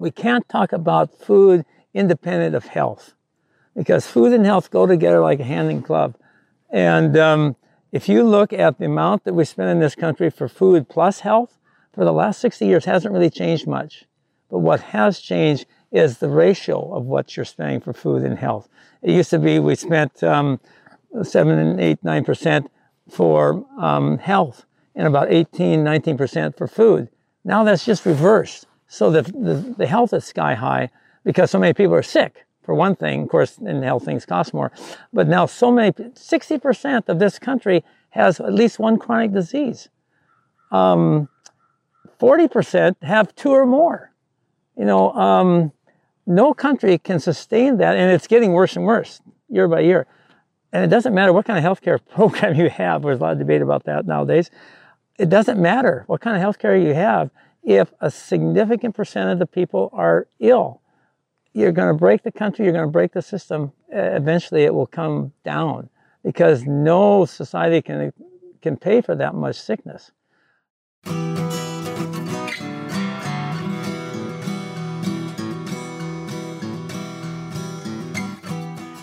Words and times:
we 0.00 0.10
can't 0.10 0.48
talk 0.48 0.72
about 0.72 1.14
food 1.14 1.64
independent 1.92 2.54
of 2.54 2.64
health 2.64 3.12
because 3.76 4.06
food 4.06 4.32
and 4.32 4.46
health 4.46 4.70
go 4.70 4.86
together 4.86 5.20
like 5.20 5.40
a 5.40 5.44
hand 5.44 5.70
in 5.70 5.82
glove. 5.82 6.16
And 6.70 7.16
um, 7.18 7.56
if 7.92 8.08
you 8.08 8.24
look 8.24 8.52
at 8.52 8.78
the 8.78 8.86
amount 8.86 9.24
that 9.24 9.34
we 9.34 9.44
spend 9.44 9.68
in 9.68 9.78
this 9.78 9.94
country 9.94 10.30
for 10.30 10.48
food 10.48 10.88
plus 10.88 11.20
health, 11.20 11.58
for 11.92 12.04
the 12.04 12.12
last 12.12 12.40
60 12.40 12.66
years 12.66 12.86
hasn't 12.86 13.12
really 13.12 13.28
changed 13.28 13.66
much. 13.66 14.04
But 14.50 14.60
what 14.60 14.80
has 14.80 15.20
changed 15.20 15.66
is 15.92 16.18
the 16.18 16.28
ratio 16.28 16.94
of 16.94 17.04
what 17.04 17.36
you're 17.36 17.44
spending 17.44 17.80
for 17.80 17.92
food 17.92 18.22
and 18.22 18.38
health. 18.38 18.68
It 19.02 19.12
used 19.12 19.30
to 19.30 19.38
be 19.38 19.58
we 19.58 19.74
spent 19.74 20.22
um, 20.22 20.60
seven, 21.22 21.78
eight, 21.78 22.02
nine 22.02 22.24
percent 22.24 22.70
for 23.10 23.66
um, 23.78 24.16
health 24.16 24.64
and 24.94 25.06
about 25.06 25.30
18, 25.30 25.84
19 25.84 26.16
percent 26.16 26.56
for 26.56 26.66
food. 26.66 27.10
Now 27.44 27.64
that's 27.64 27.84
just 27.84 28.06
reversed. 28.06 28.66
So 28.92 29.08
the, 29.12 29.22
the, 29.22 29.74
the 29.78 29.86
health 29.86 30.12
is 30.12 30.24
sky 30.24 30.54
high 30.54 30.90
because 31.24 31.52
so 31.52 31.60
many 31.60 31.72
people 31.72 31.94
are 31.94 32.02
sick 32.02 32.44
for 32.64 32.74
one 32.74 32.96
thing. 32.96 33.22
Of 33.22 33.28
course, 33.28 33.56
in 33.58 33.84
health 33.84 34.04
things 34.04 34.26
cost 34.26 34.52
more. 34.52 34.72
But 35.12 35.28
now 35.28 35.46
so 35.46 35.70
many, 35.70 35.92
60% 35.92 37.08
of 37.08 37.20
this 37.20 37.38
country 37.38 37.84
has 38.10 38.40
at 38.40 38.52
least 38.52 38.80
one 38.80 38.98
chronic 38.98 39.32
disease. 39.32 39.88
Um, 40.72 41.28
40% 42.20 42.96
have 43.02 43.32
two 43.36 43.50
or 43.50 43.64
more. 43.64 44.12
You 44.76 44.86
know, 44.86 45.12
um, 45.12 45.70
no 46.26 46.52
country 46.52 46.98
can 46.98 47.20
sustain 47.20 47.76
that, 47.76 47.96
and 47.96 48.10
it's 48.10 48.26
getting 48.26 48.52
worse 48.52 48.74
and 48.74 48.84
worse 48.84 49.20
year 49.48 49.68
by 49.68 49.80
year. 49.80 50.08
And 50.72 50.82
it 50.82 50.88
doesn't 50.88 51.14
matter 51.14 51.32
what 51.32 51.46
kind 51.46 51.64
of 51.64 51.78
healthcare 51.78 52.00
program 52.10 52.56
you 52.56 52.70
have. 52.70 53.02
There's 53.02 53.20
a 53.20 53.22
lot 53.22 53.32
of 53.34 53.38
debate 53.38 53.62
about 53.62 53.84
that 53.84 54.04
nowadays. 54.04 54.50
It 55.16 55.28
doesn't 55.28 55.60
matter 55.62 56.02
what 56.08 56.20
kind 56.20 56.36
of 56.36 56.42
healthcare 56.42 56.82
you 56.82 56.92
have 56.92 57.30
if 57.62 57.92
a 58.00 58.10
significant 58.10 58.94
percent 58.94 59.30
of 59.30 59.38
the 59.38 59.46
people 59.46 59.90
are 59.92 60.26
ill 60.38 60.80
you're 61.52 61.72
going 61.72 61.88
to 61.88 61.94
break 61.94 62.22
the 62.22 62.30
country, 62.30 62.64
you're 62.64 62.72
going 62.72 62.86
to 62.86 62.90
break 62.90 63.12
the 63.12 63.22
system. 63.22 63.72
Eventually, 63.88 64.62
it 64.62 64.72
will 64.72 64.86
come 64.86 65.32
down 65.44 65.88
because 66.22 66.64
no 66.64 67.24
society 67.24 67.82
can, 67.82 68.12
can 68.62 68.76
pay 68.76 69.00
for 69.00 69.16
that 69.16 69.34
much 69.34 69.60
sickness. 69.60 70.12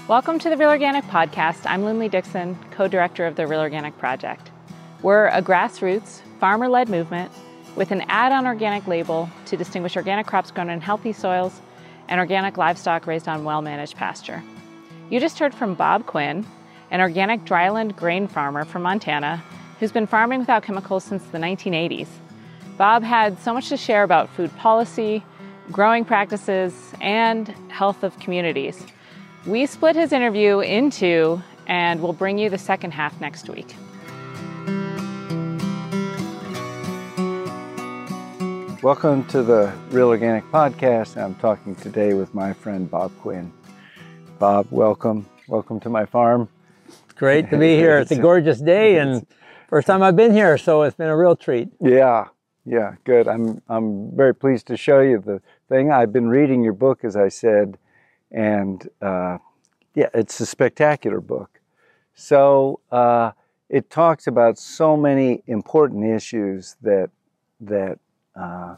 Welcome 0.08 0.39
to 0.39 0.50
the 0.50 0.56
Real 0.56 0.70
Organic 0.70 1.04
Podcast. 1.06 1.64
I'm 1.66 1.84
Linley 1.84 2.08
Dixon, 2.08 2.58
co 2.72 2.88
director 2.88 3.26
of 3.26 3.36
the 3.36 3.45
Real 3.45 3.60
Organic 3.60 3.98
Project. 3.98 4.52
We're 5.02 5.28
a 5.28 5.42
grassroots, 5.42 6.22
farmer 6.39 6.70
led 6.70 6.88
movement 6.88 7.30
with 7.78 7.92
an 7.92 8.03
add 8.09 8.33
on 8.33 8.45
organic 8.45 8.88
label 8.88 9.30
to 9.45 9.56
distinguish 9.56 9.95
organic 9.95 10.25
crops 10.25 10.52
grown 10.52 10.70
in 10.70 10.81
healthy 10.81 11.14
soils 11.14 11.61
and 12.09 12.20
organic 12.20 12.58
livestock 12.58 13.08
raised 13.08 13.28
on 13.28 13.44
well 13.45 13.61
managed 13.61 13.95
pasture. 13.95 14.44
You 15.09 15.20
just 15.20 15.39
heard 15.39 15.53
from 15.53 15.75
Bob 15.75 16.05
Quinn, 16.08 16.45
an 16.92 17.00
organic 17.00 17.45
dryland 17.45 17.95
grain 17.95 18.28
farmer 18.28 18.66
from 18.66 18.81
Montana 18.81 19.42
who's 19.80 19.92
been 19.92 20.08
farming 20.08 20.39
without 20.39 20.64
chemicals 20.64 21.03
since 21.03 21.23
the 21.28 21.38
1980s. 21.38 22.08
Bob 22.78 23.03
had 23.03 23.39
so 23.39 23.53
much 23.53 23.70
to 23.70 23.78
share 23.78 24.03
about 24.03 24.30
food 24.30 24.55
policy, 24.58 25.23
growing 25.72 26.03
practices, 26.03 26.73
and 27.00 27.50
health 27.70 28.03
of 28.03 28.17
communities. 28.20 28.86
We 29.45 29.66
split 29.67 29.95
his 29.95 30.11
interview 30.11 30.59
into, 30.59 31.42
and 31.67 32.02
we'll 32.02 32.14
bring 32.14 32.39
you 32.39 32.50
the 32.50 32.58
second 32.58 32.92
half 32.92 33.20
next 33.22 33.50
week. 33.50 33.75
Welcome 38.83 39.25
to 39.30 39.42
the 39.42 39.73
Real 39.89 40.09
Organic 40.09 40.44
Podcast. 40.52 41.17
I'm 41.17 41.33
talking 41.36 41.75
today 41.75 42.14
with 42.14 42.36
my 42.36 42.53
friend 42.53 42.89
Bob 42.89 43.11
Quinn. 43.22 43.52
Bob, 44.38 44.67
welcome. 44.70 45.25
Welcome 45.47 45.80
to 45.80 45.89
my 45.89 46.06
farm. 46.06 46.47
It's 46.88 47.14
great 47.14 47.50
to 47.50 47.58
be 47.58 47.75
here. 47.75 47.98
It's 47.98 48.11
a 48.11 48.22
gorgeous 48.22 48.59
day 48.59 48.99
and 48.99 49.26
first 49.67 49.87
time 49.87 50.04
I've 50.04 50.16
been 50.16 50.32
here, 50.32 50.60
so 50.60 50.83
it's 50.83 50.95
been 50.95 51.10
a 51.10 51.17
real 51.17 51.36
treat. 51.36 51.70
Yeah, 51.82 52.27
yeah, 52.67 52.93
good. 53.04 53.27
I'm 53.27 53.64
I'm 53.67 54.16
very 54.16 54.36
pleased 54.36 54.67
to 54.67 54.77
show 54.77 54.99
you 54.99 55.20
the 55.26 55.42
thing. 55.70 55.92
I've 55.92 56.14
been 56.14 56.30
reading 56.30 56.64
your 56.64 56.73
book, 56.73 57.04
as 57.04 57.16
I 57.16 57.30
said, 57.30 57.80
and 58.32 58.87
uh, 59.02 59.39
yeah, 59.95 60.10
it's 60.14 60.39
a 60.39 60.45
spectacular 60.45 61.20
book. 61.20 61.61
So 62.14 62.80
uh, 62.92 63.32
it 63.70 63.89
talks 63.89 64.27
about 64.27 64.60
so 64.60 64.95
many 64.95 65.42
important 65.48 66.05
issues 66.05 66.76
that 66.83 67.10
that 67.60 67.98
uh, 68.37 68.75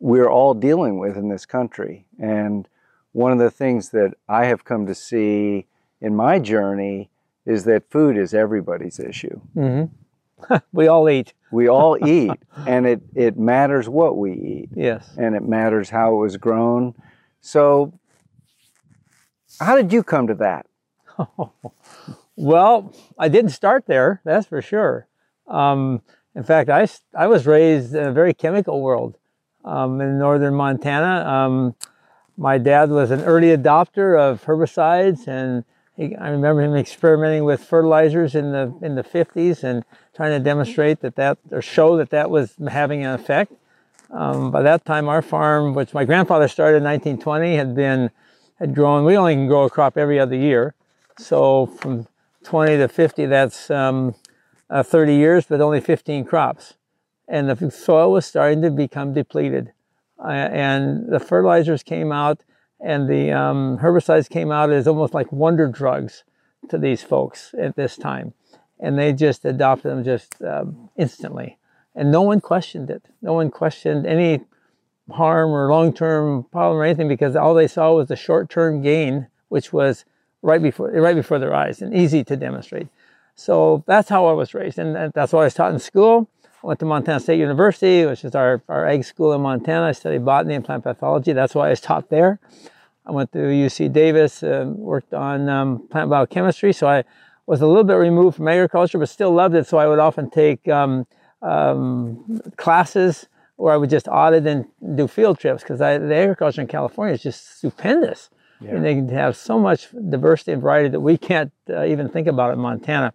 we're 0.00 0.28
all 0.28 0.54
dealing 0.54 0.98
with 0.98 1.16
in 1.16 1.28
this 1.28 1.46
country. 1.46 2.06
And 2.18 2.68
one 3.12 3.32
of 3.32 3.38
the 3.38 3.50
things 3.50 3.90
that 3.90 4.14
I 4.28 4.46
have 4.46 4.64
come 4.64 4.86
to 4.86 4.94
see 4.94 5.66
in 6.00 6.14
my 6.14 6.38
journey 6.38 7.10
is 7.44 7.64
that 7.64 7.90
food 7.90 8.16
is 8.16 8.34
everybody's 8.34 9.00
issue. 9.00 9.40
Mm-hmm. 9.56 10.56
we 10.72 10.86
all 10.86 11.08
eat. 11.08 11.32
we 11.50 11.68
all 11.68 11.96
eat, 12.06 12.30
and 12.66 12.86
it, 12.86 13.00
it 13.14 13.38
matters 13.38 13.88
what 13.88 14.16
we 14.16 14.32
eat. 14.32 14.68
Yes. 14.74 15.10
And 15.16 15.34
it 15.34 15.42
matters 15.42 15.90
how 15.90 16.14
it 16.14 16.18
was 16.18 16.36
grown. 16.36 16.94
So, 17.40 17.98
how 19.58 19.76
did 19.76 19.92
you 19.92 20.02
come 20.02 20.26
to 20.28 20.34
that? 20.34 20.66
well, 22.36 22.94
I 23.18 23.28
didn't 23.28 23.50
start 23.50 23.86
there, 23.86 24.20
that's 24.24 24.46
for 24.46 24.62
sure. 24.62 25.08
Um, 25.48 26.02
in 26.38 26.44
fact, 26.44 26.70
I, 26.70 26.86
I 27.16 27.26
was 27.26 27.48
raised 27.48 27.96
in 27.96 28.06
a 28.06 28.12
very 28.12 28.32
chemical 28.32 28.80
world 28.80 29.18
um, 29.64 30.00
in 30.00 30.20
northern 30.20 30.54
Montana. 30.54 31.28
Um, 31.28 31.74
my 32.36 32.58
dad 32.58 32.90
was 32.90 33.10
an 33.10 33.22
early 33.22 33.48
adopter 33.48 34.16
of 34.16 34.44
herbicides, 34.44 35.26
and 35.26 35.64
he, 35.96 36.14
I 36.14 36.28
remember 36.28 36.62
him 36.62 36.76
experimenting 36.76 37.42
with 37.42 37.64
fertilizers 37.64 38.36
in 38.36 38.52
the 38.52 38.72
in 38.82 38.94
the 38.94 39.02
50s 39.02 39.64
and 39.64 39.84
trying 40.14 40.30
to 40.30 40.38
demonstrate 40.38 41.00
that 41.00 41.16
that 41.16 41.38
or 41.50 41.60
show 41.60 41.96
that 41.96 42.10
that 42.10 42.30
was 42.30 42.54
having 42.68 43.04
an 43.04 43.14
effect. 43.14 43.52
Um, 44.12 44.52
by 44.52 44.62
that 44.62 44.84
time, 44.84 45.08
our 45.08 45.22
farm, 45.22 45.74
which 45.74 45.92
my 45.92 46.04
grandfather 46.04 46.46
started 46.46 46.76
in 46.76 46.84
1920, 46.84 47.56
had 47.56 47.74
been 47.74 48.12
had 48.60 48.76
grown. 48.76 49.04
We 49.04 49.16
only 49.16 49.34
can 49.34 49.48
grow 49.48 49.64
a 49.64 49.70
crop 49.70 49.98
every 49.98 50.20
other 50.20 50.36
year, 50.36 50.76
so 51.18 51.66
from 51.66 52.06
20 52.44 52.76
to 52.76 52.86
50, 52.86 53.26
that's 53.26 53.72
um, 53.72 54.14
uh, 54.70 54.82
30 54.82 55.14
years, 55.14 55.46
but 55.46 55.60
only 55.60 55.80
15 55.80 56.24
crops. 56.24 56.74
And 57.26 57.48
the 57.48 57.70
soil 57.70 58.12
was 58.12 58.26
starting 58.26 58.62
to 58.62 58.70
become 58.70 59.12
depleted. 59.12 59.72
Uh, 60.22 60.28
and 60.30 61.12
the 61.12 61.20
fertilizers 61.20 61.82
came 61.82 62.10
out 62.10 62.42
and 62.80 63.08
the 63.08 63.32
um, 63.32 63.78
herbicides 63.78 64.28
came 64.28 64.50
out 64.50 64.70
as 64.70 64.86
almost 64.86 65.14
like 65.14 65.30
wonder 65.32 65.68
drugs 65.68 66.24
to 66.68 66.78
these 66.78 67.02
folks 67.02 67.54
at 67.58 67.76
this 67.76 67.96
time. 67.96 68.34
And 68.80 68.98
they 68.98 69.12
just 69.12 69.44
adopted 69.44 69.90
them 69.90 70.04
just 70.04 70.40
um, 70.42 70.90
instantly. 70.96 71.58
And 71.94 72.12
no 72.12 72.22
one 72.22 72.40
questioned 72.40 72.90
it. 72.90 73.04
No 73.20 73.32
one 73.32 73.50
questioned 73.50 74.06
any 74.06 74.40
harm 75.10 75.50
or 75.50 75.70
long-term 75.70 76.44
problem 76.52 76.76
or 76.76 76.84
anything 76.84 77.08
because 77.08 77.34
all 77.34 77.54
they 77.54 77.66
saw 77.66 77.94
was 77.94 78.08
the 78.08 78.16
short-term 78.16 78.82
gain, 78.82 79.26
which 79.48 79.72
was 79.72 80.04
right 80.42 80.62
before, 80.62 80.90
right 80.90 81.16
before 81.16 81.38
their 81.38 81.54
eyes 81.54 81.82
and 81.82 81.94
easy 81.94 82.22
to 82.24 82.36
demonstrate. 82.36 82.88
So 83.38 83.84
that's 83.86 84.08
how 84.08 84.26
I 84.26 84.32
was 84.32 84.52
raised, 84.52 84.78
and 84.80 85.12
that's 85.14 85.32
what 85.32 85.42
I 85.42 85.44
was 85.44 85.54
taught 85.54 85.72
in 85.72 85.78
school. 85.78 86.28
I 86.44 86.66
went 86.66 86.80
to 86.80 86.86
Montana 86.86 87.20
State 87.20 87.38
University, 87.38 88.04
which 88.04 88.24
is 88.24 88.34
our, 88.34 88.60
our 88.68 88.84
ag 88.84 89.04
school 89.04 89.32
in 89.32 89.40
Montana. 89.42 89.86
I 89.86 89.92
studied 89.92 90.24
botany 90.24 90.56
and 90.56 90.64
plant 90.64 90.82
pathology. 90.82 91.32
That's 91.32 91.54
why 91.54 91.68
I 91.68 91.70
was 91.70 91.80
taught 91.80 92.10
there. 92.10 92.40
I 93.06 93.12
went 93.12 93.30
to 93.32 93.38
UC 93.38 93.92
Davis, 93.92 94.42
uh, 94.42 94.64
worked 94.66 95.14
on 95.14 95.48
um, 95.48 95.86
plant 95.86 96.10
biochemistry. 96.10 96.72
So 96.72 96.88
I 96.88 97.04
was 97.46 97.60
a 97.60 97.66
little 97.68 97.84
bit 97.84 97.94
removed 97.94 98.38
from 98.38 98.48
agriculture, 98.48 98.98
but 98.98 99.08
still 99.08 99.30
loved 99.30 99.54
it. 99.54 99.68
So 99.68 99.78
I 99.78 99.86
would 99.86 100.00
often 100.00 100.30
take 100.30 100.66
um, 100.66 101.06
um, 101.40 102.40
classes 102.56 103.28
where 103.54 103.72
I 103.72 103.76
would 103.76 103.88
just 103.88 104.08
audit 104.08 104.48
and 104.48 104.66
do 104.96 105.06
field 105.06 105.38
trips 105.38 105.62
because 105.62 105.78
the 105.78 105.86
agriculture 105.86 106.60
in 106.60 106.66
California 106.66 107.14
is 107.14 107.22
just 107.22 107.58
stupendous. 107.58 108.30
Yeah. 108.60 108.76
And 108.76 109.08
they 109.08 109.14
have 109.14 109.36
so 109.36 109.58
much 109.58 109.88
diversity 110.10 110.52
and 110.52 110.62
variety 110.62 110.88
that 110.88 111.00
we 111.00 111.16
can't 111.16 111.52
uh, 111.70 111.84
even 111.84 112.08
think 112.08 112.26
about 112.26 112.52
in 112.52 112.58
Montana. 112.58 113.12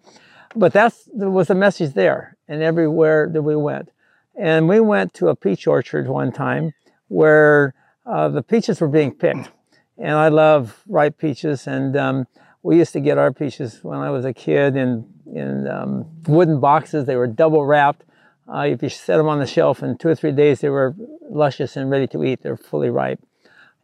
But 0.56 0.72
that's 0.72 1.10
there 1.14 1.30
was 1.30 1.50
a 1.50 1.56
message 1.56 1.94
there, 1.94 2.38
and 2.48 2.62
everywhere 2.62 3.30
that 3.32 3.42
we 3.42 3.56
went. 3.56 3.90
And 4.36 4.68
we 4.68 4.80
went 4.80 5.14
to 5.16 5.28
a 5.28 5.36
peach 5.36 5.68
orchard 5.68 6.08
one 6.08 6.32
time 6.32 6.74
where 7.08 7.74
uh, 8.06 8.30
the 8.30 8.42
peaches 8.42 8.80
were 8.80 8.88
being 8.88 9.12
picked. 9.12 9.50
And 9.98 10.16
I 10.16 10.30
love 10.30 10.82
ripe 10.88 11.18
peaches, 11.18 11.68
and 11.68 11.96
um, 11.96 12.28
we 12.64 12.78
used 12.78 12.94
to 12.94 13.00
get 13.00 13.18
our 13.18 13.32
peaches 13.32 13.84
when 13.84 14.00
I 14.00 14.10
was 14.10 14.26
a 14.26 14.34
kid 14.34 14.76
in 14.76 15.06
in 15.26 15.68
um, 15.68 16.06
wooden 16.28 16.60
boxes. 16.60 17.06
They 17.06 17.16
were 17.16 17.28
double 17.28 17.66
wrapped. 17.66 18.04
Uh, 18.48 18.66
if 18.68 18.84
you 18.84 18.90
set 18.90 19.18
them 19.18 19.28
on 19.28 19.40
the 19.40 19.48
shelf 19.48 19.82
in 19.84 19.98
two 19.98 20.10
or 20.10 20.16
three 20.16 20.32
days, 20.32 20.62
they 20.62 20.70
were 20.70 20.96
luscious 21.30 21.78
and 21.78 21.90
ready 21.90 22.08
to 22.08 22.24
eat. 22.24 22.44
They're 22.44 22.58
fully 22.58 22.90
ripe. 22.90 23.20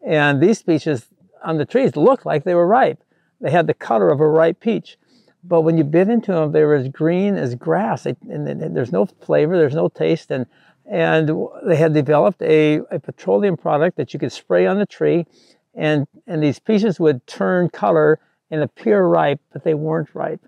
And 0.06 0.42
these 0.42 0.62
peaches, 0.62 1.06
on 1.44 1.58
the 1.58 1.66
trees 1.66 1.96
looked 1.96 2.26
like 2.26 2.44
they 2.44 2.56
were 2.56 2.68
ripe. 2.68 3.04
They 3.42 3.52
had 3.52 3.68
the 3.68 3.74
color 3.74 4.10
of 4.10 4.20
a 4.20 4.28
ripe 4.28 4.60
peach. 4.60 4.98
But 5.44 5.62
when 5.62 5.78
you 5.78 5.84
bit 5.84 6.10
into 6.10 6.34
them, 6.34 6.52
they 6.52 6.64
were 6.64 6.76
as 6.76 6.90
green 6.90 7.36
as 7.36 7.56
grass. 7.56 8.06
And 8.06 8.76
there's 8.76 8.92
no 8.92 9.06
flavor, 9.06 9.58
there's 9.58 9.76
no 9.76 9.90
taste, 9.90 10.32
and 10.32 10.46
and 10.86 11.30
they 11.64 11.76
had 11.76 11.94
developed 11.94 12.42
a, 12.42 12.80
a 12.90 13.00
petroleum 13.00 13.56
product 13.56 13.96
that 13.98 14.12
you 14.12 14.20
could 14.20 14.32
spray 14.32 14.66
on 14.66 14.80
the 14.80 14.88
tree, 14.88 15.28
and 15.76 16.08
and 16.26 16.42
these 16.42 16.60
pieces 16.60 17.00
would 17.00 17.26
turn 17.28 17.70
color 17.70 18.20
and 18.50 18.64
appear 18.64 19.04
ripe, 19.04 19.40
but 19.54 19.64
they 19.64 19.76
weren't 19.76 20.10
ripe. 20.16 20.44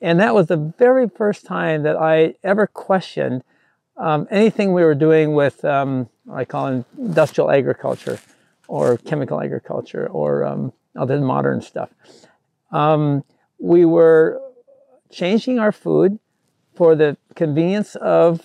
And 0.00 0.18
that 0.20 0.34
was 0.34 0.48
the 0.48 0.56
very 0.56 1.08
first 1.08 1.46
time 1.46 1.84
that 1.84 1.96
I 1.96 2.34
ever 2.42 2.66
questioned 2.66 3.44
um, 3.96 4.26
anything 4.30 4.72
we 4.72 4.82
were 4.82 4.94
doing 4.94 5.34
with, 5.34 5.64
um, 5.64 6.08
I 6.30 6.44
call 6.44 6.84
industrial 6.98 7.50
agriculture 7.50 8.18
or 8.68 8.96
chemical 8.98 9.40
agriculture 9.40 10.06
or 10.08 10.44
um, 10.44 10.72
other 10.96 11.20
modern 11.20 11.60
stuff. 11.60 11.90
Um, 12.72 13.24
we 13.58 13.84
were 13.84 14.40
changing 15.10 15.58
our 15.58 15.72
food 15.72 16.18
for 16.74 16.94
the 16.94 17.16
convenience 17.34 17.96
of 17.96 18.42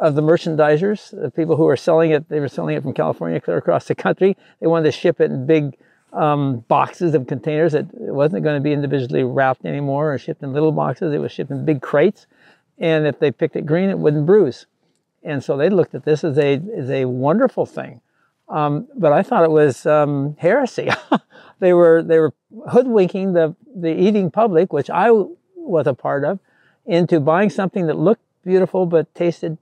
of 0.00 0.14
the 0.14 0.22
merchandisers, 0.22 1.10
the 1.10 1.30
people 1.30 1.56
who 1.56 1.64
were 1.64 1.76
selling 1.76 2.10
it. 2.10 2.26
They 2.30 2.40
were 2.40 2.48
selling 2.48 2.74
it 2.74 2.82
from 2.82 2.94
California 2.94 3.40
across 3.46 3.84
the 3.84 3.94
country. 3.94 4.34
They 4.58 4.66
wanted 4.66 4.84
to 4.84 4.92
ship 4.92 5.20
it 5.20 5.30
in 5.30 5.44
big 5.46 5.76
um, 6.14 6.60
boxes 6.68 7.14
of 7.14 7.26
containers. 7.26 7.74
It, 7.74 7.86
it 7.92 8.14
wasn't 8.14 8.42
going 8.42 8.56
to 8.56 8.62
be 8.62 8.72
individually 8.72 9.24
wrapped 9.24 9.66
anymore 9.66 10.14
or 10.14 10.18
shipped 10.18 10.42
in 10.42 10.54
little 10.54 10.72
boxes. 10.72 11.12
It 11.12 11.18
was 11.18 11.32
shipped 11.32 11.50
in 11.50 11.66
big 11.66 11.82
crates. 11.82 12.26
And 12.78 13.06
if 13.06 13.18
they 13.18 13.30
picked 13.30 13.56
it 13.56 13.66
green, 13.66 13.90
it 13.90 13.98
wouldn't 13.98 14.24
bruise. 14.24 14.66
And 15.22 15.44
so 15.44 15.58
they 15.58 15.68
looked 15.68 15.94
at 15.94 16.06
this 16.06 16.24
as 16.24 16.38
a, 16.38 16.60
as 16.74 16.88
a 16.88 17.04
wonderful 17.04 17.66
thing. 17.66 18.00
Um, 18.50 18.88
but 18.96 19.12
I 19.12 19.22
thought 19.22 19.44
it 19.44 19.50
was 19.50 19.86
um, 19.86 20.36
heresy. 20.38 20.90
they 21.60 21.72
were 21.72 22.02
they 22.02 22.18
were 22.18 22.34
hoodwinking 22.70 23.32
the 23.32 23.54
the 23.74 23.92
eating 23.92 24.30
public, 24.30 24.72
which 24.72 24.90
I 24.90 25.10
was 25.54 25.86
a 25.86 25.94
part 25.94 26.24
of, 26.24 26.40
into 26.84 27.20
buying 27.20 27.48
something 27.48 27.86
that 27.86 27.96
looked 27.96 28.22
beautiful 28.44 28.86
but 28.86 29.14
tasted 29.14 29.56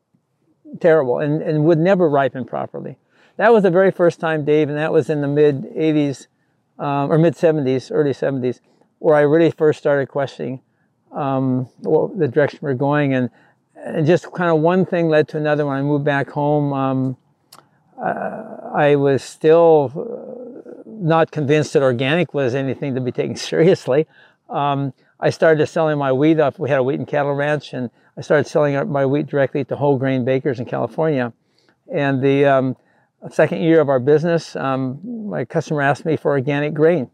terrible 0.80 1.18
and, 1.18 1.42
and 1.42 1.64
would 1.64 1.78
never 1.78 2.08
ripen 2.08 2.44
properly. 2.44 2.96
That 3.36 3.52
was 3.52 3.62
the 3.62 3.70
very 3.70 3.90
first 3.90 4.20
time, 4.20 4.44
Dave, 4.44 4.68
and 4.68 4.78
that 4.78 4.92
was 4.92 5.10
in 5.10 5.20
the 5.20 5.28
mid 5.28 5.62
80s 5.74 6.26
um, 6.78 7.10
or 7.12 7.18
mid 7.18 7.34
70s, 7.34 7.90
early 7.92 8.12
70s, 8.12 8.60
where 8.98 9.14
I 9.14 9.20
really 9.20 9.50
first 9.50 9.78
started 9.78 10.08
questioning 10.08 10.60
um, 11.12 11.68
what, 11.80 12.18
the 12.18 12.28
direction 12.28 12.60
we're 12.62 12.74
going. 12.74 13.14
And, 13.14 13.30
and 13.76 14.06
just 14.06 14.32
kind 14.32 14.50
of 14.50 14.60
one 14.60 14.84
thing 14.84 15.08
led 15.08 15.28
to 15.28 15.36
another. 15.36 15.66
When 15.66 15.76
I 15.76 15.82
moved 15.82 16.04
back 16.04 16.30
home, 16.30 16.72
um, 16.72 17.16
uh, 18.00 18.70
I 18.74 18.96
was 18.96 19.22
still 19.22 19.92
uh, 19.94 20.82
not 20.86 21.30
convinced 21.30 21.72
that 21.72 21.82
organic 21.82 22.34
was 22.34 22.54
anything 22.54 22.94
to 22.94 23.00
be 23.00 23.12
taken 23.12 23.36
seriously. 23.50 24.06
Um, 24.48 24.92
I 25.20 25.30
started 25.30 25.66
selling 25.66 25.98
my 25.98 26.12
wheat 26.12 26.38
up. 26.38 26.58
We 26.58 26.70
had 26.70 26.78
a 26.78 26.82
wheat 26.82 26.98
and 26.98 27.08
cattle 27.08 27.34
ranch, 27.34 27.72
and 27.72 27.90
I 28.16 28.20
started 28.20 28.46
selling 28.46 28.90
my 28.90 29.04
wheat 29.04 29.26
directly 29.26 29.64
to 29.64 29.76
whole 29.76 29.98
grain 29.98 30.24
bakers 30.24 30.60
in 30.60 30.66
California. 30.66 31.32
And 31.92 32.22
the 32.22 32.44
um, 32.44 32.76
second 33.30 33.62
year 33.62 33.80
of 33.80 33.88
our 33.88 33.98
business, 33.98 34.54
um, 34.54 35.00
my 35.28 35.44
customer 35.44 35.82
asked 35.82 36.04
me 36.04 36.16
for 36.16 36.32
organic 36.32 36.74
grain. 36.74 37.10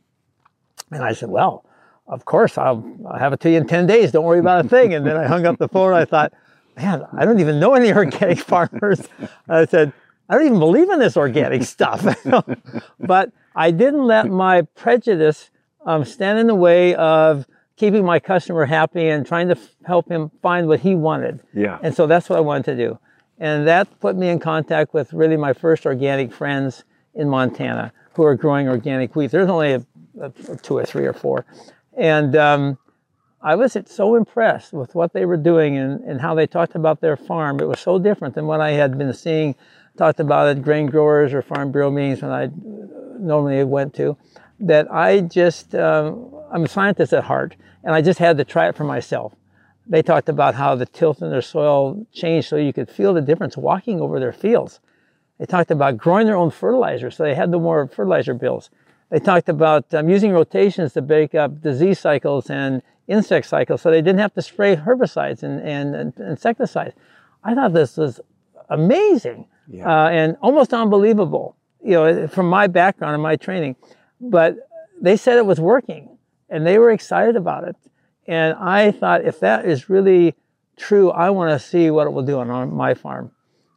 And 0.91 1.03
I 1.03 1.13
said, 1.13 1.31
well, 1.31 1.65
of 2.07 2.25
course, 2.27 2.59
I'll, 2.59 2.85
I'll, 3.09 3.19
have 3.19 3.33
it 3.33 3.41
to 3.41 3.51
you 3.51 3.57
in 3.57 3.67
10 3.67 3.87
days. 3.87 4.13
Don't 4.13 4.25
worry 4.25 4.39
about 4.39 4.67
a 4.67 4.69
thing. 4.69 4.93
And 4.93 5.07
then 5.07 5.17
I 5.17 5.27
hung 5.27 5.47
up 5.47 5.59
the 5.59 5.69
phone. 5.69 5.95
I 5.95 6.05
thought, 6.05 6.35
man, 6.77 7.03
I 7.17 7.25
don't 7.25 7.41
even 7.41 7.59
know 7.59 7.75
any 7.75 7.93
organic 7.95 8.39
farmers. 8.39 9.09
I 9.49 9.65
said, 9.65 9.93
I 10.29 10.35
don't 10.35 10.47
even 10.47 10.59
believe 10.59 10.91
in 10.91 10.99
this 10.99 11.17
organic 11.17 11.63
stuff. 11.77 12.07
but 13.01 13.33
I 13.55 13.71
didn't 13.71 14.05
let 14.05 14.29
my 14.29 14.63
prejudice 14.63 15.51
um, 15.87 16.05
stand 16.05 16.39
in 16.39 16.47
the 16.47 16.55
way 16.55 16.95
of 16.95 17.47
keeping 17.77 18.05
my 18.05 18.19
customer 18.19 18.65
happy 18.65 19.09
and 19.09 19.27
trying 19.27 19.49
to 19.49 19.57
f- 19.57 19.75
help 19.85 20.09
him 20.09 20.31
find 20.43 20.69
what 20.69 20.81
he 20.81 20.95
wanted. 20.95 21.41
Yeah. 21.53 21.79
And 21.83 21.95
so 21.95 22.07
that's 22.07 22.29
what 22.29 22.37
I 22.37 22.41
wanted 22.41 22.65
to 22.67 22.77
do. 22.77 22.99
And 23.39 23.67
that 23.67 24.01
put 24.01 24.17
me 24.17 24.29
in 24.29 24.39
contact 24.39 24.95
with 24.95 25.13
really 25.13 25.37
my 25.37 25.53
first 25.53 25.85
organic 25.87 26.33
friends 26.33 26.85
in 27.15 27.29
Montana 27.29 27.93
who 28.15 28.23
are 28.23 28.37
growing 28.37 28.69
organic 28.69 29.17
wheat. 29.17 29.33
There's 29.33 29.51
only 29.51 29.73
a, 29.73 29.85
a, 30.21 30.31
two 30.63 30.77
or 30.79 30.85
three 30.85 31.05
or 31.05 31.13
four. 31.13 31.45
And 31.97 32.37
um, 32.37 32.79
I 33.43 33.57
was 33.57 33.77
so 33.87 34.15
impressed 34.15 34.73
with 34.73 34.95
what 34.95 35.13
they 35.13 35.25
were 35.27 35.37
doing 35.37 35.77
and, 35.77 36.01
and 36.05 36.21
how 36.21 36.35
they 36.35 36.47
talked 36.47 36.77
about 36.77 37.01
their 37.01 37.17
farm. 37.17 37.61
It 37.61 37.67
was 37.67 37.81
so 37.81 37.99
different 37.99 38.37
than 38.37 38.47
what 38.47 38.61
I 38.61 38.71
had 38.71 38.97
been 38.97 39.13
seeing 39.13 39.57
talked 39.97 40.21
about 40.21 40.49
at 40.49 40.63
grain 40.63 40.87
growers 40.87 41.33
or 41.33 41.43
farm 41.43 41.71
bureau 41.73 41.91
meetings 41.91 42.23
when 42.23 42.31
I 42.31 42.51
normally 43.19 43.63
went 43.65 43.95
to 43.95 44.17
that 44.61 44.91
I 44.93 45.21
just, 45.21 45.75
um, 45.75 46.35
I'm 46.53 46.65
a 46.65 46.69
scientist 46.69 47.13
at 47.13 47.25
heart, 47.25 47.57
and 47.83 47.95
I 47.95 48.01
just 48.01 48.19
had 48.19 48.39
to 48.39 48.45
try 48.45 48.69
it 48.69 48.77
for 48.77 48.85
myself. 48.85 49.35
They 49.87 50.03
talked 50.03 50.29
about 50.29 50.55
how 50.55 50.75
the 50.75 50.87
tilth 50.87 51.21
in 51.21 51.31
their 51.31 51.43
soil 51.43 52.07
changed 52.13 52.49
so 52.49 52.57
you 52.57 52.73
could 52.73 52.89
feel 52.89 53.13
the 53.13 53.21
difference 53.21 53.57
walking 53.57 54.01
over 54.01 54.19
their 54.19 54.33
fields. 54.33 54.81
They 55.39 55.47
talked 55.47 55.71
about 55.71 55.99
growing 55.99 56.27
their 56.27 56.37
own 56.37 56.51
fertilizer 56.51 57.11
so 57.11 57.25
they 57.25 57.35
had 57.35 57.51
no 57.51 57.61
more 57.61 57.87
fertilizer 57.89 58.35
bills. 58.35 58.71
They 59.11 59.19
talked 59.19 59.49
about 59.49 59.93
um, 59.93 60.09
using 60.09 60.33
rotations 60.33 60.95
to 60.95 61.03
break 61.03 61.35
up 61.35 61.61
disease 61.61 61.99
cycles 61.99 62.49
and 62.49 62.83
insect 63.09 63.47
cycles 63.47 63.83
so 63.83 63.91
they 63.91 64.01
didn't 64.01 64.21
have 64.21 64.33
to 64.35 64.43
spray 64.43 64.77
herbicides 64.77 65.43
and, 65.43 65.61
and, 65.61 65.95
and 65.95 66.19
insecticides. 66.19 66.95
I 67.43 67.55
thought 67.55 67.75
this 67.75 67.99
was 67.99 68.21
amazing 68.71 69.47
yeah. 69.69 69.89
uh, 69.89 70.09
and 70.09 70.37
almost 70.41 70.73
unbelievable, 70.73 71.57
you 71.83 71.93
know, 71.93 72.29
from 72.29 72.49
my 72.49 72.67
background 72.67 73.15
and 73.15 73.23
my 73.23 73.37
training. 73.37 73.77
But 74.21 74.57
they 75.01 75.17
said 75.17 75.39
it 75.39 75.47
was 75.47 75.61
working 75.61 76.19
and 76.49 76.67
they 76.67 76.79
were 76.79 76.91
excited 76.91 77.37
about 77.37 77.65
it. 77.65 77.77
And 78.27 78.55
I 78.55 78.91
thought, 78.91 79.25
if 79.25 79.41
that 79.41 79.67
is 79.67 79.91
really 79.91 80.35
true, 80.77 81.11
I 81.11 81.31
want 81.31 81.59
to 81.59 81.65
see 81.65 81.91
what 81.91 82.07
it 82.07 82.11
will 82.11 82.23
do 82.23 82.39
on 82.39 82.75
my 82.75 82.95
farm. 82.95 83.33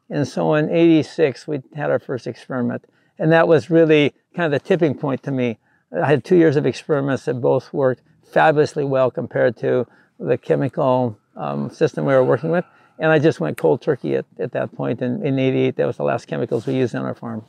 And 0.09 0.27
so 0.27 0.53
in 0.53 0.69
86, 0.69 1.47
we 1.47 1.61
had 1.75 1.91
our 1.91 1.99
first 1.99 2.27
experiment. 2.27 2.85
And 3.19 3.31
that 3.31 3.47
was 3.47 3.69
really 3.69 4.13
kind 4.35 4.53
of 4.53 4.61
the 4.61 4.65
tipping 4.65 4.95
point 4.95 5.23
to 5.23 5.31
me. 5.31 5.57
I 5.91 6.05
had 6.05 6.23
two 6.23 6.35
years 6.35 6.55
of 6.55 6.65
experiments 6.65 7.25
that 7.25 7.35
both 7.35 7.73
worked 7.73 8.01
fabulously 8.31 8.83
well 8.83 9.09
compared 9.11 9.57
to 9.57 9.87
the 10.19 10.37
chemical 10.37 11.17
um, 11.35 11.69
system 11.69 12.05
we 12.05 12.13
were 12.13 12.23
working 12.23 12.51
with. 12.51 12.65
And 12.99 13.11
I 13.11 13.19
just 13.19 13.39
went 13.39 13.57
cold 13.57 13.81
turkey 13.81 14.15
at, 14.15 14.25
at 14.39 14.51
that 14.53 14.75
point 14.75 15.01
in, 15.01 15.25
in 15.25 15.37
88. 15.37 15.75
That 15.75 15.85
was 15.85 15.97
the 15.97 16.03
last 16.03 16.27
chemicals 16.27 16.65
we 16.65 16.75
used 16.75 16.95
on 16.95 17.05
our 17.05 17.13
farm. 17.13 17.43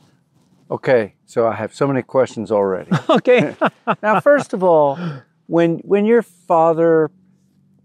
Okay, 0.71 1.15
so 1.25 1.47
I 1.47 1.55
have 1.55 1.73
so 1.73 1.87
many 1.87 2.03
questions 2.03 2.51
already. 2.51 2.91
okay. 3.09 3.55
now, 4.03 4.19
first 4.19 4.53
of 4.53 4.63
all, 4.63 4.99
when 5.47 5.79
when 5.79 6.05
your 6.05 6.21
father 6.21 7.09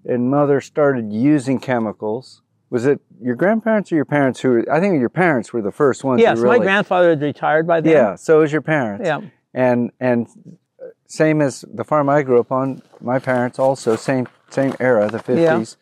and 0.04 0.30
mother 0.30 0.60
started 0.60 1.10
using 1.10 1.58
chemicals, 1.58 2.42
was 2.68 2.84
it 2.84 3.00
your 3.22 3.36
grandparents 3.36 3.90
or 3.90 3.96
your 3.96 4.04
parents 4.04 4.40
who? 4.40 4.64
I 4.70 4.80
think 4.80 5.00
your 5.00 5.08
parents 5.08 5.52
were 5.52 5.62
the 5.62 5.72
first 5.72 6.04
ones. 6.04 6.20
Yes, 6.20 6.38
really, 6.38 6.58
my 6.58 6.64
grandfather 6.64 7.10
had 7.10 7.22
retired 7.22 7.66
by 7.66 7.80
then. 7.80 7.92
Yeah, 7.92 8.14
so 8.16 8.40
was 8.40 8.52
your 8.52 8.60
parents. 8.60 9.06
Yeah. 9.06 9.22
And 9.54 9.90
and 9.98 10.28
same 11.06 11.40
as 11.40 11.64
the 11.72 11.84
farm 11.84 12.10
I 12.10 12.22
grew 12.22 12.38
up 12.38 12.52
on, 12.52 12.82
my 13.00 13.18
parents 13.18 13.58
also 13.58 13.96
same 13.96 14.28
same 14.50 14.74
era, 14.78 15.08
the 15.08 15.20
fifties. 15.20 15.78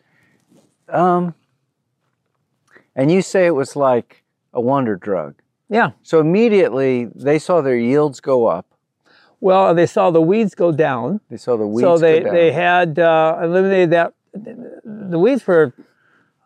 Yeah. 0.87 1.15
Um. 1.15 1.35
And 2.95 3.11
you 3.11 3.21
say 3.21 3.45
it 3.45 3.55
was 3.55 3.75
like 3.75 4.23
a 4.53 4.61
wonder 4.61 4.95
drug. 4.95 5.35
Yeah. 5.69 5.91
So 6.03 6.19
immediately 6.19 7.05
they 7.15 7.39
saw 7.39 7.61
their 7.61 7.77
yields 7.77 8.19
go 8.19 8.47
up. 8.47 8.67
Well, 9.39 9.73
they 9.75 9.87
saw 9.87 10.11
the 10.11 10.21
weeds 10.21 10.55
go 10.55 10.71
down. 10.71 11.19
They 11.29 11.37
saw 11.37 11.57
the 11.57 11.67
weeds. 11.67 11.85
So 11.85 11.97
they 11.97 12.19
go 12.19 12.25
down. 12.25 12.33
So 12.33 12.39
they 12.39 12.51
had 12.51 12.99
uh, 12.99 13.39
eliminated 13.41 13.89
that. 13.91 14.13
The 14.33 15.19
weeds 15.19 15.45
were 15.45 15.73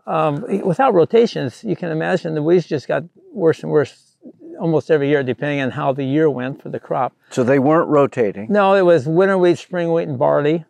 um, 0.08 0.44
without 0.64 0.94
rotations. 0.94 1.64
You 1.64 1.76
can 1.76 1.92
imagine 1.92 2.34
the 2.34 2.42
weeds 2.42 2.66
just 2.66 2.88
got 2.88 3.04
worse 3.32 3.62
and 3.62 3.72
worse 3.72 4.16
almost 4.60 4.90
every 4.90 5.10
year, 5.10 5.22
depending 5.22 5.62
on 5.62 5.72
how 5.72 5.94
the 5.94 6.04
year 6.04 6.30
went 6.30 6.62
for 6.62 6.70
the 6.70 6.80
crop. 6.80 7.14
So 7.30 7.44
they 7.44 7.60
weren't 7.60 7.90
rotating. 7.90 8.48
No, 8.50 8.74
it 8.74 8.82
was 8.82 9.06
winter 9.08 9.38
wheat, 9.38 9.60
spring 9.60 9.92
wheat, 9.92 10.08
and 10.08 10.18
barley, 10.18 10.66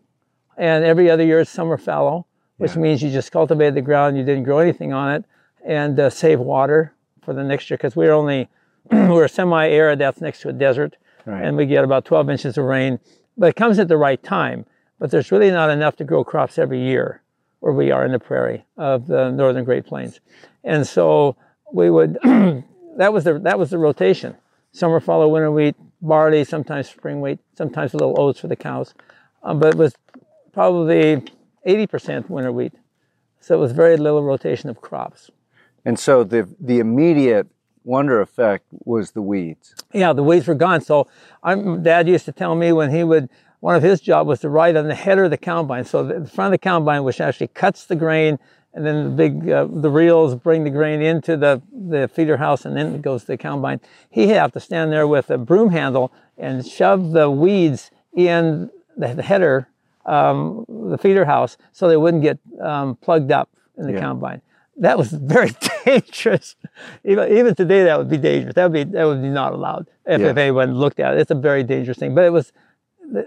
and 0.58 0.84
every 0.84 1.10
other 1.10 1.24
year 1.24 1.40
it's 1.40 1.50
summer 1.50 1.78
fallow, 1.78 2.26
which 2.58 2.74
yeah. 2.76 2.82
means 2.82 3.02
you 3.02 3.10
just 3.10 3.32
cultivated 3.32 3.76
the 3.76 3.82
ground, 3.82 4.18
you 4.18 4.24
didn't 4.24 4.44
grow 4.44 4.60
anything 4.60 4.92
on 4.92 5.14
it, 5.14 5.26
and 5.68 6.00
uh, 6.00 6.10
save 6.10 6.40
water 6.40 6.94
for 7.22 7.34
the 7.34 7.44
next 7.44 7.70
year 7.70 7.78
because 7.78 7.96
we're 7.96 8.14
only 8.14 8.50
we're 8.92 9.28
semi-arid. 9.28 10.00
That's 10.00 10.22
next 10.22 10.42
to 10.42 10.50
a 10.50 10.54
desert, 10.54 10.96
right. 11.26 11.44
and 11.44 11.58
we 11.58 11.66
get 11.66 11.84
about 11.84 12.06
12 12.06 12.30
inches 12.30 12.58
of 12.58 12.64
rain. 12.66 13.00
But 13.38 13.50
it 13.50 13.56
comes 13.56 13.78
at 13.78 13.90
the 13.90 13.98
right 13.98 14.22
time. 14.24 14.66
But 14.98 15.12
there's 15.12 15.32
really 15.32 15.52
not 15.52 15.70
enough 15.70 15.96
to 15.98 16.04
grow 16.04 16.24
crops 16.24 16.58
every 16.58 16.82
year 16.82 17.22
where 17.60 17.74
we 17.74 17.92
are 17.92 18.04
in 18.04 18.14
the 18.14 18.20
prairie 18.20 18.66
of 18.78 19.06
the 19.06 19.30
northern 19.30 19.64
Great 19.64 19.86
Plains, 19.86 20.20
and 20.64 20.88
so 20.88 21.36
we 21.72 21.90
would. 21.92 22.18
that 22.98 23.14
was 23.14 23.26
the 23.26 23.38
that 23.40 23.60
was 23.60 23.70
the 23.70 23.78
rotation. 23.78 24.36
Summer 24.72 25.00
fallow, 25.00 25.28
winter 25.28 25.52
wheat, 25.52 25.76
barley, 26.02 26.44
sometimes 26.44 26.90
spring 26.90 27.22
wheat, 27.22 27.40
sometimes 27.56 27.94
a 27.94 27.98
little 27.98 28.20
oats 28.20 28.40
for 28.40 28.48
the 28.48 28.56
cows, 28.56 28.94
um, 29.44 29.60
but 29.60 29.74
it 29.74 29.78
was 29.78 29.96
probably 30.54 31.24
80% 31.68 32.30
winter 32.30 32.52
wheat. 32.52 32.74
So 33.40 33.56
it 33.56 33.60
was 33.60 33.72
very 33.72 33.98
little 33.98 34.24
rotation 34.24 34.70
of 34.70 34.82
crops. 34.82 35.30
And 35.88 35.98
so 35.98 36.26
the 36.26 36.50
the 36.60 36.80
immediate 36.80 37.48
wonder 37.86 38.20
effect 38.20 38.66
was 38.84 39.12
the 39.12 39.22
weeds. 39.22 39.74
Yeah, 39.94 40.12
the 40.12 40.22
weeds 40.22 40.46
were 40.46 40.54
gone. 40.54 40.82
So 40.82 41.08
I'm, 41.42 41.82
Dad 41.82 42.10
used 42.10 42.26
to 42.26 42.34
tell 42.34 42.56
me 42.56 42.74
when 42.74 42.92
he 42.92 43.06
would 43.06 43.30
one 43.62 43.74
of 43.76 43.84
his 43.84 44.02
job 44.02 44.28
was 44.28 44.42
to 44.42 44.50
ride 44.50 44.76
on 44.76 44.88
the 44.88 44.96
header 44.96 45.24
of 45.24 45.32
the 45.32 45.38
combine. 45.38 45.86
So 45.86 46.04
the 46.04 46.28
front 46.28 46.54
of 46.54 46.60
the 46.60 46.64
combine, 46.72 47.06
which 47.06 47.22
actually 47.22 47.48
cuts 47.48 47.86
the 47.86 47.96
grain 47.96 48.38
and 48.74 48.86
then 48.86 49.04
the 49.06 49.10
big 49.10 49.50
uh, 49.50 49.66
the 49.72 49.90
reels 49.90 50.36
bring 50.36 50.66
the 50.66 50.70
grain 50.70 51.02
into 51.02 51.38
the 51.38 51.62
the 51.72 52.10
feeder 52.10 52.36
house, 52.36 52.66
and 52.66 52.76
then 52.76 52.94
it 52.94 53.02
goes 53.02 53.22
to 53.22 53.28
the 53.28 53.38
combine. 53.38 53.80
He 54.10 54.28
have 54.28 54.52
to 54.52 54.60
stand 54.60 54.92
there 54.92 55.08
with 55.08 55.32
a 55.32 55.38
broom 55.38 55.70
handle 55.72 56.12
and 56.38 56.68
shove 56.68 57.12
the 57.12 57.32
weeds 57.32 57.92
in 58.14 58.70
the, 58.98 59.14
the 59.14 59.24
header, 59.24 59.70
um, 60.06 60.66
the 60.68 60.98
feeder 60.98 61.24
house, 61.24 61.56
so 61.72 61.88
they 61.88 61.98
wouldn't 61.98 62.24
get 62.24 62.40
um, 62.62 62.98
plugged 62.98 63.32
up 63.32 63.50
in 63.78 63.88
the 63.88 63.94
Yeah. 63.94 64.02
combine. 64.02 64.42
That 64.78 64.98
was 64.98 65.10
very 65.12 65.52
dangerous. 65.86 66.56
Even, 67.04 67.32
even 67.36 67.56
today, 67.56 67.84
that 67.86 67.98
would 67.98 68.10
be 68.10 68.18
dangerous. 68.18 68.54
That 68.56 68.72
would 68.72 68.74
be 68.74 68.84
that 68.96 69.06
would 69.06 69.22
be 69.22 69.30
not 69.30 69.54
allowed 69.54 69.88
if, 70.06 70.22
Yeah. 70.22 70.28
if 70.28 70.38
anyone 70.38 70.76
looked 70.76 71.00
at 71.00 71.14
it. 71.16 71.20
It's 71.22 71.32
a 71.32 71.36
very 71.36 71.64
dangerous 71.64 71.98
thing. 71.98 72.14
But 72.14 72.26
it 72.26 72.32
was 72.32 72.52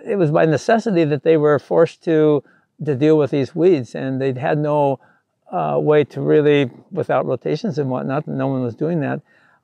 it 0.07 0.17
was 0.19 0.31
by 0.31 0.45
necessity 0.47 1.05
that 1.05 1.23
they 1.23 1.37
were 1.37 1.59
forced 1.59 2.05
to 2.05 2.43
to 2.85 2.95
deal 2.95 3.17
with 3.19 3.31
these 3.31 3.55
weeds, 3.55 3.95
and 3.95 4.21
they 4.21 4.33
had 4.33 4.59
no 4.59 5.01
uh, 5.53 5.77
way 5.81 6.05
to 6.05 6.21
really, 6.21 6.71
without 6.93 7.27
rotations 7.27 7.79
and 7.79 7.91
whatnot, 7.91 8.27
no 8.29 8.47
one 8.47 8.63
was 8.63 8.75
doing 8.77 9.01
that. 9.01 9.21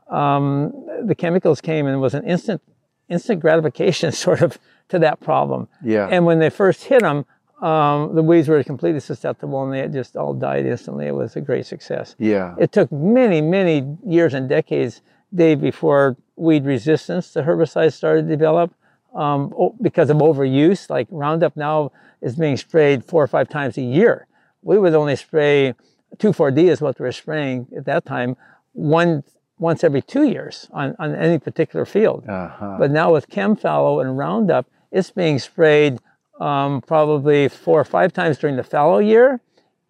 Um, 0.08 0.86
the 1.04 1.14
chemicals 1.14 1.60
came 1.60 1.86
and 1.86 1.94
it 1.94 1.98
was 1.98 2.14
an 2.14 2.24
instant 2.24 2.60
instant 3.08 3.40
gratification 3.40 4.10
sort 4.26 4.42
of 4.42 4.58
to 4.88 4.98
that 4.98 5.20
problem. 5.20 5.68
Yeah. 5.82 6.08
And 6.10 6.26
when 6.26 6.38
they 6.40 6.50
first 6.50 6.84
hit 6.84 7.02
them, 7.02 7.24
um, 7.62 8.14
the 8.14 8.22
weeds 8.22 8.48
were 8.48 8.62
completely 8.62 9.00
susceptible 9.00 9.64
and 9.64 9.72
they 9.72 9.88
just 9.88 10.16
all 10.16 10.34
died 10.34 10.66
instantly. 10.66 11.06
It 11.06 11.14
was 11.14 11.36
a 11.36 11.40
great 11.40 11.66
success. 11.66 12.14
yeah. 12.18 12.54
It 12.58 12.72
took 12.72 12.92
many, 12.92 13.40
many 13.40 13.96
years 14.04 14.34
and 14.34 14.48
decades, 14.48 15.00
Dave, 15.34 15.60
before 15.60 16.16
weed 16.36 16.64
resistance 16.64 17.32
to 17.32 17.42
herbicides 17.42 17.94
started 17.94 18.22
to 18.22 18.28
develop 18.28 18.74
um, 19.14 19.54
because 19.80 20.10
of 20.10 20.18
overuse. 20.18 20.90
Like 20.90 21.08
Roundup 21.10 21.56
now 21.56 21.92
is 22.20 22.36
being 22.36 22.56
sprayed 22.58 23.04
four 23.04 23.22
or 23.22 23.26
five 23.26 23.48
times 23.48 23.78
a 23.78 23.82
year. 23.82 24.26
We 24.62 24.78
would 24.78 24.94
only 24.94 25.16
spray 25.16 25.74
2,4-D 26.18 26.68
is 26.68 26.80
what 26.80 26.98
we 26.98 27.04
were 27.04 27.12
spraying 27.12 27.68
at 27.76 27.84
that 27.86 28.04
time, 28.04 28.36
one 28.72 29.24
once 29.58 29.82
every 29.82 30.02
two 30.02 30.24
years 30.24 30.68
on, 30.72 30.94
on 30.98 31.14
any 31.14 31.38
particular 31.38 31.86
field. 31.86 32.28
Uh-huh. 32.28 32.76
But 32.78 32.90
now 32.90 33.12
with 33.12 33.30
ChemFallow 33.30 34.04
and 34.04 34.18
Roundup, 34.18 34.66
it's 34.92 35.10
being 35.10 35.38
sprayed 35.38 35.98
um, 36.40 36.80
probably 36.82 37.48
four 37.48 37.80
or 37.80 37.84
five 37.84 38.12
times 38.12 38.38
during 38.38 38.56
the 38.56 38.62
fallow 38.64 38.98
year 38.98 39.40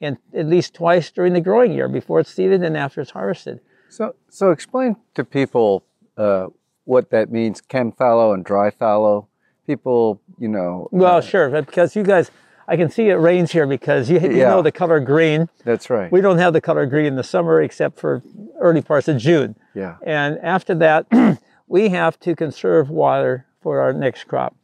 and 0.00 0.16
at 0.34 0.46
least 0.46 0.74
twice 0.74 1.10
during 1.10 1.32
the 1.32 1.40
growing 1.40 1.72
year 1.72 1.88
before 1.88 2.20
it's 2.20 2.30
seeded 2.32 2.62
and 2.62 2.76
after 2.76 3.00
it's 3.00 3.10
harvested. 3.12 3.60
So, 3.88 4.14
so 4.28 4.50
explain 4.50 4.96
to 5.14 5.24
people 5.24 5.84
uh, 6.16 6.48
what 6.84 7.10
that 7.10 7.30
means, 7.32 7.60
chem 7.60 7.92
fallow 7.92 8.32
and 8.32 8.44
dry 8.44 8.70
fallow. 8.70 9.28
People, 9.66 10.20
you 10.38 10.48
know. 10.48 10.88
Well, 10.92 11.16
uh, 11.16 11.20
sure, 11.20 11.50
but 11.50 11.66
because 11.66 11.96
you 11.96 12.04
guys, 12.04 12.30
I 12.68 12.76
can 12.76 12.88
see 12.90 13.08
it 13.08 13.14
rains 13.14 13.50
here 13.52 13.66
because 13.66 14.08
you, 14.10 14.20
you 14.20 14.30
Yeah. 14.36 14.50
know 14.50 14.62
the 14.62 14.70
color 14.70 15.00
green. 15.00 15.48
that's 15.64 15.90
right. 15.90 16.12
We 16.12 16.20
don't 16.20 16.38
have 16.38 16.52
the 16.52 16.60
color 16.60 16.86
green 16.86 17.06
in 17.06 17.16
the 17.16 17.24
summer 17.24 17.60
except 17.62 17.98
for 17.98 18.22
early 18.60 18.82
parts 18.82 19.08
of 19.08 19.16
June. 19.18 19.56
yeah. 19.74 19.96
And 20.04 20.38
after 20.38 20.74
that, 20.76 21.06
we 21.66 21.88
have 21.88 22.20
to 22.20 22.36
conserve 22.36 22.90
water 22.90 23.46
for 23.60 23.80
our 23.80 23.92
next 23.92 24.24
crop. 24.24 24.54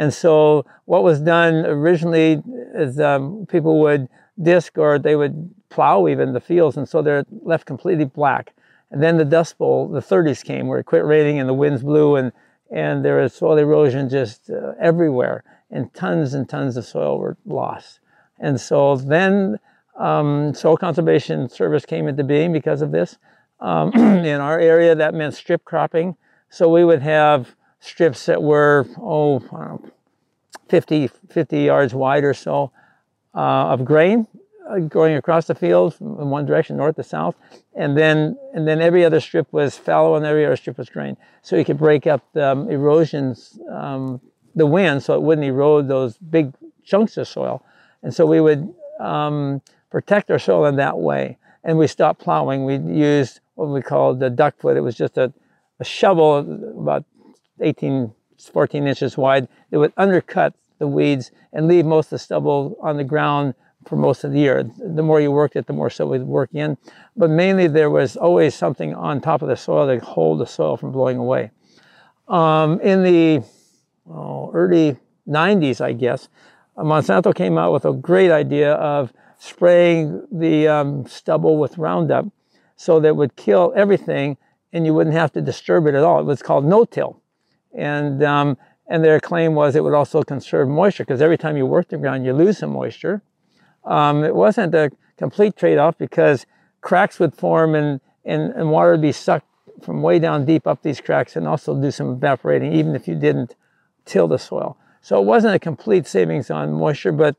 And 0.00 0.14
so, 0.14 0.64
what 0.86 1.02
was 1.02 1.20
done 1.20 1.66
originally 1.66 2.42
is 2.74 2.98
um, 2.98 3.44
people 3.50 3.80
would 3.80 4.08
disc 4.40 4.78
or 4.78 4.98
they 4.98 5.14
would 5.14 5.54
plow 5.68 6.08
even 6.08 6.32
the 6.32 6.40
fields, 6.40 6.78
and 6.78 6.88
so 6.88 7.02
they're 7.02 7.26
left 7.42 7.66
completely 7.66 8.06
black. 8.06 8.54
And 8.90 9.02
then 9.02 9.18
the 9.18 9.26
Dust 9.26 9.58
Bowl, 9.58 9.88
the 9.88 10.00
30s 10.00 10.42
came, 10.42 10.68
where 10.68 10.78
it 10.78 10.84
quit 10.84 11.04
raining 11.04 11.38
and 11.38 11.46
the 11.46 11.52
winds 11.52 11.82
blew, 11.82 12.16
and 12.16 12.32
and 12.70 13.04
there 13.04 13.20
was 13.20 13.34
soil 13.34 13.58
erosion 13.58 14.08
just 14.08 14.48
uh, 14.48 14.72
everywhere, 14.80 15.44
and 15.70 15.92
tons 15.92 16.32
and 16.32 16.48
tons 16.48 16.78
of 16.78 16.86
soil 16.86 17.18
were 17.18 17.36
lost. 17.44 18.00
And 18.38 18.58
so 18.58 18.96
then 18.96 19.58
um, 19.98 20.54
Soil 20.54 20.78
Conservation 20.78 21.46
Service 21.50 21.84
came 21.84 22.08
into 22.08 22.24
being 22.24 22.54
because 22.54 22.80
of 22.80 22.90
this. 22.90 23.18
Um, 23.60 23.92
in 24.24 24.40
our 24.40 24.58
area, 24.58 24.94
that 24.94 25.12
meant 25.12 25.34
strip 25.34 25.62
cropping. 25.66 26.16
So 26.48 26.70
we 26.70 26.86
would 26.86 27.02
have 27.02 27.54
strips 27.80 28.26
that 28.26 28.42
were, 28.42 28.86
oh, 28.98 29.38
know, 29.52 29.82
50, 30.68 31.08
50 31.08 31.60
yards 31.60 31.94
wide 31.94 32.24
or 32.24 32.34
so 32.34 32.70
uh, 33.34 33.72
of 33.72 33.84
grain 33.84 34.26
uh, 34.70 34.78
going 34.78 35.16
across 35.16 35.46
the 35.46 35.54
field 35.54 35.96
in 36.00 36.30
one 36.30 36.46
direction, 36.46 36.76
north 36.76 36.96
to 36.96 37.02
south. 37.02 37.34
And 37.74 37.96
then, 37.96 38.38
and 38.54 38.68
then 38.68 38.80
every 38.80 39.04
other 39.04 39.20
strip 39.20 39.52
was 39.52 39.76
fallow 39.76 40.14
and 40.14 40.24
every 40.24 40.46
other 40.46 40.56
strip 40.56 40.78
was 40.78 40.88
grain. 40.88 41.16
So 41.42 41.56
you 41.56 41.64
could 41.64 41.78
break 41.78 42.06
up 42.06 42.22
the 42.34 42.52
um, 42.52 42.70
erosions, 42.70 43.58
um, 43.70 44.20
the 44.54 44.66
wind, 44.66 45.02
so 45.02 45.14
it 45.14 45.22
wouldn't 45.22 45.46
erode 45.46 45.88
those 45.88 46.18
big 46.18 46.52
chunks 46.84 47.16
of 47.16 47.26
soil. 47.26 47.64
And 48.02 48.14
so 48.14 48.26
we 48.26 48.40
would 48.40 48.72
um, 48.98 49.62
protect 49.90 50.30
our 50.30 50.38
soil 50.38 50.66
in 50.66 50.76
that 50.76 50.98
way. 50.98 51.38
And 51.64 51.76
we 51.76 51.86
stopped 51.86 52.20
plowing. 52.20 52.64
We 52.64 52.76
used 52.76 53.40
what 53.54 53.68
we 53.68 53.82
called 53.82 54.20
the 54.20 54.30
duck 54.30 54.58
foot. 54.58 54.76
It 54.76 54.80
was 54.80 54.96
just 54.96 55.18
a, 55.18 55.32
a 55.78 55.84
shovel 55.84 56.38
about 56.78 57.04
18, 57.60 58.12
14 58.52 58.86
inches 58.86 59.16
wide 59.16 59.48
that 59.70 59.78
would 59.78 59.92
undercut 59.96 60.54
the 60.78 60.86
weeds 60.88 61.30
and 61.52 61.68
leave 61.68 61.84
most 61.84 62.06
of 62.06 62.10
the 62.10 62.18
stubble 62.18 62.76
on 62.82 62.96
the 62.96 63.04
ground 63.04 63.54
for 63.86 63.96
most 63.96 64.24
of 64.24 64.32
the 64.32 64.38
year. 64.38 64.62
The 64.78 65.02
more 65.02 65.20
you 65.20 65.30
worked 65.30 65.56
it, 65.56 65.66
the 65.66 65.72
more 65.72 65.90
stubble 65.90 66.10
would 66.10 66.26
work 66.26 66.50
in. 66.52 66.76
But 67.16 67.30
mainly 67.30 67.68
there 67.68 67.90
was 67.90 68.16
always 68.16 68.54
something 68.54 68.94
on 68.94 69.20
top 69.20 69.42
of 69.42 69.48
the 69.48 69.56
soil 69.56 69.86
to 69.86 70.04
hold 70.04 70.40
the 70.40 70.46
soil 70.46 70.76
from 70.76 70.92
blowing 70.92 71.16
away. 71.16 71.50
Um, 72.28 72.80
in 72.80 73.02
the 73.02 73.42
oh, 74.08 74.50
early 74.52 74.96
90s, 75.28 75.80
I 75.80 75.92
guess, 75.92 76.28
uh, 76.76 76.82
Monsanto 76.82 77.34
came 77.34 77.58
out 77.58 77.72
with 77.72 77.84
a 77.84 77.92
great 77.92 78.30
idea 78.30 78.74
of 78.74 79.12
spraying 79.38 80.26
the 80.30 80.68
um, 80.68 81.06
stubble 81.06 81.58
with 81.58 81.78
Roundup 81.78 82.26
so 82.76 83.00
that 83.00 83.08
it 83.08 83.16
would 83.16 83.36
kill 83.36 83.72
everything 83.74 84.36
and 84.72 84.86
you 84.86 84.94
wouldn't 84.94 85.16
have 85.16 85.32
to 85.32 85.40
disturb 85.40 85.86
it 85.86 85.94
at 85.94 86.02
all. 86.02 86.20
It 86.20 86.24
was 86.24 86.42
called 86.42 86.64
no-till. 86.64 87.20
And, 87.76 88.22
um, 88.22 88.56
and 88.88 89.04
their 89.04 89.20
claim 89.20 89.54
was 89.54 89.76
it 89.76 89.84
would 89.84 89.94
also 89.94 90.22
conserve 90.22 90.68
moisture 90.68 91.04
because 91.04 91.20
every 91.20 91.38
time 91.38 91.56
you 91.56 91.66
work 91.66 91.88
the 91.88 91.98
ground, 91.98 92.24
you 92.24 92.32
lose 92.32 92.58
some 92.58 92.70
moisture. 92.70 93.22
Um, 93.84 94.24
it 94.24 94.34
wasn't 94.34 94.74
a 94.74 94.90
complete 95.16 95.56
trade-off 95.56 95.96
because 95.96 96.46
cracks 96.80 97.18
would 97.20 97.34
form 97.34 97.74
and, 97.74 98.00
and, 98.24 98.52
and 98.52 98.70
water 98.70 98.92
would 98.92 99.02
be 99.02 99.12
sucked 99.12 99.46
from 99.82 100.02
way 100.02 100.18
down 100.18 100.44
deep 100.44 100.66
up 100.66 100.82
these 100.82 101.00
cracks 101.00 101.36
and 101.36 101.46
also 101.46 101.80
do 101.80 101.90
some 101.90 102.12
evaporating 102.12 102.72
even 102.72 102.94
if 102.94 103.08
you 103.08 103.14
didn't 103.14 103.54
till 104.04 104.28
the 104.28 104.38
soil. 104.38 104.76
So 105.00 105.20
it 105.20 105.24
wasn't 105.24 105.54
a 105.54 105.58
complete 105.58 106.06
savings 106.06 106.50
on 106.50 106.72
moisture, 106.72 107.12
but 107.12 107.36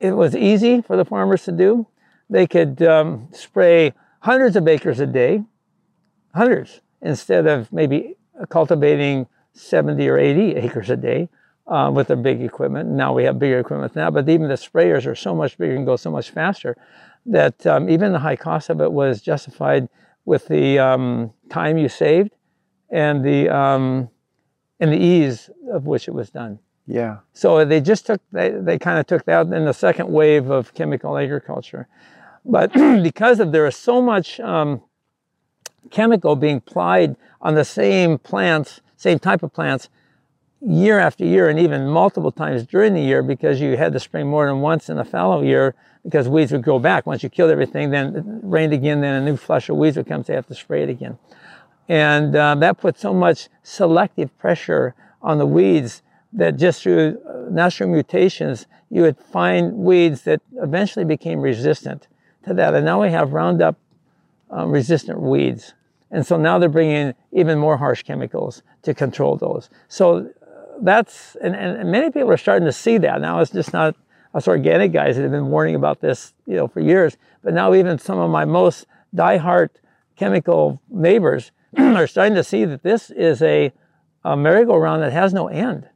it 0.00 0.12
was 0.12 0.34
easy 0.34 0.80
for 0.80 0.96
the 0.96 1.04
farmers 1.04 1.44
to 1.44 1.52
do. 1.52 1.86
They 2.30 2.46
could 2.46 2.82
um, 2.82 3.28
spray 3.32 3.92
hundreds 4.20 4.56
of 4.56 4.66
acres 4.66 5.00
a 5.00 5.06
day, 5.06 5.44
hundreds, 6.34 6.80
instead 7.02 7.46
of 7.46 7.70
maybe 7.72 8.16
cultivating 8.48 9.26
70 9.54 10.08
or 10.08 10.18
80 10.18 10.56
acres 10.56 10.90
a 10.90 10.96
day 10.96 11.28
uh, 11.66 11.90
with 11.94 12.08
their 12.08 12.16
big 12.16 12.42
equipment. 12.42 12.90
Now 12.90 13.14
we 13.14 13.24
have 13.24 13.38
bigger 13.38 13.58
equipment 13.58 13.96
now, 13.96 14.10
but 14.10 14.28
even 14.28 14.48
the 14.48 14.54
sprayers 14.54 15.06
are 15.06 15.14
so 15.14 15.34
much 15.34 15.56
bigger 15.56 15.74
and 15.74 15.86
go 15.86 15.96
so 15.96 16.10
much 16.10 16.30
faster 16.30 16.76
that 17.26 17.66
um, 17.66 17.88
even 17.88 18.12
the 18.12 18.18
high 18.18 18.36
cost 18.36 18.68
of 18.68 18.80
it 18.80 18.92
was 18.92 19.22
justified 19.22 19.88
with 20.24 20.46
the 20.48 20.78
um, 20.78 21.32
time 21.48 21.78
you 21.78 21.88
saved 21.88 22.32
and 22.90 23.24
the 23.24 23.48
um, 23.48 24.08
and 24.80 24.92
the 24.92 24.98
ease 24.98 25.50
of 25.72 25.86
which 25.86 26.08
it 26.08 26.12
was 26.12 26.30
done. 26.30 26.58
Yeah. 26.86 27.18
So 27.32 27.64
they 27.64 27.80
just 27.80 28.06
took 28.06 28.20
they, 28.32 28.50
they 28.50 28.78
kind 28.78 28.98
of 28.98 29.06
took 29.06 29.24
that 29.24 29.46
in 29.46 29.64
the 29.64 29.72
second 29.72 30.10
wave 30.10 30.50
of 30.50 30.74
chemical 30.74 31.16
agriculture, 31.16 31.88
but 32.44 32.72
because 33.02 33.40
of 33.40 33.52
there 33.52 33.66
is 33.66 33.76
so 33.76 34.02
much 34.02 34.38
um, 34.40 34.82
chemical 35.90 36.36
being 36.36 36.56
applied 36.56 37.16
on 37.40 37.54
the 37.54 37.64
same 37.64 38.18
plants, 38.18 38.80
same 39.04 39.18
type 39.18 39.42
of 39.42 39.52
plants, 39.52 39.84
year 40.60 40.98
after 40.98 41.24
year, 41.24 41.48
and 41.50 41.58
even 41.58 41.86
multiple 41.86 42.32
times 42.32 42.66
during 42.74 42.94
the 42.94 43.06
year, 43.10 43.22
because 43.22 43.60
you 43.60 43.76
had 43.76 43.92
to 43.92 44.00
spray 44.00 44.24
more 44.24 44.46
than 44.46 44.60
once 44.60 44.88
in 44.88 44.96
the 44.96 45.04
fallow 45.04 45.42
year, 45.42 45.74
because 46.02 46.26
weeds 46.26 46.52
would 46.52 46.62
grow 46.62 46.78
back. 46.78 47.00
Once 47.06 47.22
you 47.22 47.28
killed 47.28 47.50
everything, 47.50 47.90
then 47.90 48.16
it 48.16 48.24
rained 48.56 48.72
again, 48.72 49.02
then 49.02 49.22
a 49.22 49.24
new 49.24 49.36
flush 49.36 49.68
of 49.68 49.76
weeds 49.76 49.96
would 49.96 50.06
come, 50.06 50.24
so 50.24 50.32
you 50.32 50.36
have 50.36 50.46
to 50.46 50.54
spray 50.54 50.82
it 50.82 50.88
again. 50.88 51.18
And 51.88 52.34
uh, 52.34 52.54
that 52.64 52.78
put 52.78 52.98
so 52.98 53.12
much 53.12 53.48
selective 53.62 54.30
pressure 54.38 54.94
on 55.20 55.36
the 55.38 55.46
weeds 55.46 56.02
that 56.32 56.56
just 56.56 56.82
through 56.82 57.20
uh, 57.28 57.50
natural 57.50 57.90
mutations, 57.90 58.66
you 58.90 59.02
would 59.02 59.18
find 59.18 59.74
weeds 59.74 60.22
that 60.22 60.40
eventually 60.62 61.04
became 61.04 61.40
resistant 61.40 62.08
to 62.44 62.54
that. 62.54 62.74
And 62.74 62.84
now 62.86 63.02
we 63.02 63.10
have 63.10 63.34
Roundup 63.34 63.76
um, 64.50 64.70
resistant 64.70 65.20
weeds. 65.20 65.74
And 66.14 66.24
so 66.24 66.36
now 66.36 66.60
they're 66.60 66.68
bringing 66.68 66.94
in 66.94 67.14
even 67.32 67.58
more 67.58 67.76
harsh 67.76 68.04
chemicals 68.04 68.62
to 68.82 68.94
control 68.94 69.36
those. 69.36 69.68
So 69.88 70.18
uh, 70.18 70.24
that's, 70.80 71.36
and, 71.42 71.56
and 71.56 71.90
many 71.90 72.12
people 72.12 72.30
are 72.30 72.36
starting 72.36 72.66
to 72.66 72.72
see 72.72 72.98
that. 72.98 73.20
Now 73.20 73.40
it's 73.40 73.50
just 73.50 73.72
not 73.72 73.96
us 74.32 74.46
organic 74.46 74.92
guys 74.92 75.16
that 75.16 75.22
have 75.22 75.32
been 75.32 75.48
warning 75.48 75.74
about 75.74 76.00
this, 76.00 76.32
you 76.46 76.54
know, 76.54 76.68
for 76.68 76.78
years. 76.78 77.16
But 77.42 77.52
now 77.52 77.74
even 77.74 77.98
some 77.98 78.20
of 78.20 78.30
my 78.30 78.44
most 78.44 78.86
diehard 79.14 79.70
chemical 80.14 80.80
neighbors 80.88 81.50
are 81.76 82.06
starting 82.06 82.36
to 82.36 82.44
see 82.44 82.64
that 82.64 82.84
this 82.84 83.10
is 83.10 83.42
a, 83.42 83.72
a 84.22 84.36
merry-go-round 84.36 85.02
that 85.02 85.12
has 85.12 85.34
no 85.34 85.48
end. 85.48 85.88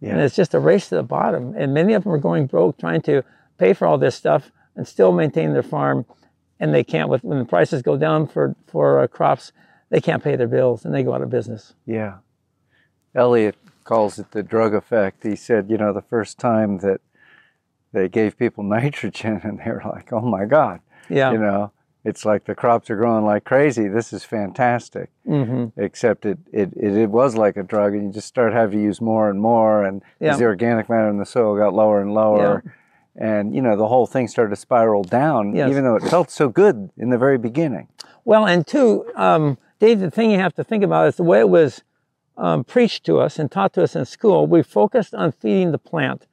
And 0.00 0.20
it's 0.20 0.36
just 0.36 0.54
a 0.54 0.58
race 0.58 0.88
to 0.88 0.94
the 0.94 1.02
bottom. 1.02 1.54
And 1.54 1.74
many 1.74 1.92
of 1.92 2.04
them 2.04 2.12
are 2.12 2.18
going 2.18 2.46
broke 2.46 2.78
trying 2.78 3.02
to 3.02 3.24
pay 3.58 3.74
for 3.74 3.86
all 3.86 3.98
this 3.98 4.14
stuff 4.14 4.50
and 4.74 4.88
still 4.88 5.12
maintain 5.12 5.52
their 5.52 5.62
farm 5.62 6.06
and 6.58 6.74
they 6.74 6.84
can't. 6.84 7.08
With 7.08 7.24
when 7.24 7.38
the 7.38 7.44
prices 7.44 7.82
go 7.82 7.96
down 7.96 8.26
for 8.26 8.56
for 8.66 9.00
uh, 9.00 9.06
crops, 9.06 9.52
they 9.90 10.00
can't 10.00 10.22
pay 10.22 10.36
their 10.36 10.48
bills, 10.48 10.84
and 10.84 10.94
they 10.94 11.02
go 11.02 11.14
out 11.14 11.22
of 11.22 11.30
business. 11.30 11.74
Yeah. 11.86 12.16
Eliot 13.14 13.56
calls 13.84 14.18
it 14.18 14.30
the 14.32 14.42
drug 14.42 14.74
effect. 14.74 15.22
He 15.22 15.36
said, 15.36 15.70
you 15.70 15.78
know, 15.78 15.92
the 15.92 16.02
first 16.02 16.38
time 16.38 16.78
that 16.78 17.00
they 17.92 18.08
gave 18.08 18.36
people 18.38 18.62
nitrogen, 18.76 19.40
and 19.44 19.58
they 19.58 19.70
were 19.70 19.82
like, 19.84 20.12
"Oh 20.12 20.20
my 20.20 20.44
God!" 20.44 20.80
Yeah. 21.08 21.32
You 21.32 21.38
know, 21.38 21.72
it's 22.04 22.24
like 22.24 22.44
the 22.44 22.54
crops 22.54 22.90
are 22.90 22.96
growing 22.96 23.24
like 23.24 23.44
crazy. 23.44 23.88
This 23.88 24.12
is 24.12 24.24
fantastic. 24.24 25.10
Mm-hmm. 25.26 25.80
Except 25.80 26.26
it, 26.26 26.38
it, 26.52 26.70
it, 26.76 26.96
it 26.96 27.10
was 27.10 27.36
like 27.36 27.56
a 27.56 27.62
drug, 27.62 27.94
and 27.94 28.04
you 28.08 28.12
just 28.12 28.28
start 28.28 28.52
having 28.52 28.78
to 28.78 28.84
use 28.84 29.00
more 29.00 29.30
and 29.30 29.40
more, 29.40 29.84
and 29.84 30.02
Yeah. 30.20 30.32
as 30.32 30.38
the 30.38 30.44
organic 30.44 30.88
matter 30.88 31.08
in 31.08 31.18
the 31.18 31.26
soil 31.26 31.56
got 31.56 31.72
lower 31.74 32.02
and 32.02 32.12
lower, 32.12 32.62
and 33.16 33.54
you 33.54 33.62
know 33.62 33.76
the 33.76 33.88
whole 33.88 34.06
thing 34.06 34.28
started 34.28 34.50
to 34.50 34.56
spiral 34.56 35.02
down, 35.04 35.54
Yes. 35.54 35.70
even 35.70 35.84
though 35.84 35.96
it 35.96 36.02
felt 36.02 36.30
so 36.30 36.48
good 36.48 36.90
in 36.98 37.10
the 37.10 37.18
very 37.18 37.38
beginning. 37.38 37.88
Well, 38.24 38.46
and 38.46 38.66
two, 38.66 39.06
um, 39.14 39.56
Dave, 39.78 40.00
the 40.00 40.10
thing 40.10 40.30
you 40.30 40.38
have 40.38 40.54
to 40.54 40.64
think 40.64 40.82
about 40.82 41.08
is 41.08 41.16
the 41.16 41.22
way 41.22 41.40
it 41.40 41.48
was 41.48 41.82
um, 42.36 42.64
preached 42.64 43.04
to 43.04 43.18
us 43.18 43.38
and 43.38 43.50
taught 43.50 43.72
to 43.74 43.82
us 43.82 43.94
in 43.94 44.04
school. 44.04 44.46
We 44.46 44.62
focused 44.62 45.14
on 45.14 45.32
feeding 45.32 45.72
the 45.72 45.78
plant. 45.78 46.26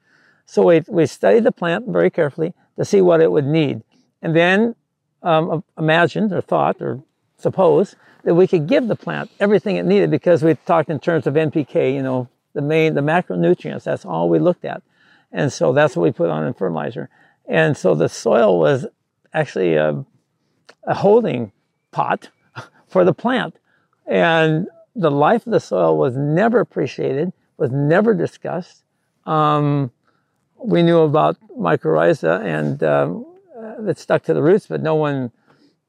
So 0.46 0.64
we, 0.64 0.84
we 0.88 1.06
studied 1.06 1.44
the 1.44 1.52
plant 1.52 1.88
very 1.88 2.10
carefully 2.10 2.54
to 2.78 2.86
see 2.86 3.02
what 3.02 3.22
it 3.22 3.32
would 3.32 3.46
need. 3.46 3.84
And 4.22 4.36
then 4.36 4.76
um, 5.22 5.64
imagined 5.78 6.32
or 6.32 6.42
thought 6.42 6.82
or 6.82 7.04
suppose 7.38 7.96
that 8.24 8.36
we 8.36 8.48
could 8.48 8.68
give 8.68 8.88
the 8.88 8.96
plant 8.96 9.32
everything 9.40 9.76
it 9.76 9.86
needed 9.86 10.10
because 10.10 10.44
we 10.44 10.56
talked 10.56 10.90
in 10.90 11.00
terms 11.00 11.28
of 11.28 11.34
NPK, 11.34 11.94
you 11.94 12.02
know, 12.02 12.30
the 12.54 12.62
main, 12.62 12.94
the 12.94 13.02
macronutrients. 13.02 13.84
That's 13.84 14.06
all 14.06 14.30
we 14.30 14.40
looked 14.40 14.64
at. 14.64 14.82
And 15.32 15.52
so 15.52 15.74
that's 15.74 15.96
what 15.96 16.04
we 16.04 16.12
put 16.12 16.30
on 16.30 16.46
in 16.46 16.54
fertilizer. 16.54 17.10
And 17.46 17.76
so 17.76 17.96
the 17.96 18.08
soil 18.08 18.60
was 18.60 18.86
actually 19.34 19.76
a, 19.76 20.06
a 20.84 20.94
holding 20.94 21.52
pot 21.92 22.30
for 22.94 23.04
the 23.04 23.14
plant. 23.14 23.56
And 24.06 24.68
the 24.96 25.12
life 25.12 25.46
of 25.48 25.52
the 25.52 25.60
soil 25.60 25.98
was 25.98 26.16
never 26.16 26.60
appreciated, 26.60 27.34
was 27.58 27.72
never 27.72 28.14
discussed. 28.14 28.84
Um, 29.26 29.92
we 30.58 30.84
knew 30.84 31.00
about 31.00 31.36
mycorrhiza 31.60 32.34
and 32.46 32.84
um, 32.84 33.26
uh, 33.60 33.82
that 33.82 33.98
stuck 33.98 34.24
to 34.24 34.34
the 34.34 34.44
roots, 34.44 34.68
but 34.68 34.82
no 34.82 34.96
one 34.96 35.32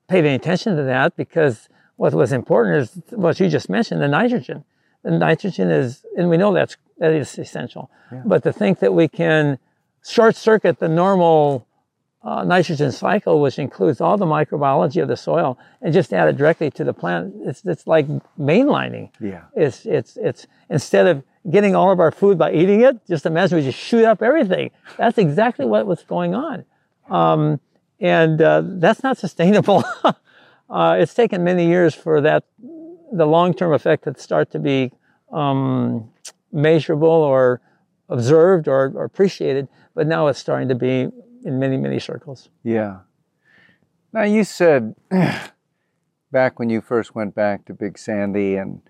paid 0.09 0.25
any 0.25 0.35
attention 0.35 0.77
to 0.77 0.83
that 0.85 1.17
because 1.17 1.69
what 1.97 2.15
was 2.15 2.33
important 2.33 2.75
is 2.83 3.03
what 3.11 3.39
you 3.39 3.49
just 3.49 3.69
mentioned 3.69 4.01
the 4.01 4.09
nitrogen. 4.09 4.65
The 5.03 5.11
nitrogen 5.11 5.71
is, 5.71 6.05
and 6.17 6.31
we 6.31 6.39
know 6.39 6.53
that's, 6.55 6.77
that 6.99 7.13
is 7.13 7.39
essential. 7.39 7.91
But 8.25 8.43
to 8.45 8.53
think 8.53 8.79
that 8.79 8.95
we 8.95 9.09
can 9.09 9.59
short 10.07 10.37
circuit 10.37 10.79
the 10.79 10.89
normal 10.89 11.67
uh, 12.25 12.43
nitrogen 12.43 12.91
cycle, 12.91 13.41
which 13.41 13.59
includes 13.59 14.01
all 14.01 14.17
the 14.17 14.25
microbiology 14.25 15.03
of 15.03 15.09
the 15.09 15.17
soil, 15.17 15.59
and 15.83 15.93
just 15.93 16.13
add 16.13 16.29
it 16.29 16.37
directly 16.37 16.71
to 16.71 16.83
the 16.83 16.95
plant. 16.95 17.35
It's, 17.41 17.65
it's 17.67 17.87
like 17.87 18.07
mainlining. 18.39 19.11
Yeah. 19.21 19.43
It's, 19.55 19.85
it's, 19.85 20.17
it's 20.17 20.47
instead 20.71 21.07
of 21.07 21.23
getting 21.51 21.77
all 21.77 21.93
of 21.93 22.01
our 22.01 22.11
food 22.11 22.39
by 22.39 22.53
eating 22.53 22.81
it, 22.81 23.07
just 23.07 23.27
imagine 23.27 23.59
we 23.59 23.65
just 23.65 23.79
shoot 23.79 24.05
up 24.07 24.23
everything. 24.23 24.71
That's 24.97 25.19
exactly 25.19 25.67
what 25.67 25.87
was 25.87 26.03
going 26.03 26.35
on. 26.35 26.65
Um, 27.11 27.61
and 28.01 28.41
uh, 28.41 28.63
that's 28.65 29.03
not 29.03 29.19
sustainable. 29.19 29.85
uh, 30.71 30.97
it's 30.99 31.13
taken 31.13 31.45
many 31.45 31.67
years 31.67 31.95
for 31.95 32.23
that, 32.23 32.45
the 33.13 33.27
long-term 33.27 33.75
effect 33.75 34.05
to 34.05 34.19
start 34.19 34.51
to 34.53 34.59
be 34.59 34.93
um, 35.31 36.11
measurable 36.53 37.09
or 37.09 37.61
observed 38.09 38.67
or, 38.67 38.93
or 38.95 39.05
appreciated. 39.05 39.69
But 39.95 40.07
now 40.07 40.29
it's 40.29 40.39
starting 40.39 40.69
to 40.69 40.75
be 40.75 41.11
in 41.45 41.59
many, 41.59 41.77
many 41.77 42.01
circles. 42.01 42.49
Yeah. 42.63 43.01
Now 44.13 44.25
you 44.25 44.45
said 44.45 44.95
back 46.33 46.59
when 46.59 46.71
you 46.71 46.81
first 46.81 47.15
went 47.15 47.35
back 47.35 47.65
to 47.67 47.75
Big 47.75 47.99
Sandy 47.99 48.57
and 48.57 48.81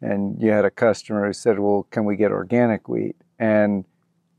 and 0.00 0.40
you 0.40 0.50
had 0.50 0.64
a 0.64 0.70
customer 0.70 1.26
who 1.26 1.32
said, 1.32 1.58
"Well, 1.58 1.86
can 1.90 2.04
we 2.04 2.16
get 2.16 2.30
organic 2.30 2.88
wheat?" 2.88 3.16
And 3.38 3.84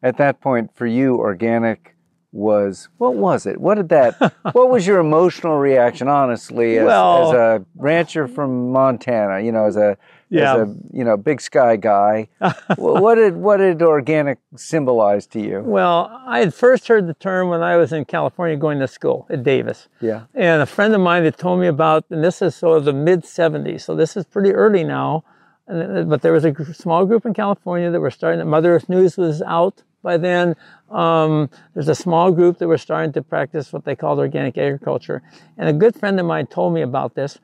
at 0.04 0.18
that 0.18 0.40
point, 0.40 0.76
for 0.76 0.86
you, 0.86 1.16
organic 1.18 1.96
was 2.32 2.90
what 2.98 3.16
was 3.16 3.46
it? 3.46 3.60
What 3.60 3.76
did 3.76 3.90
that? 3.90 4.20
what 4.52 4.70
was 4.70 4.86
your 4.86 5.00
emotional 5.00 5.58
reaction, 5.58 6.08
honestly, 6.08 6.78
as, 6.78 6.86
Well- 6.86 7.30
as 7.30 7.34
a 7.34 7.66
rancher 7.76 8.28
from 8.28 8.72
Montana? 8.72 9.40
You 9.40 9.52
know, 9.52 9.66
as 9.66 9.76
a 9.78 9.98
Yeah. 10.36 10.56
as 10.56 10.70
a 10.70 10.76
you 10.92 11.04
know 11.04 11.18
big 11.18 11.42
sky 11.42 11.76
guy. 11.76 12.28
What 12.78 13.16
did 13.16 13.36
what 13.36 13.58
did 13.58 13.82
organic 13.82 14.40
symbolize 14.56 15.28
to 15.28 15.40
you? 15.40 15.62
Well, 15.62 16.10
I 16.26 16.40
had 16.40 16.54
first 16.54 16.88
heard 16.88 17.08
the 17.08 17.14
term 17.14 17.50
when 17.50 17.62
I 17.62 17.76
was 17.78 17.94
in 17.94 18.06
California 18.06 18.58
going 18.58 18.80
to 18.80 18.88
school 18.88 19.28
at 19.30 19.44
Davis. 19.44 19.88
Yeah. 20.02 20.24
And 20.34 20.62
a 20.62 20.66
friend 20.66 20.94
of 20.94 21.02
mine 21.02 21.24
had 21.24 21.38
told 21.38 21.60
me 21.60 21.68
about, 21.68 22.06
and 22.10 22.24
this 22.24 22.42
is 22.42 22.56
sort 22.56 22.78
of 22.78 22.86
the 22.86 22.94
mid 22.94 23.24
70s, 23.24 23.82
so 23.82 23.96
this 23.96 24.18
is 24.18 24.26
pretty 24.26 24.52
early 24.52 24.84
now. 24.84 25.24
Uh, 25.68 26.04
but 26.04 26.22
there 26.22 26.32
was 26.32 26.46
a 26.46 26.54
small 26.74 27.06
group 27.06 27.26
in 27.26 27.34
California 27.34 27.90
that 27.90 28.00
were 28.00 28.12
starting, 28.12 28.48
Mother 28.48 28.76
Earth 28.76 28.88
News 28.88 29.18
was 29.18 29.42
out 29.42 29.82
by 30.04 30.16
then. 30.18 30.56
Um, 30.92 31.50
there's 31.74 31.90
a 31.90 31.96
small 31.96 32.32
group 32.32 32.60
that 32.60 32.68
were 32.68 32.78
starting 32.78 33.12
to 33.14 33.22
practice 33.24 33.74
what 33.74 33.84
they 33.84 33.96
called 33.96 34.20
organic 34.20 34.58
agriculture. 34.58 35.24
And 35.58 35.68
a 35.68 35.74
good 35.74 35.96
friend 35.96 36.20
of 36.20 36.26
mine 36.26 36.48
told 36.48 36.74
me 36.74 36.82
about 36.82 37.16
this. 37.16 37.40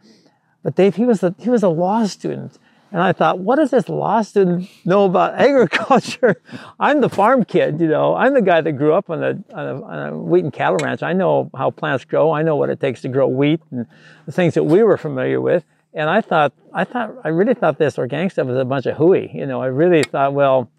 But 0.64 0.76
Dave, 0.76 0.96
he 0.96 1.06
was 1.06 1.24
a, 1.24 1.34
he 1.40 1.50
was 1.50 1.64
a 1.64 1.70
law 1.70 2.06
student. 2.06 2.60
And 2.92 3.02
I 3.02 3.14
thought, 3.14 3.40
what 3.40 3.56
does 3.56 3.72
this 3.72 3.88
law 3.88 4.22
student 4.22 4.70
know 4.86 5.06
about 5.06 5.36
agriculture? 5.40 6.42
I'm 6.80 7.00
the 7.00 7.10
farm 7.10 7.46
kid, 7.46 7.80
you 7.80 7.88
know. 7.88 8.16
I'm 8.16 8.34
the 8.34 8.42
guy 8.42 8.62
that 8.62 8.74
grew 8.74 8.94
up 8.94 9.10
on 9.10 9.24
a, 9.24 9.30
on 9.54 9.68
a, 9.68 9.84
on 9.84 10.10
a 10.10 10.18
wheat 10.18 10.44
and 10.44 10.52
cattle 10.52 10.78
ranch. 10.84 11.02
I 11.02 11.14
know 11.14 11.50
how 11.56 11.72
plants 11.72 12.04
grow. 12.04 12.32
I 12.32 12.42
know 12.44 12.58
what 12.58 12.70
it 12.70 12.80
takes 12.80 13.02
to 13.02 13.08
grow 13.08 13.28
wheat 13.28 13.62
and 13.72 13.86
the 14.26 14.32
things 14.32 14.56
that 14.56 14.64
we 14.64 14.84
were 14.84 14.98
familiar 14.98 15.40
with. 15.40 15.64
And 15.94 16.10
I 16.10 16.22
thought, 16.22 16.54
I 16.74 16.84
thought, 16.84 17.14
I 17.24 17.30
really 17.30 17.54
thought 17.54 17.78
this 17.78 17.98
organic 17.98 18.32
stuff 18.32 18.48
was 18.48 18.58
a 18.58 18.66
bunch 18.66 18.86
of 18.86 18.98
hooey. 18.98 19.32
You 19.34 19.46
know, 19.46 19.62
I 19.62 19.68
really 19.68 20.04
thought, 20.04 20.34
well, 20.34 20.70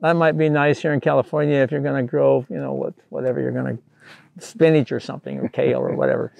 that 0.00 0.16
might 0.16 0.36
be 0.36 0.48
nice 0.48 0.80
here 0.80 0.92
in 0.92 1.00
California 1.00 1.56
if 1.56 1.70
you're 1.70 1.80
going 1.80 2.04
to 2.04 2.08
grow, 2.08 2.44
you 2.50 2.58
know, 2.58 2.72
what, 2.72 2.94
whatever 3.08 3.40
you're 3.40 3.52
going 3.52 3.76
to, 3.76 3.82
spinach 4.38 4.90
or 4.90 5.00
something 5.00 5.38
or 5.38 5.48
kale 5.48 5.78
or 5.78 5.94
whatever. 5.94 6.32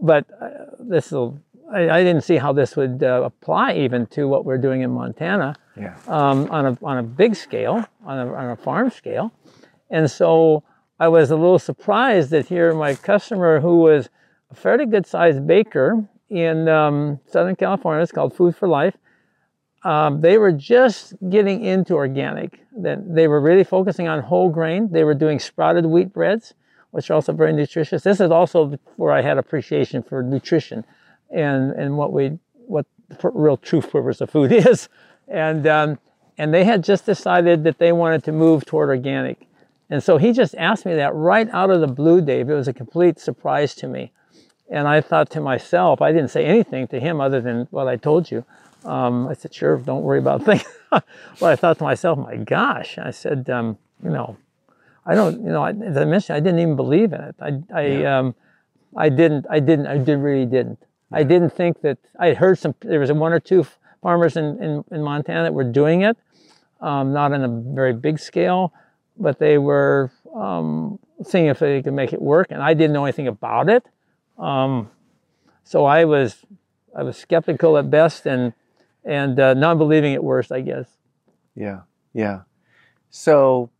But 0.00 0.26
uh, 0.40 0.48
this 0.78 1.10
will, 1.10 1.40
I, 1.72 1.98
I 1.98 2.04
didn't 2.04 2.22
see 2.22 2.36
how 2.36 2.52
this 2.52 2.76
would 2.76 3.02
uh, 3.02 3.22
apply 3.24 3.74
even 3.74 4.06
to 4.08 4.28
what 4.28 4.44
we're 4.44 4.58
doing 4.58 4.82
in 4.82 4.90
Montana 4.90 5.56
Yeah. 5.76 5.96
um, 6.06 6.48
on, 6.50 6.66
a, 6.66 6.78
on 6.82 6.98
a 6.98 7.02
big 7.02 7.34
scale, 7.34 7.86
on 8.04 8.18
a, 8.18 8.32
on 8.32 8.50
a 8.50 8.56
farm 8.56 8.90
scale. 8.90 9.32
And 9.90 10.10
so 10.10 10.62
I 10.98 11.08
was 11.08 11.30
a 11.30 11.36
little 11.36 11.58
surprised 11.58 12.30
that 12.30 12.46
here 12.46 12.74
my 12.74 12.94
customer, 12.94 13.60
who 13.60 13.78
was 13.78 14.08
a 14.50 14.54
fairly 14.54 14.86
good 14.86 15.06
sized 15.06 15.46
baker 15.46 16.04
in 16.28 16.68
um, 16.68 17.20
Southern 17.26 17.56
California, 17.56 18.02
it's 18.02 18.12
called 18.12 18.34
Food 18.34 18.56
for 18.56 18.68
Life, 18.68 18.96
um, 19.84 20.20
they 20.20 20.38
were 20.38 20.52
just 20.52 21.14
getting 21.28 21.64
into 21.64 21.94
organic. 21.94 22.60
Then 22.76 23.14
they 23.14 23.26
were 23.28 23.40
really 23.40 23.64
focusing 23.64 24.08
on 24.08 24.22
whole 24.22 24.48
grain. 24.48 24.90
They 24.92 25.04
were 25.04 25.14
doing 25.14 25.38
sprouted 25.40 25.86
wheat 25.86 26.12
breads, 26.12 26.54
which 26.92 27.10
are 27.10 27.14
also 27.14 27.32
very 27.32 27.52
nutritious. 27.52 28.02
This 28.02 28.20
is 28.20 28.30
also 28.30 28.78
where 28.96 29.12
I 29.12 29.22
had 29.22 29.38
appreciation 29.38 30.02
for 30.02 30.22
nutrition 30.22 30.84
and, 31.32 31.72
and 31.72 31.96
what 31.96 32.12
we 32.12 32.38
what 32.66 32.86
the 33.08 33.30
real 33.30 33.56
true 33.56 33.80
purpose 33.80 34.20
of 34.20 34.30
food 34.30 34.52
is. 34.52 34.88
And 35.28 35.66
um, 35.66 35.98
and 36.38 36.52
they 36.52 36.64
had 36.64 36.82
just 36.82 37.06
decided 37.06 37.64
that 37.64 37.78
they 37.78 37.92
wanted 37.92 38.24
to 38.24 38.32
move 38.32 38.64
toward 38.64 38.88
organic. 38.88 39.46
And 39.90 40.02
so 40.02 40.16
he 40.16 40.32
just 40.32 40.54
asked 40.54 40.86
me 40.86 40.94
that 40.94 41.14
right 41.14 41.48
out 41.52 41.70
of 41.70 41.80
the 41.80 41.86
blue, 41.86 42.20
Dave. 42.22 42.48
It 42.48 42.54
was 42.54 42.68
a 42.68 42.72
complete 42.72 43.18
surprise 43.18 43.74
to 43.76 43.86
me. 43.86 44.12
And 44.70 44.88
I 44.88 45.02
thought 45.02 45.28
to 45.30 45.40
myself, 45.40 46.00
I 46.00 46.12
didn't 46.12 46.30
say 46.30 46.46
anything 46.46 46.88
to 46.88 46.98
him 46.98 47.20
other 47.20 47.42
than 47.42 47.68
what 47.70 47.88
I 47.88 47.96
told 47.96 48.30
you. 48.30 48.44
Um, 48.84 49.28
I 49.28 49.34
said, 49.34 49.52
sure, 49.52 49.76
don't 49.76 50.02
worry 50.02 50.18
about 50.18 50.44
things. 50.46 50.64
but 50.90 51.04
I 51.42 51.56
thought 51.56 51.78
to 51.78 51.84
myself, 51.84 52.18
my 52.18 52.36
gosh, 52.36 52.96
I 52.96 53.10
said, 53.10 53.50
um, 53.50 53.76
you 54.02 54.10
know, 54.10 54.36
I 55.04 55.14
don't, 55.14 55.42
you 55.42 55.50
know, 55.50 55.62
I, 55.62 55.72
as 55.72 55.96
I 55.96 56.04
mentioned, 56.06 56.36
I 56.36 56.40
didn't 56.40 56.60
even 56.60 56.76
believe 56.76 57.12
in 57.12 57.20
it. 57.20 57.36
I, 57.40 57.62
I, 57.74 58.04
um, 58.04 58.34
I 58.96 59.08
didn't, 59.10 59.46
I 59.50 59.60
didn't, 59.60 59.86
I 59.88 59.98
did, 59.98 60.18
really 60.18 60.46
didn't. 60.46 60.78
I 61.12 61.22
didn't 61.22 61.50
think 61.50 61.80
that, 61.82 61.98
I 62.18 62.26
had 62.28 62.36
heard 62.36 62.58
some, 62.58 62.74
there 62.80 63.00
was 63.00 63.12
one 63.12 63.32
or 63.32 63.40
two 63.40 63.66
farmers 64.02 64.36
in, 64.36 64.62
in, 64.62 64.84
in 64.90 65.02
Montana 65.02 65.44
that 65.44 65.54
were 65.54 65.64
doing 65.64 66.02
it, 66.02 66.16
um, 66.80 67.12
not 67.12 67.32
on 67.32 67.42
a 67.42 67.74
very 67.74 67.92
big 67.92 68.18
scale, 68.18 68.72
but 69.16 69.38
they 69.38 69.58
were 69.58 70.10
um, 70.34 70.98
seeing 71.22 71.46
if 71.46 71.58
they 71.58 71.82
could 71.82 71.92
make 71.92 72.12
it 72.12 72.20
work. 72.20 72.48
And 72.50 72.62
I 72.62 72.74
didn't 72.74 72.92
know 72.92 73.04
anything 73.04 73.28
about 73.28 73.68
it. 73.68 73.84
Um, 74.38 74.90
so 75.64 75.84
I 75.84 76.04
was, 76.04 76.44
I 76.96 77.02
was 77.02 77.16
skeptical 77.16 77.78
at 77.78 77.90
best 77.90 78.26
and, 78.26 78.52
and 79.04 79.38
uh, 79.38 79.54
non-believing 79.54 80.14
at 80.14 80.24
worst, 80.24 80.50
I 80.52 80.60
guess. 80.60 80.88
Yeah, 81.54 81.80
yeah. 82.12 82.42
So, 83.10 83.70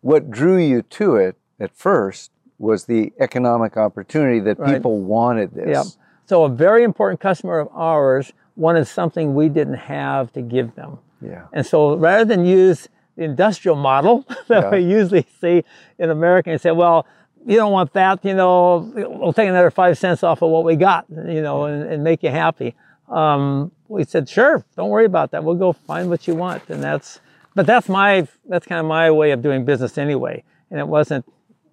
what 0.00 0.30
drew 0.30 0.56
you 0.56 0.82
to 0.82 1.16
it 1.16 1.36
at 1.58 1.76
first 1.76 2.30
was 2.60 2.84
the 2.84 3.12
economic 3.18 3.76
opportunity 3.76 4.38
that 4.40 4.58
Right. 4.58 4.74
people 4.74 5.00
wanted 5.00 5.52
this. 5.54 5.68
Yeah. 5.68 5.82
So 6.26 6.44
a 6.44 6.48
very 6.48 6.84
important 6.84 7.18
customer 7.18 7.58
of 7.58 7.68
ours 7.74 8.32
wanted 8.54 8.84
something 8.86 9.34
we 9.34 9.48
didn't 9.48 9.74
have 9.74 10.30
to 10.34 10.42
give 10.42 10.74
them. 10.74 10.98
Yeah. 11.22 11.44
And 11.52 11.64
so 11.66 11.96
rather 11.96 12.24
than 12.24 12.44
use 12.44 12.88
the 13.16 13.24
industrial 13.24 13.76
model 13.76 14.24
that 14.48 14.64
Yeah. 14.64 14.70
we 14.70 14.78
usually 14.84 15.26
see 15.40 15.64
in 15.98 16.10
America 16.10 16.50
and 16.50 16.60
say, 16.60 16.70
well, 16.70 17.06
you 17.46 17.56
don't 17.56 17.72
want 17.72 17.94
that, 17.94 18.22
you 18.24 18.34
know, 18.34 18.92
we'll 18.94 19.32
take 19.32 19.48
another 19.48 19.70
five 19.70 19.96
cents 19.96 20.22
off 20.22 20.42
of 20.42 20.50
what 20.50 20.62
we 20.62 20.76
got, 20.76 21.06
you 21.08 21.40
know, 21.40 21.64
and, 21.64 21.82
and 21.90 22.04
make 22.04 22.22
you 22.22 22.28
happy. 22.28 22.74
Um, 23.08 23.72
we 23.88 24.04
said, 24.04 24.28
sure, 24.28 24.62
don't 24.76 24.90
worry 24.90 25.06
about 25.06 25.30
that. 25.30 25.42
We'll 25.42 25.54
go 25.56 25.72
find 25.72 26.10
what 26.10 26.28
you 26.28 26.34
want. 26.34 26.62
And 26.68 26.82
that's, 26.82 27.20
but 27.54 27.64
that's 27.66 27.88
my, 27.88 28.28
that's 28.46 28.66
kind 28.66 28.78
of 28.78 28.84
my 28.86 29.10
way 29.10 29.30
of 29.30 29.40
doing 29.40 29.64
business 29.64 29.96
anyway. 29.96 30.44
And 30.70 30.78
it 30.78 30.86
wasn't 30.86 31.24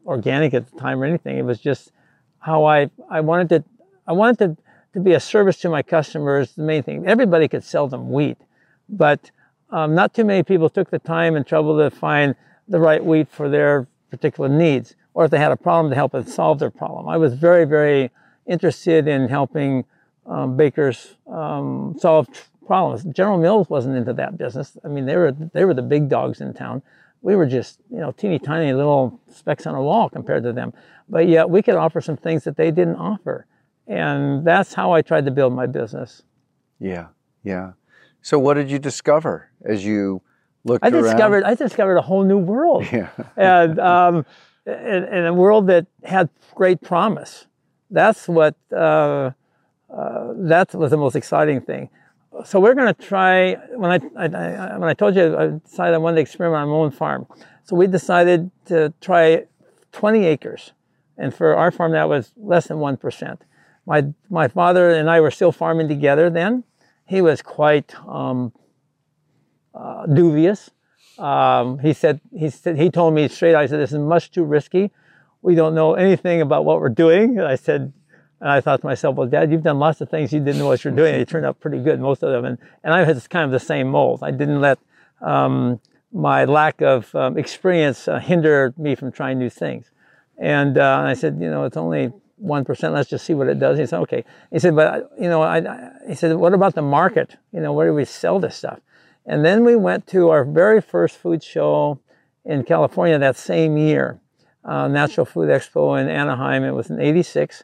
organic 0.08 0.54
at 0.54 0.72
the 0.72 0.80
time 0.80 1.02
or 1.02 1.06
anything. 1.06 1.38
It 1.38 1.46
was 1.46 1.60
just 1.60 1.92
how 2.40 2.66
I, 2.66 2.90
I 3.10 3.20
wanted 3.20 3.50
to, 3.50 3.64
I 4.08 4.14
wanted 4.14 4.38
to, 4.40 4.58
to 4.94 5.00
be 5.00 5.14
a 5.14 5.20
service 5.20 5.58
to 5.58 5.70
my 5.70 5.84
customers. 5.84 6.54
The 6.54 6.64
main 6.64 6.82
thing, 6.82 7.06
everybody 7.06 7.48
could 7.48 7.64
sell 7.64 7.88
them 7.88 8.10
wheat, 8.10 8.38
but 8.90 9.30
um, 9.70 9.94
not 9.94 10.14
too 10.14 10.24
many 10.24 10.44
people 10.44 10.70
took 10.70 10.90
the 10.90 11.00
time 11.00 11.36
and 11.36 11.46
trouble 11.46 11.78
to 11.78 11.92
find 11.92 12.36
the 12.68 12.80
right 12.80 13.04
wheat 13.04 13.28
for 13.30 13.50
their 13.50 13.88
particular 14.10 14.50
needs, 14.50 14.96
or 15.14 15.26
if 15.26 15.32
they 15.32 15.38
had 15.38 15.52
a 15.52 15.58
problem 15.58 15.92
to 15.92 15.96
help 15.96 16.14
them 16.14 16.26
solve 16.26 16.60
their 16.60 16.72
problem. 16.72 17.08
I 17.10 17.18
was 17.18 17.34
very, 17.34 17.66
very 17.66 18.12
interested 18.46 19.08
in 19.08 19.28
helping 19.28 19.84
um, 20.26 20.56
bakers 20.56 21.16
um, 21.30 21.96
solve 22.00 22.28
problems. 22.66 23.04
General 23.04 23.38
Mills 23.38 23.70
wasn't 23.70 23.98
into 23.98 24.14
that 24.14 24.38
business. 24.38 24.78
I 24.84 24.88
mean, 24.88 25.06
they 25.06 25.16
were 25.16 25.32
they 25.32 25.66
were 25.66 25.74
the 25.74 25.82
big 25.82 26.10
dogs 26.10 26.42
in 26.42 26.54
town. 26.54 26.82
We 27.22 27.36
were 27.36 27.46
just 27.46 27.80
you 27.90 27.98
know 28.00 28.12
teeny 28.12 28.40
tiny 28.40 28.74
little 28.74 29.20
specks 29.30 29.66
on 29.66 29.76
a 29.76 29.82
wall 29.82 30.10
compared 30.10 30.44
to 30.44 30.54
them. 30.54 30.74
But 31.10 31.28
yet 31.28 31.50
we 31.50 31.62
could 31.62 31.76
offer 31.76 32.02
some 32.02 32.18
things 32.18 32.44
that 32.44 32.58
they 32.58 32.72
didn't 32.72 32.96
offer, 32.98 33.46
and 33.88 34.46
that's 34.46 34.74
how 34.74 34.92
I 34.92 35.02
tried 35.02 35.26
to 35.26 35.32
build 35.32 35.54
my 35.54 35.66
business. 35.66 36.24
Yeah, 36.80 37.08
yeah. 37.44 37.74
So 38.22 38.38
what 38.40 38.56
did 38.56 38.70
you 38.70 38.80
discover 38.80 39.50
as 39.66 39.86
you 39.86 40.22
looked 40.64 40.84
I 40.86 40.90
around? 40.90 41.04
discovered 41.04 41.44
I 41.44 41.56
discovered 41.56 41.98
a 41.98 42.02
whole 42.02 42.24
new 42.24 42.38
world. 42.38 42.86
Yeah. 42.92 43.10
and 43.36 43.80
um, 43.80 44.26
in, 44.66 45.04
in 45.06 45.26
a 45.26 45.34
world 45.34 45.68
that 45.68 45.88
had 46.04 46.30
great 46.56 46.82
promise. 46.82 47.48
That's 47.90 48.28
what 48.28 48.56
uh, 48.72 49.32
uh, 49.90 50.34
that 50.36 50.74
was 50.74 50.92
the 50.92 50.98
most 50.98 51.16
exciting 51.16 51.62
thing. 51.62 51.90
So 52.46 52.60
we're 52.60 52.76
going 52.76 52.94
to 52.94 53.02
try. 53.02 53.56
When 53.76 53.92
I, 53.92 54.00
I, 54.16 54.26
I, 54.26 54.78
when 54.78 54.90
I 54.90 54.94
told 54.94 55.16
you 55.16 55.38
I 55.38 55.48
decided 55.66 55.96
I 55.96 55.98
wanted 55.98 56.16
to 56.16 56.22
experiment 56.22 56.62
on 56.62 56.70
my 56.70 56.76
own 56.76 56.92
farm, 56.92 57.28
so 57.64 57.76
we 57.76 57.88
decided 57.88 58.52
to 58.66 58.94
try 59.02 59.46
20 59.92 60.26
acres, 60.26 60.72
and 61.18 61.34
for 61.34 61.56
our 61.56 61.72
farm 61.72 61.94
that 61.94 62.10
was 62.10 62.34
less 62.38 62.68
than 62.68 62.80
one 62.80 62.98
percent. 62.98 63.44
My 63.86 64.06
my 64.30 64.48
father 64.48 64.92
and 64.92 65.10
I 65.10 65.22
were 65.22 65.32
still 65.32 65.52
farming 65.52 65.88
together 65.88 66.30
then. 66.30 66.64
He 67.06 67.22
was 67.22 67.42
quite 67.42 67.96
um, 68.06 68.52
uh, 69.74 70.06
dubious. 70.08 70.70
Um, 71.18 71.80
he 71.80 71.94
said, 71.94 72.22
he 72.36 72.50
said, 72.50 72.78
he 72.78 72.90
told 72.92 73.14
me 73.14 73.28
straight, 73.28 73.56
I 73.56 73.66
said, 73.66 73.80
this 73.80 73.92
is 73.92 73.98
much 73.98 74.32
too 74.32 74.44
risky. 74.44 74.92
We 75.42 75.56
don't 75.56 75.74
know 75.74 75.94
anything 75.94 76.42
about 76.42 76.66
what 76.66 76.80
we're 76.80 76.90
doing. 76.90 77.40
And 77.40 77.48
I 77.48 77.56
said, 77.56 77.94
and 78.40 78.50
I 78.50 78.62
thought 78.62 78.82
to 78.82 78.86
myself, 78.86 79.16
well, 79.16 79.28
Dad, 79.28 79.52
you've 79.52 79.64
done 79.64 79.80
lots 79.80 80.00
of 80.02 80.10
things 80.10 80.32
you 80.32 80.40
didn't 80.40 80.60
know 80.60 80.68
what 80.68 80.84
you're 80.84 80.94
doing. 80.94 81.14
They 81.14 81.26
turned 81.26 81.46
out 81.46 81.60
pretty 81.60 81.80
good, 81.80 82.00
most 82.00 82.22
of 82.22 82.32
them. 82.32 82.46
And, 82.46 82.58
and 82.84 82.94
I 82.94 83.04
had 83.04 83.30
kind 83.30 83.46
of 83.46 83.52
the 83.52 83.60
same 83.60 83.88
mold. 83.88 84.20
I 84.22 84.32
didn't 84.32 84.62
let 84.62 84.78
um, 85.22 85.80
my 86.12 86.46
lack 86.46 86.82
of 86.82 87.14
um, 87.16 87.38
experience 87.38 88.08
uh, 88.08 88.20
hinder 88.20 88.74
me 88.78 88.94
from 88.94 89.12
trying 89.12 89.40
new 89.40 89.50
things. 89.50 89.90
And, 90.38 90.78
uh, 90.78 91.04
I 91.04 91.16
said, 91.16 91.40
you 91.42 91.50
know, 91.50 91.64
it's 91.64 91.78
only 91.78 92.12
1%. 92.44 92.94
Let's 92.94 93.10
just 93.10 93.26
see 93.26 93.34
what 93.34 93.48
it 93.48 93.60
does. 93.60 93.80
He 93.80 93.88
said, 93.88 94.00
okay. 94.02 94.24
He 94.52 94.60
said, 94.60 94.76
but, 94.76 95.12
you 95.20 95.28
know, 95.28 95.42
I, 95.42 95.58
I, 95.58 95.92
he 96.08 96.14
said, 96.14 96.36
what 96.36 96.54
about 96.54 96.76
the 96.76 96.84
market? 96.84 97.38
You 97.52 97.60
know, 97.60 97.74
where 97.74 97.88
do 97.88 97.94
we 97.94 98.06
sell 98.06 98.40
this 98.40 98.56
stuff? 98.56 98.80
And 99.26 99.44
then 99.44 99.66
we 99.66 99.76
went 99.76 100.06
to 100.08 100.30
our 100.30 100.46
very 100.46 100.80
first 100.80 101.18
food 101.18 101.44
show 101.44 102.00
in 102.46 102.64
California 102.64 103.18
that 103.18 103.36
same 103.36 103.78
year, 103.78 104.20
uh, 104.64 104.88
Natural 104.88 105.26
Food 105.26 105.50
Expo 105.50 106.00
in 106.00 106.08
Anaheim. 106.08 106.64
It 106.64 106.72
was 106.72 106.92
in 106.92 107.02
86. 107.02 107.64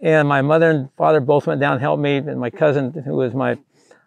And 0.00 0.28
my 0.28 0.42
mother 0.42 0.70
and 0.70 0.88
father 0.96 1.20
both 1.20 1.46
went 1.46 1.60
down 1.60 1.74
and 1.74 1.80
helped 1.80 2.02
me, 2.02 2.16
and 2.16 2.38
my 2.38 2.50
cousin, 2.50 2.92
who 2.92 3.14
was 3.16 3.34
my 3.34 3.56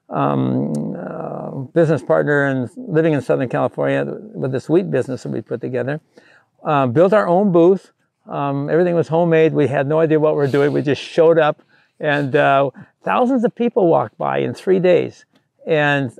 um, 0.09 0.95
uh, 0.95 1.49
business 1.73 2.01
partner 2.03 2.45
and 2.45 2.69
living 2.75 3.13
in 3.13 3.21
Southern 3.21 3.49
California 3.49 4.05
with 4.05 4.51
this 4.51 4.69
wheat 4.69 4.89
business 4.89 5.23
that 5.23 5.29
we 5.29 5.41
put 5.41 5.61
together, 5.61 5.99
uh, 6.63 6.87
built 6.87 7.13
our 7.13 7.27
own 7.27 7.51
booth. 7.51 7.91
Um, 8.27 8.69
everything 8.69 8.95
was 8.95 9.07
homemade. 9.07 9.53
We 9.53 9.67
had 9.67 9.87
no 9.87 9.99
idea 9.99 10.19
what 10.19 10.33
we 10.33 10.37
were 10.37 10.47
doing. 10.47 10.73
We 10.73 10.81
just 10.81 11.01
showed 11.01 11.39
up, 11.39 11.61
and 11.99 12.35
uh, 12.35 12.69
thousands 13.03 13.43
of 13.43 13.55
people 13.55 13.87
walked 13.87 14.17
by 14.17 14.39
in 14.39 14.53
three 14.53 14.79
days. 14.79 15.25
And 15.65 16.11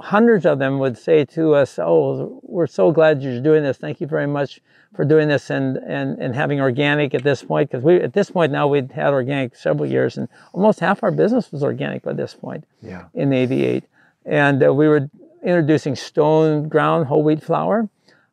hundreds 0.00 0.46
of 0.46 0.58
them 0.58 0.78
would 0.78 0.96
say 0.96 1.24
to 1.26 1.54
us, 1.54 1.78
"Oh, 1.78 2.40
we're 2.42 2.66
so 2.66 2.90
glad 2.92 3.22
you're 3.22 3.40
doing 3.40 3.62
this. 3.62 3.76
Thank 3.76 4.00
you 4.00 4.06
very 4.06 4.26
much 4.26 4.60
for 4.94 5.04
doing 5.04 5.28
this 5.28 5.50
and 5.50 5.76
and, 5.78 6.18
and 6.18 6.34
having 6.34 6.60
organic 6.60 7.14
at 7.14 7.22
this 7.22 7.42
point." 7.42 7.70
Because 7.70 7.84
we 7.84 7.96
at 7.96 8.12
this 8.12 8.30
point 8.30 8.52
now 8.52 8.66
we'd 8.68 8.92
had 8.92 9.12
organic 9.12 9.56
several 9.56 9.88
years, 9.88 10.16
and 10.16 10.28
almost 10.52 10.80
half 10.80 11.02
our 11.02 11.10
business 11.10 11.52
was 11.52 11.62
organic 11.62 12.02
by 12.02 12.12
this 12.12 12.34
point. 12.34 12.64
Yeah. 12.80 13.06
In 13.14 13.32
'88, 13.32 13.84
and 14.24 14.64
uh, 14.64 14.72
we 14.72 14.88
were 14.88 15.08
introducing 15.42 15.96
stone 15.96 16.68
ground 16.68 17.06
whole 17.06 17.22
wheat 17.22 17.42
flour, 17.42 17.88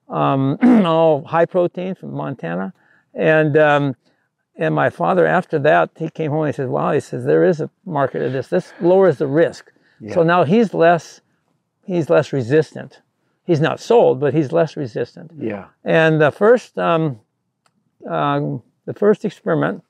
um, 0.10 0.58
all 0.86 1.24
high 1.24 1.46
protein 1.46 1.96
from 1.96 2.14
Montana, 2.14 2.74
and. 3.14 3.58
Um, 3.58 3.96
and 4.62 4.76
my 4.76 4.90
father, 4.90 5.26
after 5.26 5.58
that, 5.60 5.90
he 5.96 6.10
came 6.10 6.32
home 6.32 6.42
and 6.42 6.54
he 6.54 6.58
says, 6.58 6.68
"Wow," 6.68 6.92
he 6.92 7.00
says, 7.00 7.24
"there 7.24 7.46
is 7.46 7.62
a 7.62 7.70
market 7.86 8.22
of 8.22 8.34
this. 8.34 8.50
This 8.50 8.74
lowers 8.82 9.18
the 9.18 9.26
risk." 9.26 9.72
Yeah. 10.02 10.14
So 10.14 10.24
now 10.24 10.44
he's 10.44 10.74
less 10.74 11.22
he's 11.86 12.10
less 12.10 12.32
resistant. 12.32 13.02
He's 13.50 13.60
not 13.60 13.80
sold, 13.80 14.20
but 14.20 14.36
he's 14.36 14.52
less 14.52 14.78
resistant. 14.78 15.32
Yeah. 15.36 15.70
And 15.84 16.22
the 16.22 16.30
first, 16.30 16.78
um, 16.78 17.20
um, 18.08 18.62
the 18.86 18.94
first 18.94 19.26
experiment 19.26 19.84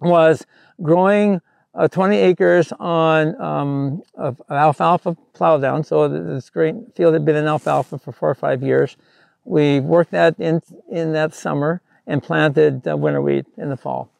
was 0.00 0.44
growing 0.82 1.40
uh, 1.72 1.86
20 1.86 2.16
acres 2.16 2.72
on 2.80 3.40
um, 3.40 4.02
of 4.16 4.42
alfalfa 4.50 5.16
plowdown. 5.34 5.86
So 5.86 6.08
this 6.08 6.50
great 6.50 6.74
field 6.96 7.14
had 7.14 7.24
been 7.24 7.36
in 7.36 7.46
alfalfa 7.46 7.96
for 7.96 8.10
four 8.10 8.28
or 8.28 8.34
five 8.34 8.60
years. 8.60 8.96
We 9.44 9.78
worked 9.78 10.10
that 10.10 10.34
in 10.40 10.60
in 10.90 11.12
that 11.12 11.32
summer 11.32 11.82
and 12.08 12.20
planted 12.20 12.88
uh, 12.88 12.96
winter 12.96 13.22
wheat 13.22 13.46
in 13.56 13.68
the 13.68 13.76
fall. 13.76 14.10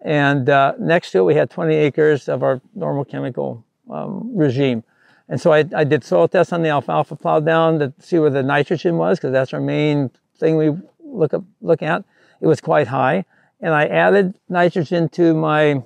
And 0.00 0.48
uh, 0.50 0.72
next 0.80 1.12
to 1.12 1.18
it, 1.18 1.22
we 1.22 1.36
had 1.36 1.48
20 1.48 1.76
acres 1.76 2.28
of 2.28 2.42
our 2.42 2.60
normal 2.74 3.04
chemical 3.04 3.64
um, 3.88 4.36
regime. 4.36 4.82
And 5.28 5.40
so 5.40 5.52
I, 5.52 5.64
I, 5.74 5.84
did 5.84 6.04
soil 6.04 6.28
tests 6.28 6.52
on 6.52 6.62
the 6.62 6.68
alfalfa 6.68 7.16
plowdown 7.16 7.78
to 7.80 7.92
see 7.98 8.18
where 8.18 8.30
the 8.30 8.42
nitrogen 8.42 8.96
was, 8.96 9.18
because 9.18 9.32
that's 9.32 9.52
our 9.52 9.60
main 9.60 10.10
thing 10.38 10.56
we 10.56 10.70
look 11.04 11.34
up, 11.34 11.42
look 11.60 11.82
at. 11.82 12.04
It 12.40 12.46
was 12.46 12.60
quite 12.60 12.86
high. 12.86 13.24
And 13.60 13.74
I 13.74 13.86
added 13.86 14.38
nitrogen 14.48 15.08
to 15.10 15.34
my 15.34 15.82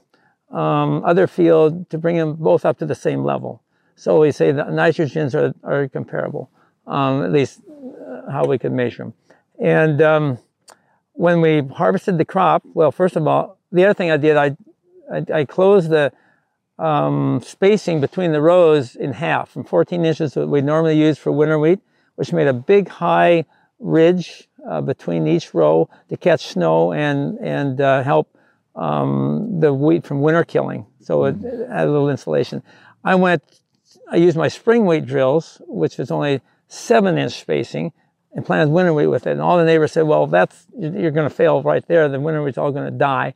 um, 0.50 1.04
other 1.04 1.26
field 1.26 1.88
to 1.90 1.98
bring 1.98 2.16
them 2.16 2.34
both 2.34 2.64
up 2.64 2.78
to 2.78 2.86
the 2.86 2.94
same 2.94 3.24
level. 3.24 3.62
So 3.96 4.20
we 4.20 4.32
say 4.32 4.52
the 4.52 4.64
nitrogens 4.64 5.34
are, 5.34 5.54
are 5.62 5.88
comparable, 5.88 6.50
um, 6.86 7.22
at 7.22 7.32
least 7.32 7.60
uh, 7.68 8.30
how 8.30 8.44
we 8.44 8.58
could 8.58 8.72
measure 8.72 9.04
them. 9.04 9.14
And 9.58 10.02
um, 10.02 10.38
when 11.12 11.40
we 11.40 11.62
harvested 11.62 12.18
the 12.18 12.24
crop, 12.24 12.62
well, 12.74 12.90
first 12.90 13.16
of 13.16 13.26
all, 13.26 13.58
the 13.70 13.84
other 13.84 13.94
thing 13.94 14.10
I 14.10 14.16
did, 14.16 14.36
I, 14.36 14.56
I, 15.12 15.40
I 15.40 15.44
closed 15.44 15.90
the 15.90 16.12
um, 16.80 17.42
spacing 17.44 18.00
between 18.00 18.32
the 18.32 18.40
rows 18.40 18.96
in 18.96 19.12
half 19.12 19.50
from 19.50 19.64
14 19.64 20.04
inches 20.04 20.34
that 20.34 20.46
we 20.46 20.62
normally 20.62 20.98
use 20.98 21.18
for 21.18 21.30
winter 21.30 21.58
wheat, 21.58 21.80
which 22.14 22.32
made 22.32 22.46
a 22.46 22.54
big 22.54 22.88
high 22.88 23.44
ridge 23.78 24.48
uh, 24.66 24.80
between 24.80 25.26
each 25.26 25.52
row 25.52 25.88
to 26.08 26.16
catch 26.16 26.46
snow 26.48 26.92
and, 26.92 27.38
and 27.38 27.80
uh, 27.80 28.02
help 28.02 28.34
um, 28.76 29.60
the 29.60 29.72
wheat 29.72 30.04
from 30.04 30.22
winter 30.22 30.44
killing. 30.44 30.86
So 31.00 31.24
it, 31.24 31.36
it 31.44 31.68
had 31.68 31.86
a 31.86 31.90
little 31.90 32.08
insulation. 32.08 32.62
I 33.04 33.14
went, 33.14 33.42
I 34.10 34.16
used 34.16 34.36
my 34.36 34.48
spring 34.48 34.86
wheat 34.86 35.04
drills, 35.04 35.60
which 35.66 35.98
was 35.98 36.10
only 36.10 36.40
seven 36.68 37.18
inch 37.18 37.38
spacing, 37.40 37.92
and 38.32 38.46
planted 38.46 38.70
winter 38.70 38.94
wheat 38.94 39.08
with 39.08 39.26
it. 39.26 39.32
And 39.32 39.42
all 39.42 39.58
the 39.58 39.64
neighbors 39.64 39.92
said, 39.92 40.02
well, 40.02 40.26
that's, 40.26 40.66
you're 40.78 41.10
going 41.10 41.28
to 41.28 41.34
fail 41.34 41.62
right 41.62 41.86
there. 41.88 42.08
The 42.08 42.20
winter 42.20 42.42
wheat's 42.42 42.58
all 42.58 42.72
going 42.72 42.90
to 42.90 42.96
die. 42.96 43.34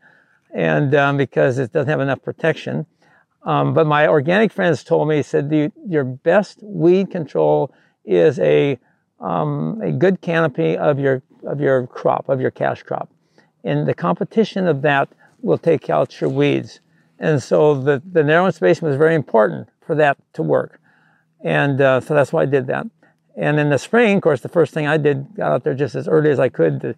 And 0.54 0.94
um, 0.94 1.16
because 1.16 1.58
it 1.58 1.72
doesn't 1.72 1.90
have 1.90 2.00
enough 2.00 2.22
protection. 2.22 2.86
Um, 3.44 3.74
but 3.74 3.86
my 3.86 4.08
organic 4.08 4.52
friends 4.52 4.82
told 4.82 5.08
me, 5.08 5.22
said, 5.22 5.50
the, 5.50 5.70
your 5.86 6.04
best 6.04 6.58
weed 6.62 7.10
control 7.10 7.74
is 8.04 8.38
a, 8.38 8.78
um, 9.20 9.80
a 9.82 9.92
good 9.92 10.20
canopy 10.20 10.76
of 10.76 10.98
your, 10.98 11.22
of 11.46 11.60
your 11.60 11.86
crop, 11.86 12.28
of 12.28 12.40
your 12.40 12.50
cash 12.50 12.82
crop. 12.82 13.10
And 13.62 13.86
the 13.86 13.94
competition 13.94 14.66
of 14.66 14.82
that 14.82 15.08
will 15.42 15.58
take 15.58 15.90
out 15.90 16.20
your 16.20 16.30
weeds. 16.30 16.80
And 17.18 17.42
so 17.42 17.74
the, 17.74 18.02
the 18.10 18.22
narrow 18.22 18.50
spacing 18.50 18.88
was 18.88 18.96
very 18.96 19.14
important 19.14 19.68
for 19.86 19.94
that 19.96 20.16
to 20.34 20.42
work. 20.42 20.80
And 21.42 21.80
uh, 21.80 22.00
so 22.00 22.14
that's 22.14 22.32
why 22.32 22.42
I 22.42 22.46
did 22.46 22.66
that. 22.68 22.86
And 23.36 23.58
in 23.58 23.68
the 23.68 23.78
spring, 23.78 24.16
of 24.16 24.22
course, 24.22 24.40
the 24.40 24.48
first 24.48 24.72
thing 24.72 24.86
I 24.86 24.96
did, 24.96 25.34
got 25.34 25.52
out 25.52 25.64
there 25.64 25.74
just 25.74 25.94
as 25.94 26.08
early 26.08 26.30
as 26.30 26.38
I 26.38 26.48
could 26.48 26.80
to 26.80 26.94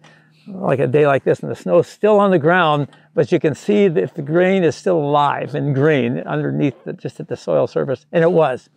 like 0.47 0.79
a 0.79 0.87
day 0.87 1.05
like 1.05 1.23
this, 1.23 1.39
and 1.41 1.51
the 1.51 1.55
snow's 1.55 1.87
still 1.87 2.19
on 2.19 2.31
the 2.31 2.39
ground, 2.39 2.87
but 3.13 3.31
you 3.31 3.39
can 3.39 3.55
see 3.55 3.87
that 3.87 4.15
the 4.15 4.21
grain 4.21 4.63
is 4.63 4.75
still 4.75 4.97
alive 4.97 5.55
and 5.55 5.75
green 5.75 6.19
underneath, 6.19 6.83
the, 6.83 6.93
just 6.93 7.19
at 7.19 7.27
the 7.27 7.37
soil 7.37 7.67
surface, 7.67 8.05
and 8.11 8.23
it 8.23 8.31
was. 8.31 8.69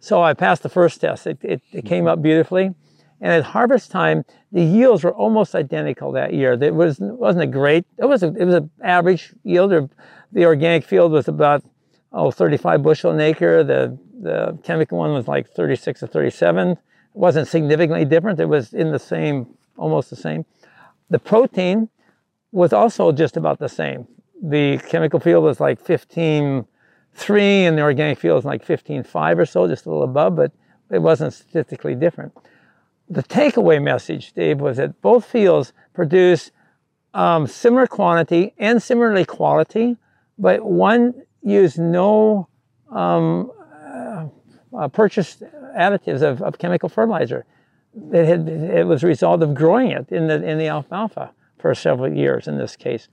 So 0.00 0.22
I 0.22 0.34
passed 0.34 0.62
the 0.62 0.68
first 0.68 1.00
test. 1.00 1.26
It, 1.26 1.38
it, 1.42 1.62
it 1.72 1.84
came 1.84 2.06
up 2.06 2.22
beautifully, 2.22 2.74
And 3.20 3.32
at 3.32 3.42
harvest 3.44 3.90
time, 3.90 4.24
the 4.52 4.62
yields 4.62 5.04
were 5.04 5.14
almost 5.14 5.54
identical 5.54 6.12
that 6.12 6.32
year. 6.34 6.52
It 6.52 6.74
was 6.74 6.98
wasn't 7.00 7.44
a 7.44 7.46
great. 7.46 7.86
It 7.98 8.04
was 8.04 8.22
a, 8.22 8.28
it 8.28 8.44
was 8.44 8.54
an 8.54 8.70
average 8.82 9.32
yield. 9.42 9.90
The 10.32 10.44
organic 10.44 10.84
field 10.84 11.12
was 11.12 11.28
about 11.28 11.64
oh 12.12 12.30
35 12.30 12.82
bushel 12.82 13.10
an 13.10 13.20
acre. 13.20 13.64
The 13.64 13.98
the 14.20 14.58
chemical 14.62 14.98
one 14.98 15.12
was 15.12 15.28
like 15.28 15.48
36 15.50 16.02
or 16.02 16.06
37. 16.06 16.68
It 16.70 16.78
wasn't 17.12 17.48
significantly 17.48 18.04
different. 18.04 18.40
It 18.40 18.48
was 18.48 18.72
in 18.72 18.92
the 18.92 18.98
same, 18.98 19.46
almost 19.76 20.10
the 20.10 20.16
same. 20.16 20.44
The 21.10 21.18
protein 21.18 21.88
was 22.52 22.72
also 22.72 23.12
just 23.12 23.36
about 23.36 23.58
the 23.58 23.68
same. 23.68 24.06
The 24.42 24.78
chemical 24.88 25.20
field 25.20 25.44
was 25.44 25.60
like 25.60 25.82
15.3 25.82 27.40
and 27.40 27.78
the 27.78 27.82
organic 27.82 28.18
field 28.18 28.36
was 28.36 28.44
like 28.44 28.64
15.5 28.64 29.38
or 29.38 29.46
so, 29.46 29.66
just 29.68 29.86
a 29.86 29.88
little 29.88 30.04
above, 30.04 30.36
but 30.36 30.52
it 30.90 31.00
wasn't 31.00 31.32
statistically 31.32 31.94
different. 31.94 32.32
The 33.08 33.22
takeaway 33.22 33.82
message, 33.82 34.32
Dave, 34.32 34.60
was 34.60 34.78
that 34.78 35.00
both 35.00 35.24
fields 35.24 35.72
produce 35.94 36.50
um, 37.14 37.46
similar 37.46 37.86
quantity 37.86 38.52
and 38.58 38.82
similarly 38.82 39.24
quality, 39.24 39.96
but 40.38 40.64
one 40.64 41.14
used 41.42 41.78
no 41.78 42.48
um, 42.90 43.50
uh, 44.76 44.88
purchased 44.88 45.42
additives 45.76 46.22
of, 46.22 46.42
of, 46.42 46.58
chemical 46.58 46.88
fertilizer. 46.88 47.44
It, 48.12 48.26
had, 48.26 48.48
it 48.48 48.86
was 48.86 49.02
a 49.02 49.06
result 49.06 49.42
of 49.42 49.54
growing 49.54 49.90
it 49.90 50.10
in 50.10 50.26
the, 50.26 50.42
in 50.44 50.58
the 50.58 50.68
alfalfa 50.68 51.32
for 51.58 51.74
several 51.74 52.12
years 52.12 52.46
in 52.46 52.58
this 52.58 52.76
case. 52.76 53.08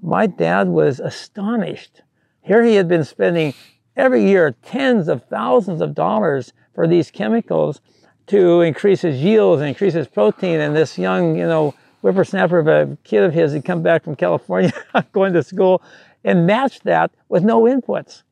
My 0.00 0.26
dad 0.26 0.68
was 0.68 1.00
astonished. 1.00 2.02
Here 2.42 2.64
he 2.64 2.74
had 2.74 2.88
been 2.88 3.04
spending 3.04 3.54
every 3.96 4.24
year 4.24 4.54
tens 4.62 5.08
of 5.08 5.24
thousands 5.24 5.80
of 5.80 5.94
dollars 5.94 6.52
for 6.74 6.86
these 6.86 7.10
chemicals 7.10 7.80
to 8.28 8.60
increase 8.60 9.02
his 9.02 9.20
yields 9.22 9.60
and 9.60 9.68
increase 9.68 9.94
his 9.94 10.06
protein. 10.06 10.60
And 10.60 10.74
this 10.74 10.98
young, 10.98 11.36
you 11.36 11.46
know, 11.46 11.74
whippersnapper 12.00 12.58
of 12.58 12.68
a 12.68 12.96
kid 13.04 13.22
of 13.24 13.32
his 13.32 13.52
had 13.52 13.64
come 13.64 13.82
back 13.82 14.04
from 14.04 14.14
California 14.14 14.72
going 15.12 15.32
to 15.32 15.42
school 15.42 15.82
and 16.24 16.46
matched 16.46 16.84
that 16.84 17.10
with 17.28 17.42
no 17.42 17.62
inputs. 17.62 18.22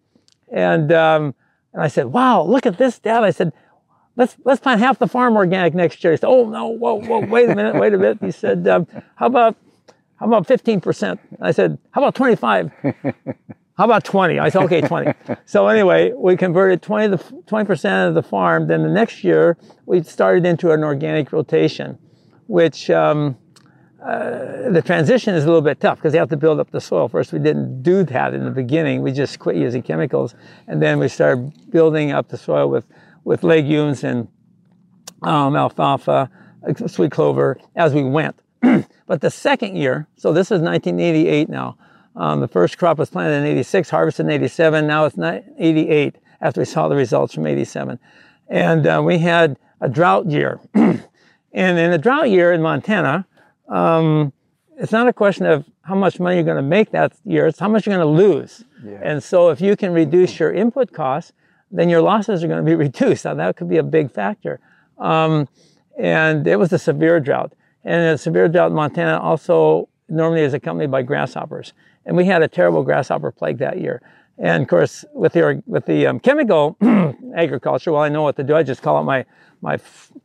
And, 0.53 0.93
um, 0.93 1.35
and 1.73 1.83
I 1.83 1.89
said, 1.89 2.07
wow, 2.07 2.43
look 2.43 2.67
at 2.67 2.79
this, 2.79 2.99
Dad. 2.99 3.25
I 3.25 3.31
said, 3.31 3.53
let's, 4.17 4.37
let's 4.45 4.61
plant 4.61 4.81
half 4.81 4.99
the 4.99 5.07
farm 5.07 5.37
organic 5.37 5.75
next 5.75 6.03
year. 6.03 6.13
He 6.13 6.17
said, 6.17 6.29
oh, 6.29 6.49
no, 6.49 6.67
whoa, 6.67 6.95
whoa, 6.95 7.21
wait 7.21 7.49
a 7.49 7.55
minute, 7.55 7.77
wait 7.77 7.95
a 7.95 7.99
minute. 7.99 8.19
He 8.21 8.31
said, 8.31 8.67
um, 8.69 8.87
how 9.17 9.27
about, 9.27 9.57
how 10.17 10.27
about 10.27 10.47
15%? 10.47 11.19
I 11.41 11.53
said, 11.53 11.79
how 11.91 12.03
about 12.03 12.15
25? 12.15 12.71
How 13.77 13.85
about 13.85 14.05
20? 14.05 14.39
I 14.39 14.49
said, 14.49 14.63
okay, 14.63 14.81
20. 14.81 15.13
so 15.45 15.69
anyway, 15.69 16.11
we 16.13 16.35
converted 16.37 16.81
20 16.81 17.09
the 17.09 17.19
20% 17.19 18.09
of 18.09 18.15
the 18.15 18.23
farm. 18.23 18.69
Then 18.69 18.83
the 18.83 18.89
next 18.89 19.23
year, 19.23 19.59
we 19.85 20.03
started 20.03 20.47
into 20.47 20.71
an 20.71 20.83
organic 20.83 21.31
rotation, 21.31 21.99
which 22.47 22.89
um, 22.89 23.37
uh, 24.03 24.71
the 24.71 24.83
transition 24.83 25.35
is 25.35 25.45
a 25.45 25.47
little 25.47 25.61
bit 25.61 25.79
tough 25.79 25.99
because 25.99 26.15
you 26.15 26.19
have 26.19 26.31
to 26.31 26.39
build 26.39 26.59
up 26.59 26.71
the 26.71 26.81
soil. 26.81 27.07
First, 27.07 27.35
we 27.35 27.39
didn't 27.39 27.83
do 27.83 28.03
that 28.05 28.33
in 28.33 28.45
the 28.45 28.51
beginning. 28.51 29.03
We 29.03 29.13
just 29.13 29.39
quit 29.39 29.57
using 29.57 29.83
chemicals. 29.83 30.35
And 30.67 30.81
then 30.81 30.99
we 30.99 31.09
started 31.09 31.71
building 31.71 32.13
up 32.13 32.29
the 32.29 32.39
soil 32.39 32.71
with, 32.71 32.87
with 33.27 33.43
legumes 33.43 34.05
and 34.05 34.29
um, 35.23 35.57
alfalfa, 35.57 36.31
sweet 36.87 37.11
clover 37.11 37.59
as 37.75 37.93
we 37.93 38.05
went. 38.05 38.39
but 39.07 39.21
the 39.21 39.31
second 39.31 39.77
year, 39.77 40.07
so 40.17 40.33
this 40.33 40.47
is 40.47 40.61
1988 40.61 41.49
now, 41.49 41.77
um, 42.15 42.41
the 42.41 42.47
first 42.47 42.79
crop 42.79 42.99
was 42.99 43.11
planted 43.11 43.35
in 43.35 43.45
86, 43.45 43.91
harvested 43.91 44.27
in 44.27 44.33
87. 44.33 44.87
Now 44.87 45.05
it's 45.07 45.19
88 45.19 46.17
after 46.41 46.61
we 46.61 46.65
saw 46.65 46.87
the 46.87 46.95
results 46.95 47.35
from 47.35 47.49
87. 47.49 47.99
And 48.49 48.87
uh, 48.87 49.03
we 49.05 49.19
had 49.19 49.59
a 49.81 49.89
drought 49.89 50.31
year. 50.31 50.61
and 50.75 51.03
in 51.53 51.93
a 51.93 51.99
drought 51.99 52.31
year 52.31 52.53
in 52.53 52.63
Montana, 52.63 53.27
um, 53.69 54.33
it's 54.79 54.93
not 54.93 55.09
a 55.09 55.13
question 55.13 55.47
of 55.47 55.67
how 55.83 55.97
much 55.97 56.21
money 56.21 56.37
you're 56.37 56.45
going 56.45 56.57
to 56.57 56.63
make 56.63 56.93
that 56.93 57.13
year, 57.25 57.49
it's 57.49 57.59
how 57.59 57.69
much 57.69 57.87
you're 57.87 57.97
going 57.97 58.07
to 58.07 58.25
lose. 58.25 58.65
Yeah. 58.85 59.01
And 59.03 59.23
so 59.23 59.51
if 59.51 59.61
you 59.61 59.77
can 59.77 59.93
reduce 59.93 60.39
your 60.39 60.53
input 60.53 60.93
costs, 60.93 61.33
then 61.71 61.89
your 61.89 62.01
losses 62.01 62.43
are 62.43 62.49
going 62.49 62.65
to 62.65 62.69
be 62.69 62.75
reduced. 62.87 63.25
Now 63.25 63.35
that 63.35 63.57
could 63.57 63.69
be 63.69 63.79
a 63.79 63.83
big 63.83 64.11
factor. 64.11 64.61
Um, 64.99 65.49
and 65.99 66.47
it 66.47 66.57
was 66.57 66.73
a 66.73 66.79
severe 66.79 67.21
drought. 67.21 67.53
And 67.85 68.15
a 68.15 68.19
severe 68.19 68.49
drought 68.49 68.71
in 68.71 68.77
Montana 68.77 69.19
also 69.21 69.89
normally 70.09 70.43
is 70.43 70.55
accompanied 70.55 70.91
by 70.91 71.03
grasshoppers 71.03 71.73
and 72.07 72.17
we 72.17 72.25
had 72.25 72.43
a 72.43 72.49
terrible 72.49 72.83
grasshopper 72.83 73.33
plague 73.33 73.59
that 73.59 73.81
year. 73.81 74.01
And 74.39 74.63
of 74.63 74.69
course, 74.69 75.05
with 75.13 75.33
the 75.33 75.63
with 75.67 75.87
the 75.87 76.07
um, 76.07 76.21
chemical 76.21 76.77
agriculture, 77.37 77.93
well, 77.93 78.03
I 78.03 78.09
know 78.09 78.23
what 78.23 78.37
to 78.37 78.45
do. 78.45 78.55
I 78.55 78.63
just 78.63 78.83
call 78.83 78.97
up 78.97 79.05
my 79.05 79.25
my 79.61 79.79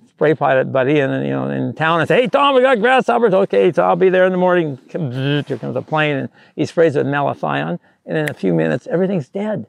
spray 0.07 0.35
pilot 0.35 0.71
buddy, 0.71 0.99
and 0.99 1.25
you 1.25 1.31
know, 1.31 1.49
in 1.49 1.73
town, 1.73 2.01
and 2.01 2.07
say, 2.07 2.21
"Hey, 2.21 2.27
Tom, 2.27 2.55
we 2.55 2.61
got 2.61 2.79
grasshoppers. 2.79 3.33
Okay, 3.33 3.71
so 3.71 3.83
I'll 3.83 3.95
be 3.95 4.09
there 4.09 4.25
in 4.25 4.31
the 4.31 4.37
morning." 4.37 4.77
Here 4.89 5.57
comes 5.57 5.75
a 5.75 5.81
plane, 5.81 6.17
and 6.17 6.29
he 6.55 6.65
sprays 6.65 6.95
with 6.95 7.07
malathion, 7.07 7.79
and 8.05 8.17
in 8.17 8.29
a 8.29 8.33
few 8.33 8.53
minutes, 8.53 8.85
everything's 8.87 9.29
dead. 9.29 9.65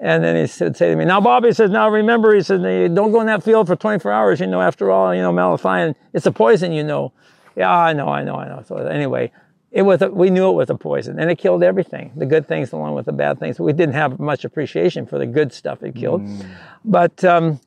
And 0.00 0.24
then 0.24 0.36
he 0.36 0.46
said, 0.46 0.76
say 0.76 0.90
to 0.90 0.96
me, 0.96 1.04
"Now, 1.04 1.20
Bobby 1.20 1.52
says, 1.52 1.70
now 1.70 1.88
remember, 1.88 2.34
he 2.34 2.42
said, 2.42 2.62
don't 2.94 3.12
go 3.12 3.20
in 3.20 3.26
that 3.28 3.44
field 3.44 3.68
for 3.68 3.76
24 3.76 4.12
hours. 4.12 4.40
You 4.40 4.48
know, 4.48 4.60
after 4.60 4.90
all, 4.90 5.14
you 5.14 5.22
know, 5.22 5.32
malathion, 5.32 5.94
it's 6.12 6.26
a 6.26 6.32
poison. 6.32 6.72
You 6.72 6.84
know." 6.84 7.12
Yeah, 7.56 7.70
I 7.70 7.92
know, 7.92 8.08
I 8.08 8.24
know, 8.24 8.34
I 8.34 8.48
know. 8.48 8.64
So 8.66 8.76
anyway, 8.78 9.30
it 9.74 9.82
was 9.82 10.00
a, 10.02 10.08
we 10.08 10.30
knew 10.30 10.48
it 10.48 10.54
was 10.54 10.70
a 10.70 10.76
poison 10.76 11.18
and 11.18 11.30
it 11.30 11.36
killed 11.36 11.62
everything 11.62 12.12
the 12.16 12.24
good 12.24 12.46
things 12.46 12.72
along 12.72 12.94
with 12.94 13.06
the 13.06 13.12
bad 13.12 13.38
things 13.38 13.58
we 13.58 13.72
didn't 13.72 13.94
have 13.94 14.20
much 14.20 14.44
appreciation 14.44 15.04
for 15.04 15.18
the 15.18 15.26
good 15.26 15.52
stuff 15.52 15.82
it 15.82 15.94
killed 15.96 16.22
mm. 16.22 16.46
but 16.84 17.22
um, 17.24 17.60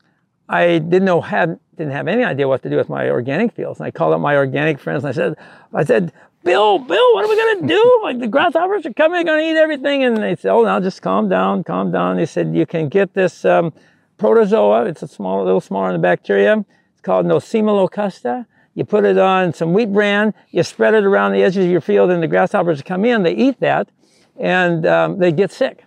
i 0.48 0.78
didn't 0.78 1.04
know 1.04 1.20
had 1.20 1.60
didn't 1.76 1.92
have 1.92 2.08
any 2.08 2.24
idea 2.24 2.48
what 2.48 2.62
to 2.62 2.70
do 2.70 2.76
with 2.76 2.88
my 2.88 3.10
organic 3.10 3.52
fields 3.52 3.78
and 3.78 3.86
i 3.86 3.90
called 3.90 4.14
up 4.14 4.20
my 4.20 4.34
organic 4.34 4.80
friends 4.80 5.04
and 5.04 5.10
i 5.10 5.12
said 5.12 5.36
i 5.74 5.84
said 5.84 6.10
bill 6.44 6.78
bill 6.78 7.14
what 7.14 7.24
are 7.24 7.28
we 7.28 7.36
going 7.36 7.60
to 7.60 7.66
do 7.66 8.00
like 8.02 8.18
the 8.20 8.28
grasshoppers 8.28 8.86
are 8.86 8.92
coming 8.92 9.24
they're 9.24 9.34
going 9.34 9.44
to 9.44 9.50
eat 9.50 9.60
everything 9.60 10.04
and 10.04 10.16
they 10.16 10.36
said 10.36 10.50
oh 10.50 10.62
now 10.62 10.78
just 10.80 11.02
calm 11.02 11.28
down 11.28 11.64
calm 11.64 11.90
down 11.90 12.16
they 12.16 12.26
said 12.26 12.54
you 12.54 12.64
can 12.64 12.88
get 12.88 13.12
this 13.14 13.44
um, 13.44 13.72
protozoa 14.18 14.84
it's 14.84 15.02
a 15.02 15.08
small 15.08 15.42
a 15.42 15.44
little 15.44 15.60
smaller 15.60 15.92
than 15.92 16.00
the 16.00 16.06
bacteria 16.06 16.64
it's 16.92 17.02
called 17.02 17.26
nosema 17.26 17.72
locusta 17.72 18.46
you 18.78 18.84
put 18.84 19.04
it 19.04 19.18
on 19.18 19.52
some 19.54 19.72
wheat 19.72 19.92
bran, 19.92 20.32
you 20.50 20.62
spread 20.62 20.94
it 20.94 21.02
around 21.02 21.32
the 21.32 21.42
edges 21.42 21.64
of 21.64 21.70
your 21.70 21.80
field, 21.80 22.12
and 22.12 22.22
the 22.22 22.28
grasshoppers 22.28 22.80
come 22.80 23.04
in, 23.04 23.24
they 23.24 23.34
eat 23.34 23.58
that, 23.58 23.88
and 24.36 24.86
um, 24.86 25.18
they 25.18 25.32
get 25.32 25.50
sick. 25.50 25.84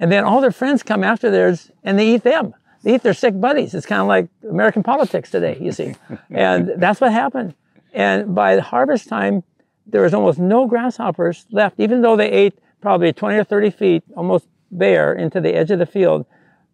And 0.00 0.10
then 0.10 0.24
all 0.24 0.40
their 0.40 0.50
friends 0.50 0.82
come 0.82 1.04
after 1.04 1.30
theirs 1.30 1.70
and 1.82 1.98
they 1.98 2.14
eat 2.14 2.22
them. 2.22 2.54
They 2.82 2.94
eat 2.94 3.02
their 3.02 3.12
sick 3.12 3.38
buddies. 3.38 3.74
It's 3.74 3.84
kind 3.84 4.00
of 4.00 4.08
like 4.08 4.28
American 4.48 4.82
politics 4.82 5.30
today, 5.30 5.58
you 5.60 5.70
see. 5.70 5.96
and 6.30 6.72
that's 6.78 6.98
what 6.98 7.12
happened. 7.12 7.54
And 7.92 8.34
by 8.34 8.58
harvest 8.58 9.06
time, 9.06 9.44
there 9.86 10.02
was 10.02 10.14
almost 10.14 10.38
no 10.38 10.66
grasshoppers 10.66 11.46
left, 11.50 11.78
even 11.78 12.02
though 12.02 12.16
they 12.16 12.30
ate 12.30 12.58
probably 12.80 13.12
20 13.12 13.36
or 13.36 13.44
30 13.44 13.70
feet 13.70 14.04
almost 14.16 14.48
bare 14.70 15.12
into 15.12 15.40
the 15.40 15.54
edge 15.54 15.70
of 15.70 15.78
the 15.78 15.86
field 15.86 16.26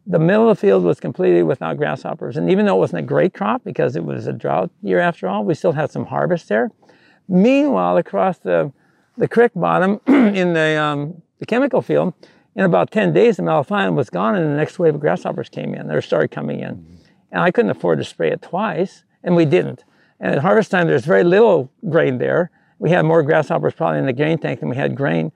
the 0.06 0.18
middle 0.18 0.48
of 0.48 0.56
the 0.56 0.60
field 0.60 0.82
was 0.82 0.98
completely 0.98 1.42
without 1.42 1.76
grasshoppers. 1.76 2.36
And 2.36 2.50
even 2.50 2.66
though 2.66 2.76
it 2.76 2.80
wasn't 2.80 3.00
a 3.00 3.06
great 3.06 3.34
crop 3.34 3.62
because 3.64 3.96
it 3.96 4.04
was 4.04 4.26
a 4.26 4.32
drought 4.32 4.70
year 4.82 4.98
after 4.98 5.28
all, 5.28 5.44
we 5.44 5.54
still 5.54 5.72
had 5.72 5.90
some 5.90 6.06
harvest 6.06 6.48
there. 6.48 6.70
Meanwhile, 7.28 7.96
across 7.96 8.38
the, 8.38 8.72
the 9.16 9.28
creek 9.28 9.52
bottom 9.54 10.00
in 10.06 10.52
the, 10.52 10.80
um, 10.82 11.22
the 11.38 11.46
chemical 11.46 11.80
field, 11.82 12.14
in 12.56 12.64
about 12.64 12.90
10 12.90 13.12
days, 13.12 13.36
the 13.36 13.44
malathion 13.44 13.94
was 13.94 14.10
gone 14.10 14.34
and 14.34 14.44
the 14.44 14.56
next 14.56 14.78
wave 14.78 14.94
of 14.94 15.00
grasshoppers 15.00 15.48
came 15.48 15.74
in. 15.74 15.86
They 15.86 16.00
started 16.00 16.32
coming 16.32 16.60
in. 16.60 16.98
And 17.30 17.40
I 17.40 17.52
couldn't 17.52 17.70
afford 17.70 17.98
to 17.98 18.04
spray 18.04 18.32
it 18.32 18.42
twice, 18.42 19.04
and 19.22 19.36
we 19.36 19.44
didn't. 19.44 19.84
And 20.18 20.34
at 20.34 20.42
harvest 20.42 20.72
time, 20.72 20.88
there's 20.88 21.04
very 21.04 21.22
little 21.22 21.70
grain 21.88 22.18
there. 22.18 22.50
We 22.80 22.90
had 22.90 23.04
more 23.04 23.22
grasshoppers 23.22 23.74
probably 23.74 24.00
in 24.00 24.06
the 24.06 24.12
grain 24.12 24.38
tank 24.38 24.60
than 24.60 24.70
we 24.70 24.76
had 24.76 24.96
grain. 24.96 25.30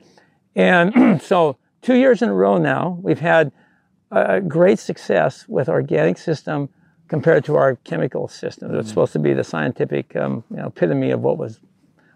And 0.57 1.23
so 1.23 1.59
two 1.83 1.95
years 1.95 2.23
in 2.23 2.31
a 2.31 2.35
row 2.35 2.57
now, 2.57 2.99
we've 3.03 3.21
had 3.21 3.53
a 4.11 4.41
great 4.41 4.79
success 4.79 5.47
with 5.47 5.69
organic 5.69 6.19
system 6.19 6.71
compared 7.09 7.45
to 7.45 7.57
our 7.57 7.77
chemical 7.77 8.29
system. 8.29 8.71
It's 8.71 8.79
mm-hmm. 8.79 8.89
supposed 8.89 9.13
to 9.13 9.19
be 9.19 9.35
the 9.35 9.45
scientific 9.45 10.17
um, 10.17 10.43
you 10.51 10.57
know, 10.57 10.69
epitome 10.69 11.11
of 11.11 11.21
what 11.21 11.37
was 11.37 11.61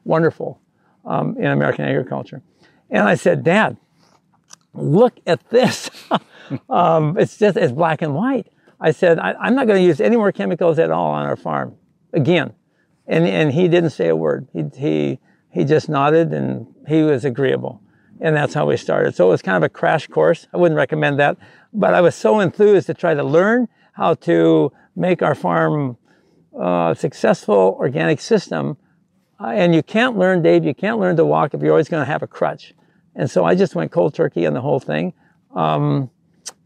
wonderful 0.04 0.60
um, 1.04 1.36
in 1.36 1.46
American 1.46 1.84
agriculture. 1.84 2.42
And 2.90 3.06
I 3.06 3.14
said, 3.14 3.44
Dad, 3.44 3.76
look 4.72 5.18
at 5.26 5.50
this. 5.50 5.90
um, 6.70 7.18
it's 7.18 7.36
just 7.36 7.58
it's 7.58 7.72
black 7.72 8.00
and 8.00 8.14
white. 8.14 8.46
I 8.80 8.92
said, 8.92 9.18
I, 9.18 9.46
am 9.46 9.54
not 9.54 9.66
going 9.66 9.80
to 9.80 9.86
use 9.86 10.00
any 10.00 10.16
more 10.16 10.32
chemicals 10.32 10.78
at 10.78 10.90
all 10.90 11.10
on 11.10 11.26
our 11.26 11.36
farm 11.36 11.74
again. 12.14 12.54
And, 13.08 13.26
and 13.26 13.52
he 13.52 13.68
didn't 13.68 13.90
say 13.90 14.08
a 14.08 14.16
word. 14.16 14.46
He, 14.52 14.64
he, 14.76 15.18
he 15.50 15.64
just 15.64 15.88
nodded 15.88 16.32
and 16.32 16.66
he 16.86 17.02
was 17.02 17.24
agreeable. 17.24 17.82
And 18.20 18.36
that's 18.36 18.52
how 18.52 18.66
we 18.66 18.76
started. 18.76 19.14
So 19.14 19.26
it 19.26 19.30
was 19.30 19.42
kind 19.42 19.56
of 19.56 19.62
a 19.62 19.68
crash 19.68 20.06
course. 20.08 20.46
I 20.52 20.58
wouldn't 20.58 20.76
recommend 20.76 21.18
that. 21.18 21.38
But 21.72 21.94
I 21.94 22.00
was 22.00 22.14
so 22.14 22.40
enthused 22.40 22.86
to 22.88 22.94
try 22.94 23.14
to 23.14 23.22
learn 23.22 23.68
how 23.92 24.14
to 24.14 24.72
make 24.94 25.22
our 25.22 25.34
farm 25.34 25.96
uh, 26.54 26.90
a 26.90 26.96
successful 26.96 27.76
organic 27.78 28.20
system. 28.20 28.76
Uh, 29.40 29.48
and 29.48 29.74
you 29.74 29.82
can't 29.82 30.18
learn, 30.18 30.42
Dave, 30.42 30.64
you 30.64 30.74
can't 30.74 30.98
learn 30.98 31.16
to 31.16 31.24
walk 31.24 31.54
if 31.54 31.62
you're 31.62 31.70
always 31.70 31.88
going 31.88 32.04
to 32.04 32.10
have 32.10 32.22
a 32.22 32.26
crutch. 32.26 32.74
And 33.14 33.30
so 33.30 33.44
I 33.44 33.54
just 33.54 33.74
went 33.74 33.90
cold 33.92 34.14
turkey 34.14 34.46
on 34.46 34.54
the 34.54 34.60
whole 34.60 34.80
thing. 34.80 35.14
Um, 35.54 36.10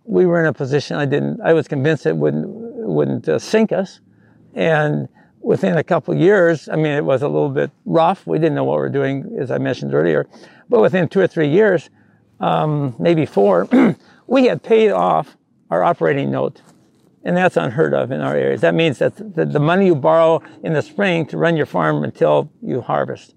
we 0.05 0.26
were 0.26 0.40
in 0.40 0.46
a 0.46 0.52
position 0.52 0.96
I 0.96 1.07
didn't, 1.07 1.40
I 1.42 1.52
was 1.52 1.68
convinced 1.68 2.07
it 2.07 2.16
wouldn't, 2.16 2.48
wouldn't 2.48 3.28
uh, 3.28 3.38
sink 3.38 3.72
us. 3.72 4.00
And 4.55 5.09
within 5.42 5.76
a 5.76 5.85
couple 5.85 6.14
years, 6.14 6.68
I 6.68 6.76
mean, 6.76 6.92
it 6.92 7.05
was 7.05 7.22
a 7.22 7.28
little 7.28 7.48
bit 7.48 7.70
rough. 7.85 8.26
We 8.26 8.38
didn't 8.38 8.55
know 8.55 8.64
what 8.64 8.76
we 8.76 8.83
were 8.83 8.88
doing, 8.88 9.37
as 9.38 9.50
I 9.50 9.59
mentioned 9.59 9.94
earlier. 9.94 10.26
But 10.68 10.81
within 10.81 11.09
two 11.09 11.20
or 11.20 11.26
three 11.26 11.48
years, 11.48 11.90
um, 12.40 12.94
maybe 12.98 13.26
four, 13.26 13.68
we 14.26 14.46
had 14.46 14.62
paid 14.62 14.90
off 14.90 15.37
our 15.70 15.83
operating 15.83 16.31
note. 16.31 16.62
And 17.24 17.37
that's 17.37 17.57
unheard 17.57 17.94
of 17.94 18.11
in 18.11 18.20
our 18.20 18.35
areas. 18.35 18.62
That 18.62 18.74
means 18.74 18.98
that 18.98 19.16
the, 19.16 19.44
the 19.44 19.61
money 19.61 19.87
you 19.87 19.94
borrow 19.94 20.42
in 20.64 20.72
the 20.72 20.83
spring 20.83 21.26
to 21.26 21.37
run 21.37 21.57
your 21.57 21.66
farm 21.66 22.02
until 22.02 22.50
you 22.61 22.81
harvest, 22.81 23.35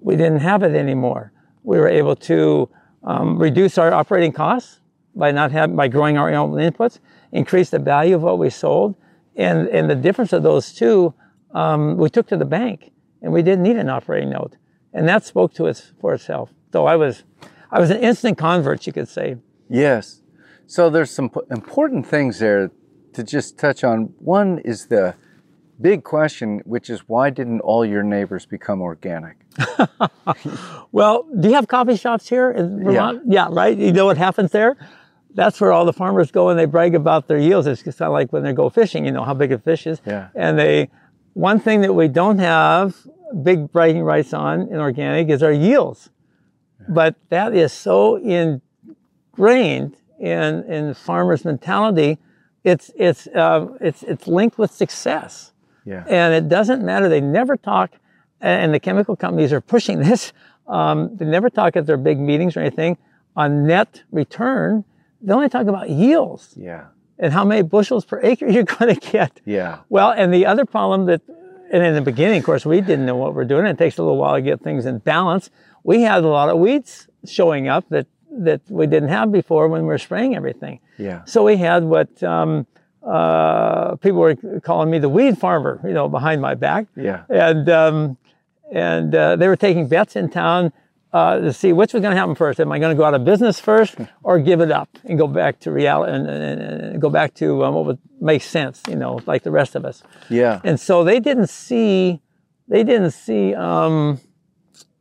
we 0.00 0.14
didn't 0.14 0.40
have 0.40 0.62
it 0.62 0.76
anymore. 0.76 1.32
We 1.64 1.78
were 1.78 1.88
able 1.88 2.14
to 2.16 2.68
um, 3.02 3.38
reduce 3.38 3.78
our 3.78 3.92
operating 3.92 4.32
costs 4.32 4.80
by 5.16 5.32
not 5.32 5.50
having, 5.50 5.74
by 5.74 5.88
growing 5.88 6.18
our 6.18 6.32
own 6.32 6.52
inputs, 6.52 7.00
increase 7.32 7.70
the 7.70 7.78
value 7.78 8.14
of 8.14 8.22
what 8.22 8.38
we 8.38 8.50
sold, 8.50 8.94
and 9.34 9.68
and 9.68 9.90
the 9.90 9.94
difference 9.94 10.32
of 10.32 10.42
those 10.42 10.72
two, 10.72 11.14
um, 11.56 11.96
we 11.96 12.10
took 12.10 12.26
to 12.28 12.36
the 12.36 12.44
bank, 12.44 12.92
and 13.22 13.32
we 13.32 13.42
didn't 13.42 13.62
need 13.62 13.76
an 13.76 13.88
operating 13.88 14.30
note, 14.30 14.56
and 14.92 15.08
that 15.08 15.24
spoke 15.24 15.54
to 15.54 15.66
us 15.66 15.92
for 16.00 16.14
itself. 16.14 16.50
So 16.72 16.86
I 16.86 16.96
was, 16.96 17.24
I 17.70 17.80
was 17.80 17.90
an 17.90 18.02
instant 18.02 18.36
convert, 18.36 18.86
you 18.86 18.92
could 18.92 19.08
say. 19.08 19.36
Yes. 19.68 20.20
So 20.66 20.90
there's 20.90 21.10
some 21.10 21.30
important 21.50 22.06
things 22.06 22.38
there 22.40 22.70
to 23.14 23.24
just 23.24 23.56
touch 23.58 23.82
on. 23.84 24.12
One 24.18 24.58
is 24.58 24.86
the 24.86 25.14
big 25.80 26.04
question, 26.04 26.60
which 26.64 26.90
is 26.90 27.00
why 27.08 27.30
didn't 27.30 27.60
all 27.60 27.84
your 27.84 28.02
neighbors 28.02 28.46
become 28.46 28.80
organic? 28.82 29.36
Well, 30.92 31.26
do 31.38 31.48
you 31.48 31.54
have 31.54 31.68
coffee 31.68 31.96
shops 31.96 32.26
here 32.26 32.50
in 32.50 32.82
Vermont? 32.82 33.22
Yeah. 33.26 33.48
right. 33.50 33.76
You 33.76 33.92
know 33.92 34.06
what 34.06 34.16
happens 34.16 34.50
there? 34.50 34.76
That's 35.34 35.60
where 35.60 35.70
all 35.70 35.84
the 35.84 35.92
farmers 35.92 36.30
go 36.30 36.48
and 36.48 36.58
they 36.58 36.64
brag 36.64 36.94
about 36.94 37.28
their 37.28 37.36
yields. 37.38 37.66
It's 37.66 37.82
kind 37.82 37.94
of 38.00 38.12
like 38.12 38.32
when 38.32 38.42
they 38.42 38.54
go 38.54 38.70
fishing, 38.70 39.04
you 39.04 39.12
know, 39.12 39.22
how 39.24 39.34
big 39.34 39.52
a 39.52 39.58
fish 39.58 39.86
is. 39.86 40.00
Yeah. 40.06 40.28
And 40.34 40.58
they, 40.58 40.88
one 41.36 41.60
thing 41.60 41.82
that 41.82 41.92
we 41.92 42.08
don't 42.08 42.38
have 42.38 42.96
big 43.42 43.70
bragging 43.70 44.02
rights 44.02 44.32
on 44.32 44.62
in 44.68 44.76
organic 44.76 45.28
is 45.28 45.42
our 45.42 45.52
yields. 45.52 46.08
But 46.88 47.14
that 47.28 47.54
is 47.54 47.74
so 47.74 48.16
ingrained 48.16 49.98
in, 50.18 50.64
in 50.64 50.94
farmers' 50.94 51.44
mentality. 51.44 52.16
It's, 52.64 52.90
it's, 52.96 53.26
uh, 53.26 53.66
it's, 53.82 54.02
it's 54.04 54.26
linked 54.26 54.56
with 54.56 54.70
success. 54.70 55.52
Yeah. 55.84 56.04
And 56.08 56.32
it 56.32 56.48
doesn't 56.48 56.82
matter. 56.82 57.10
They 57.10 57.20
never 57.20 57.58
talk, 57.58 57.92
and 58.40 58.72
the 58.72 58.80
chemical 58.80 59.14
companies 59.14 59.52
are 59.52 59.60
pushing 59.60 59.98
this. 60.08 60.32
Um, 60.66 61.18
they 61.18 61.26
never 61.26 61.50
talk 61.50 61.76
at 61.76 61.84
their 61.84 61.98
big 61.98 62.18
meetings 62.18 62.56
or 62.56 62.60
anything 62.60 62.96
on 63.36 63.66
net 63.66 64.04
return. 64.10 64.84
They 65.20 65.34
only 65.34 65.50
talk 65.50 65.66
about 65.66 65.90
yields 65.90 66.54
Yeah. 66.56 66.86
And 67.18 67.32
how 67.32 67.44
many 67.44 67.62
bushels 67.62 68.04
per 68.04 68.20
acre 68.22 68.46
you're 68.50 68.64
going 68.64 68.94
to 68.94 69.10
get. 69.12 69.40
Yeah. 69.44 69.80
Well, 69.88 70.10
and 70.10 70.32
the 70.32 70.46
other 70.46 70.64
problem 70.64 71.06
that, 71.06 71.22
and 71.70 71.82
in 71.82 71.94
the 71.94 72.00
beginning, 72.00 72.38
of 72.38 72.44
course, 72.44 72.64
we 72.64 72.80
didn't 72.80 73.06
know 73.06 73.16
what 73.16 73.34
we're 73.34 73.44
doing. 73.44 73.66
It 73.66 73.78
takes 73.78 73.98
a 73.98 74.02
little 74.02 74.18
while 74.18 74.34
to 74.34 74.42
get 74.42 74.60
things 74.60 74.86
in 74.86 74.98
balance. 74.98 75.50
We 75.82 76.02
had 76.02 76.24
a 76.24 76.28
lot 76.28 76.48
of 76.48 76.58
weeds 76.58 77.08
showing 77.24 77.68
up 77.68 77.88
that, 77.90 78.06
that 78.30 78.60
we 78.68 78.86
didn't 78.86 79.08
have 79.08 79.32
before 79.32 79.68
when 79.68 79.82
we 79.82 79.88
were 79.88 79.98
spraying 79.98 80.36
everything. 80.36 80.80
Yeah. 80.98 81.24
So 81.24 81.44
we 81.44 81.56
had 81.56 81.84
what 81.84 82.22
um, 82.22 82.66
uh, 83.02 83.96
people 83.96 84.18
were 84.18 84.36
calling 84.60 84.90
me 84.90 84.98
the 84.98 85.08
weed 85.08 85.38
farmer, 85.38 85.80
you 85.84 85.92
know, 85.92 86.08
behind 86.08 86.40
my 86.40 86.54
back. 86.54 86.86
Yeah. 86.96 87.24
And 87.28 87.68
um, 87.68 88.16
and 88.72 89.14
uh, 89.14 89.36
they 89.36 89.46
were 89.46 89.56
taking 89.56 89.88
bets 89.88 90.16
in 90.16 90.28
town 90.28 90.72
uh, 91.12 91.38
to 91.38 91.52
see 91.52 91.72
which 91.72 91.92
was 91.94 92.00
going 92.00 92.14
to 92.14 92.16
happen 92.16 92.34
first. 92.34 92.60
Am 92.60 92.70
I 92.72 92.78
going 92.78 92.94
to 92.94 92.98
go 92.98 93.04
out 93.04 93.14
of 93.14 93.24
business 93.24 93.60
first, 93.60 93.96
or 94.22 94.38
give 94.38 94.60
it 94.60 94.70
up 94.70 94.88
and 95.04 95.18
go 95.18 95.26
back 95.26 95.60
to 95.60 95.70
reality 95.70 96.12
and, 96.12 96.28
and, 96.28 96.60
and 96.60 97.00
go 97.00 97.08
back 97.10 97.34
to 97.34 97.64
um, 97.64 97.74
what 97.74 97.86
would 97.86 97.98
make 98.20 98.42
sense, 98.42 98.82
you 98.88 98.96
know, 98.96 99.20
like 99.26 99.42
the 99.42 99.50
rest 99.50 99.74
of 99.76 99.84
us. 99.84 100.02
Yeah. 100.28 100.60
And 100.64 100.78
so 100.78 101.04
they 101.04 101.20
didn't 101.20 101.48
see, 101.48 102.20
they 102.68 102.84
didn't 102.84 103.12
see, 103.12 103.54
um, 103.54 104.20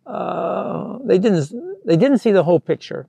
uh, 0.05 0.99
they 1.03 1.17
didn't, 1.17 1.51
they 1.85 1.97
didn't 1.97 2.19
see 2.19 2.31
the 2.31 2.43
whole 2.43 2.59
picture, 2.59 3.07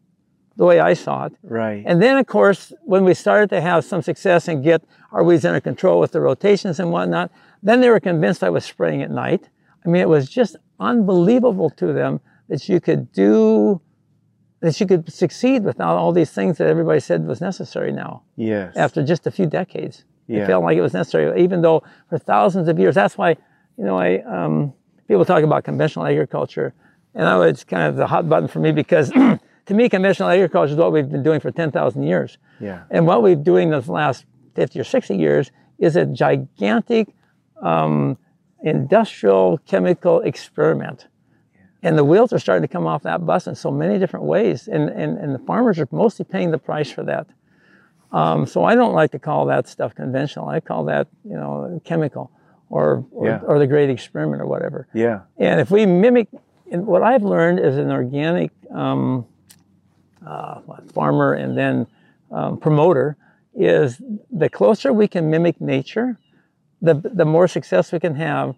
the 0.57 0.65
way 0.65 0.81
I 0.81 0.95
saw 0.95 1.27
it. 1.27 1.35
Right. 1.43 1.85
And 1.87 2.03
then, 2.03 2.17
of 2.17 2.27
course, 2.27 2.73
when 2.85 3.05
we 3.05 3.15
started 3.15 3.51
to 3.51 3.61
have 3.61 3.85
some 3.85 4.03
success 4.03 4.49
and 4.49 4.65
get 4.65 4.83
our 5.13 5.23
weeds 5.23 5.45
under 5.45 5.61
control 5.61 6.01
with 6.01 6.13
the 6.13 6.21
rotations 6.21 6.81
and 6.81 6.91
whatnot, 6.91 7.31
then 7.63 7.81
they 7.81 7.91
were 7.91 8.01
convinced 8.01 8.43
I 8.43 8.51
was 8.51 8.65
spraying 8.65 9.03
at 9.03 9.11
night. 9.11 9.49
I 9.85 9.89
mean, 9.89 10.03
it 10.03 10.09
was 10.09 10.29
just 10.29 10.57
unbelievable 10.81 11.71
to 11.71 11.93
them 11.93 12.21
that 12.49 12.69
you 12.69 12.81
could 12.81 13.13
do, 13.13 13.81
that 14.61 14.79
you 14.81 14.87
could 14.87 15.13
succeed 15.13 15.65
without 15.65 15.97
all 15.97 16.13
these 16.13 16.31
things 16.31 16.59
that 16.59 16.69
everybody 16.69 17.01
said 17.01 17.27
was 17.27 17.41
necessary 17.41 17.93
now 17.93 18.23
yes. 18.37 18.77
after 18.77 19.05
just 19.05 19.27
a 19.27 19.31
few 19.31 19.47
decades. 19.47 20.05
Yeah. 20.27 20.43
It 20.43 20.47
felt 20.47 20.65
like 20.65 20.77
it 20.77 20.81
was 20.81 20.93
necessary, 20.93 21.43
even 21.43 21.63
though 21.63 21.83
for 22.09 22.19
thousands 22.19 22.69
of 22.69 22.79
years. 22.79 22.95
That's 22.95 23.17
why, 23.17 23.37
you 23.79 23.85
know, 23.85 23.99
I 23.99 24.19
um, 24.23 24.73
people 25.07 25.25
talk 25.25 25.45
about 25.45 25.65
conventional 25.65 26.07
agriculture, 26.07 26.75
and 27.15 27.29
I 27.29 27.37
was 27.37 27.63
kind 27.63 27.85
of 27.85 27.97
the 27.97 28.09
hot 28.09 28.29
button 28.29 28.49
for 28.49 28.59
me 28.59 28.73
because 28.73 29.11
to 29.67 29.75
me, 29.75 29.89
conventional 29.89 30.29
agriculture 30.29 30.73
is 30.73 30.77
what 30.77 30.93
we've 30.93 31.09
been 31.09 31.23
doing 31.23 31.39
for 31.39 31.53
ten 31.53 31.71
thousand 31.71 32.03
years. 32.03 32.39
Yeah. 32.61 32.83
And 32.91 33.07
what 33.07 33.23
we've 33.23 33.37
been 33.37 33.45
doing 33.45 33.71
the 33.71 33.81
last 33.81 34.25
50 34.57 34.81
or 34.81 34.85
60 34.85 35.17
years 35.17 35.53
is 35.79 35.95
a 35.95 36.07
gigantic 36.07 37.09
um, 37.63 38.19
industrial 38.63 39.59
chemical 39.67 40.21
experiment. 40.23 41.07
And 41.87 41.97
the 41.97 42.05
wheels 42.05 42.33
are 42.33 42.41
starting 42.41 42.63
to 42.63 42.69
come 42.69 42.85
off 42.85 43.05
that 43.05 43.25
bus 43.25 43.47
in 43.47 43.55
so 43.55 43.71
many 43.71 43.97
different 44.01 44.27
ways. 44.27 44.67
And, 44.67 44.89
and, 44.89 45.17
and 45.19 45.33
the 45.33 45.39
farmers 45.39 45.79
are 45.79 45.87
mostly 45.93 46.25
paying 46.25 46.51
the 46.51 46.59
price 46.59 46.91
for 46.91 47.05
that. 47.05 47.29
Um, 48.11 48.45
so 48.45 48.65
I 48.65 48.75
don't 48.75 48.93
like 48.93 49.13
to 49.13 49.21
call 49.21 49.47
that 49.47 49.69
stuff 49.69 49.95
conventional. 49.95 50.49
I 50.49 50.59
call 50.59 50.85
that, 50.87 51.07
you 51.23 51.37
know, 51.37 51.81
chemical 51.85 52.33
or, 52.71 53.07
or, 53.13 53.27
Yeah. 53.29 53.41
or 53.47 53.61
the 53.61 53.69
great 53.69 53.89
experiment 53.89 54.43
or 54.43 54.47
whatever. 54.47 54.89
Yeah. 54.95 55.21
And 55.39 55.61
if 55.61 55.71
we 55.71 55.87
mimic, 55.87 56.27
and 56.73 56.89
what 56.89 57.05
I've 57.05 57.23
learned 57.23 57.61
as 57.61 57.79
an 57.79 57.93
organic 57.93 58.51
um, 58.73 59.25
uh, 60.27 60.61
farmer 60.93 61.35
and 61.35 61.57
then 61.57 61.87
um, 62.33 62.59
promoter 62.59 63.17
is 63.55 64.03
the 64.33 64.49
closer 64.49 64.93
we 64.93 65.07
can 65.07 65.31
mimic 65.31 65.61
nature, 65.61 66.19
the, 66.83 66.95
the 66.95 67.25
more 67.25 67.47
success 67.47 67.93
we 67.93 68.01
can 68.01 68.17
have. 68.17 68.57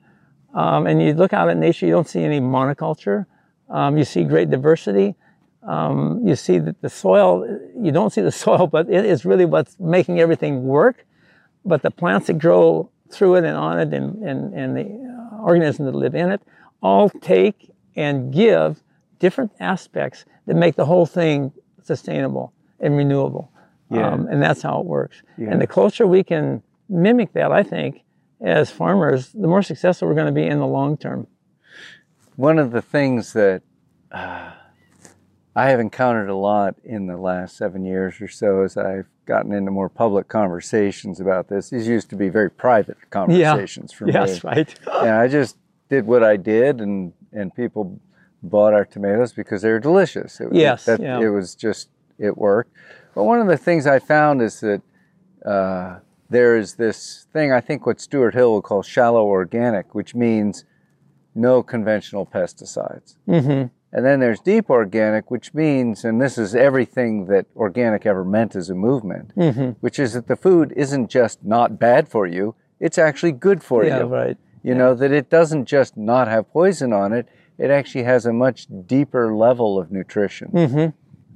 Um, 0.55 0.87
and 0.87 1.01
you 1.01 1.15
look 1.15 1.33
out 1.33 1.49
at 1.49 1.57
nature, 1.57 1.87
you 1.87 1.93
don't 1.93 2.09
see 2.09 2.23
any 2.23 2.41
monoculture. 2.41 3.27
Um, 3.69 3.99
you 3.99 4.05
see 4.05 4.25
great 4.25 4.51
diversity. 4.51 5.15
Um, 5.63 6.27
you 6.27 6.37
see 6.37 6.59
that 6.59 6.81
the 6.81 6.89
soil, 6.89 7.47
you 7.77 7.93
don't 7.93 8.11
see 8.11 8.23
the 8.23 8.33
soil, 8.45 8.67
but 8.67 8.89
it 8.89 9.05
is 9.05 9.25
really 9.25 9.45
what's 9.45 9.79
making 9.79 10.21
everything 10.21 10.65
work. 10.65 11.05
But 11.65 11.83
the 11.83 11.91
plants 11.91 12.29
that 12.29 12.39
grow 12.39 12.91
through 13.11 13.37
it 13.37 13.45
and 13.45 13.57
on 13.57 13.79
it 13.79 13.93
and, 13.93 14.23
and, 14.23 14.55
and 14.55 14.77
the 14.77 14.83
uh, 14.83 15.43
organisms 15.43 15.87
that 15.87 15.95
live 15.97 16.15
in 16.15 16.31
it 16.31 16.41
all 16.83 17.11
take 17.11 17.71
and 17.97 18.33
give 18.33 18.83
different 19.19 19.51
aspects 19.61 20.25
that 20.47 20.55
make 20.55 20.77
the 20.77 20.87
whole 20.87 21.07
thing 21.07 21.53
sustainable 21.83 22.53
and 22.81 22.97
renewable. 22.97 23.51
Yeah. 23.91 24.09
Um, 24.09 24.29
and 24.29 24.43
that's 24.43 24.63
how 24.63 24.81
it 24.81 24.87
works. 24.87 25.23
Yeah. 25.37 25.49
And 25.51 25.61
the 25.61 25.67
closer 25.67 26.07
we 26.07 26.23
can 26.23 26.63
mimic 26.89 27.33
that, 27.33 27.51
I 27.53 27.63
think, 27.63 28.03
as 28.41 28.71
farmers, 28.71 29.33
the 29.33 29.47
more 29.49 29.63
successful 29.63 30.09
we're 30.09 30.15
going 30.15 30.27
to 30.27 30.33
be 30.33 30.47
in 30.47 30.59
the 30.59 30.67
long 30.67 30.97
term. 30.97 31.27
One 32.37 32.59
of 32.59 32.71
the 32.71 32.83
things 32.83 33.33
that 33.33 33.63
uh, 34.13 34.53
I 35.57 35.71
have 35.71 35.81
encountered 35.81 36.29
a 36.29 36.37
lot 36.37 36.77
in 36.85 37.07
the 37.07 37.17
last 37.17 37.57
seven 37.57 37.85
years 37.85 38.21
or 38.21 38.29
so 38.29 38.63
as 38.63 38.77
I've 38.77 39.07
gotten 39.27 39.53
into 39.53 39.71
more 39.71 39.89
public 39.89 40.29
conversations 40.29 41.21
about 41.21 41.49
this. 41.49 41.71
These 41.71 41.89
used 41.89 42.11
to 42.11 42.17
be 42.17 42.29
very 42.29 42.51
private 42.51 42.97
conversations 43.11 43.93
for 43.93 44.09
Yes, 44.09 44.43
me. 44.45 44.51
right. 44.51 44.75
And 44.87 45.11
I 45.11 45.27
just 45.29 45.57
did 45.89 46.07
what 46.07 46.23
I 46.23 46.37
did, 46.37 46.81
and, 46.81 47.13
and 47.33 47.55
people 47.55 48.01
bought 48.43 48.73
our 48.73 48.85
tomatoes 48.85 49.33
because 49.33 49.63
they 49.63 49.71
were 49.71 49.81
delicious. 49.81 50.41
It, 50.41 50.49
Yes, 50.53 50.85
that, 50.85 51.01
yeah. 51.01 51.21
it 51.21 51.29
was 51.29 51.55
just, 51.55 51.89
it 52.19 52.39
worked. 52.39 52.71
But 53.15 53.25
one 53.25 53.41
of 53.41 53.49
the 53.49 53.57
things 53.57 53.87
I 53.87 53.99
found 53.99 54.41
is 54.41 54.61
that 54.61 54.81
uh, 55.45 55.99
there 56.31 56.57
is 56.57 56.75
this 56.75 57.27
thing, 57.33 57.53
I 57.53 57.61
think 57.61 57.87
what 57.87 58.01
Stuart 58.01 58.35
Hill 58.35 58.55
would 58.55 58.65
call 58.65 58.83
shallow 58.83 59.25
organic, 59.27 59.95
which 59.95 60.15
means 60.15 60.65
no 61.35 61.63
conventional 61.63 62.27
pesticides. 62.27 63.17
hmm 63.27 63.65
And 63.93 64.05
then 64.05 64.21
there's 64.21 64.41
deep 64.41 64.69
organic, 64.69 65.31
which 65.31 65.55
means, 65.55 66.05
and 66.05 66.21
this 66.21 66.37
is 66.37 66.55
everything 66.55 67.27
that 67.27 67.47
organic 67.57 68.05
ever 68.05 68.25
meant 68.25 68.55
as 68.57 68.69
a 68.71 68.75
movement, 68.75 69.33
hmm 69.35 69.71
which 69.81 69.99
is 69.99 70.13
that 70.13 70.27
the 70.29 70.37
food 70.37 70.73
isn't 70.77 71.09
just 71.11 71.43
not 71.45 71.79
bad 71.79 72.09
for 72.09 72.27
you, 72.27 72.55
it's 72.81 72.99
actually 72.99 73.33
good 73.33 73.63
for 73.63 73.85
Yeah, 73.85 74.01
you. 74.01 74.05
right. 74.07 74.37
You 74.63 74.75
know, 74.75 74.95
that 74.95 75.13
it 75.13 75.31
doesn't 75.31 75.65
just 75.67 75.97
not 75.97 76.29
have 76.29 76.51
poison 76.53 76.93
on 76.93 77.13
it, 77.13 77.29
it 77.57 77.71
actually 77.71 78.05
has 78.05 78.27
a 78.27 78.33
much 78.33 78.67
deeper 78.87 79.35
level 79.35 79.79
of 79.79 79.91
nutrition, 79.91 80.49
hmm 80.49 80.87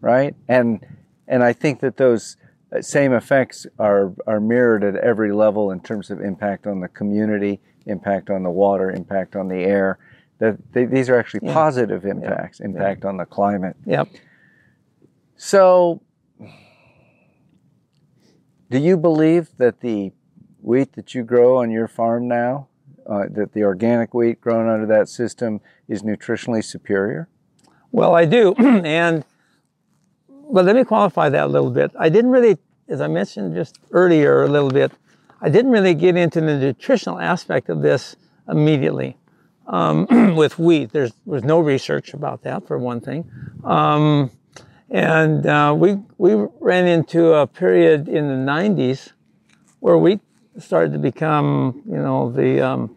right? 0.01 0.35
And 0.49 0.85
and 1.29 1.43
I 1.43 1.53
think 1.53 1.81
that 1.81 1.97
those 1.97 2.37
same 2.81 3.13
effects 3.13 3.67
are 3.79 4.13
are 4.27 4.41
mirrored 4.41 4.85
at 4.85 4.97
every 4.97 5.33
level 5.33 5.71
in 5.71 5.81
terms 5.81 6.11
of 6.11 6.21
impact 6.21 6.67
on 6.67 6.81
the 6.81 6.89
community, 6.89 7.61
impact 7.87 8.31
on 8.31 8.43
the 8.43 8.51
water, 8.51 8.91
impact 8.91 9.37
on 9.37 9.49
the 9.49 9.59
air. 9.65 9.99
That 10.39 10.57
they, 10.73 10.87
these 10.87 11.09
are 11.09 11.17
actually 11.19 11.41
Yeah. 11.47 11.53
positive 11.55 12.05
impacts, 12.05 12.61
impact 12.61 13.05
on 13.05 13.17
the 13.17 13.25
climate. 13.27 13.77
Yep. 13.87 14.09
So, 15.37 16.01
do 18.71 18.79
you 18.79 18.97
believe 18.97 19.51
that 19.59 19.81
the 19.81 20.13
wheat 20.61 20.95
that 20.95 21.15
you 21.15 21.23
grow 21.25 21.59
on 21.59 21.71
your 21.71 21.89
farm 21.89 22.27
now 22.29 22.69
uh, 23.07 23.25
that 23.31 23.53
the 23.53 23.65
organic 23.65 24.15
wheat 24.15 24.41
grown 24.41 24.69
under 24.69 24.87
that 24.87 25.09
system 25.09 25.61
is 25.89 26.03
nutritionally 26.03 26.65
superior? 26.65 27.29
Well, 27.91 28.15
I 28.15 28.25
do, 28.25 28.55
and 28.59 29.25
but 30.53 30.65
let 30.65 30.77
me 30.77 30.85
qualify 30.85 31.29
that 31.31 31.45
a 31.45 31.49
little 31.49 31.71
bit. 31.71 31.91
I 31.99 32.09
didn't 32.09 32.31
really, 32.31 32.59
as 32.89 33.01
I 33.01 33.09
mentioned 33.09 33.55
just 33.55 33.79
earlier 33.91 34.45
a 34.45 34.49
little 34.49 34.71
bit, 34.71 34.93
I 35.41 35.49
didn't 35.49 35.73
really 35.73 35.95
get 35.95 36.17
into 36.17 36.41
the 36.41 36.57
nutritional 36.57 37.19
aspect 37.19 37.69
of 37.69 37.83
this 37.83 38.15
immediately. 38.49 39.17
Um, 39.67 40.07
with 40.37 40.59
wheat, 40.59 40.93
there's 40.93 41.13
was 41.25 41.43
no 41.43 41.61
research 41.61 42.15
about 42.15 42.43
that 42.43 42.67
for 42.67 42.79
one 42.79 43.01
thing, 43.01 43.31
um, 43.65 44.31
and 44.91 45.47
uh, 45.47 45.75
we 45.77 45.99
we 46.19 46.35
ran 46.61 46.87
into 46.87 47.33
a 47.33 47.47
period 47.47 48.09
in 48.09 48.27
the 48.29 48.53
90s 48.53 49.13
where 49.79 49.97
wheat 49.97 50.21
started 50.59 50.93
to 50.93 50.99
become, 50.99 51.83
you 51.87 51.97
know, 51.97 52.31
the 52.31 52.61
um, 52.61 52.97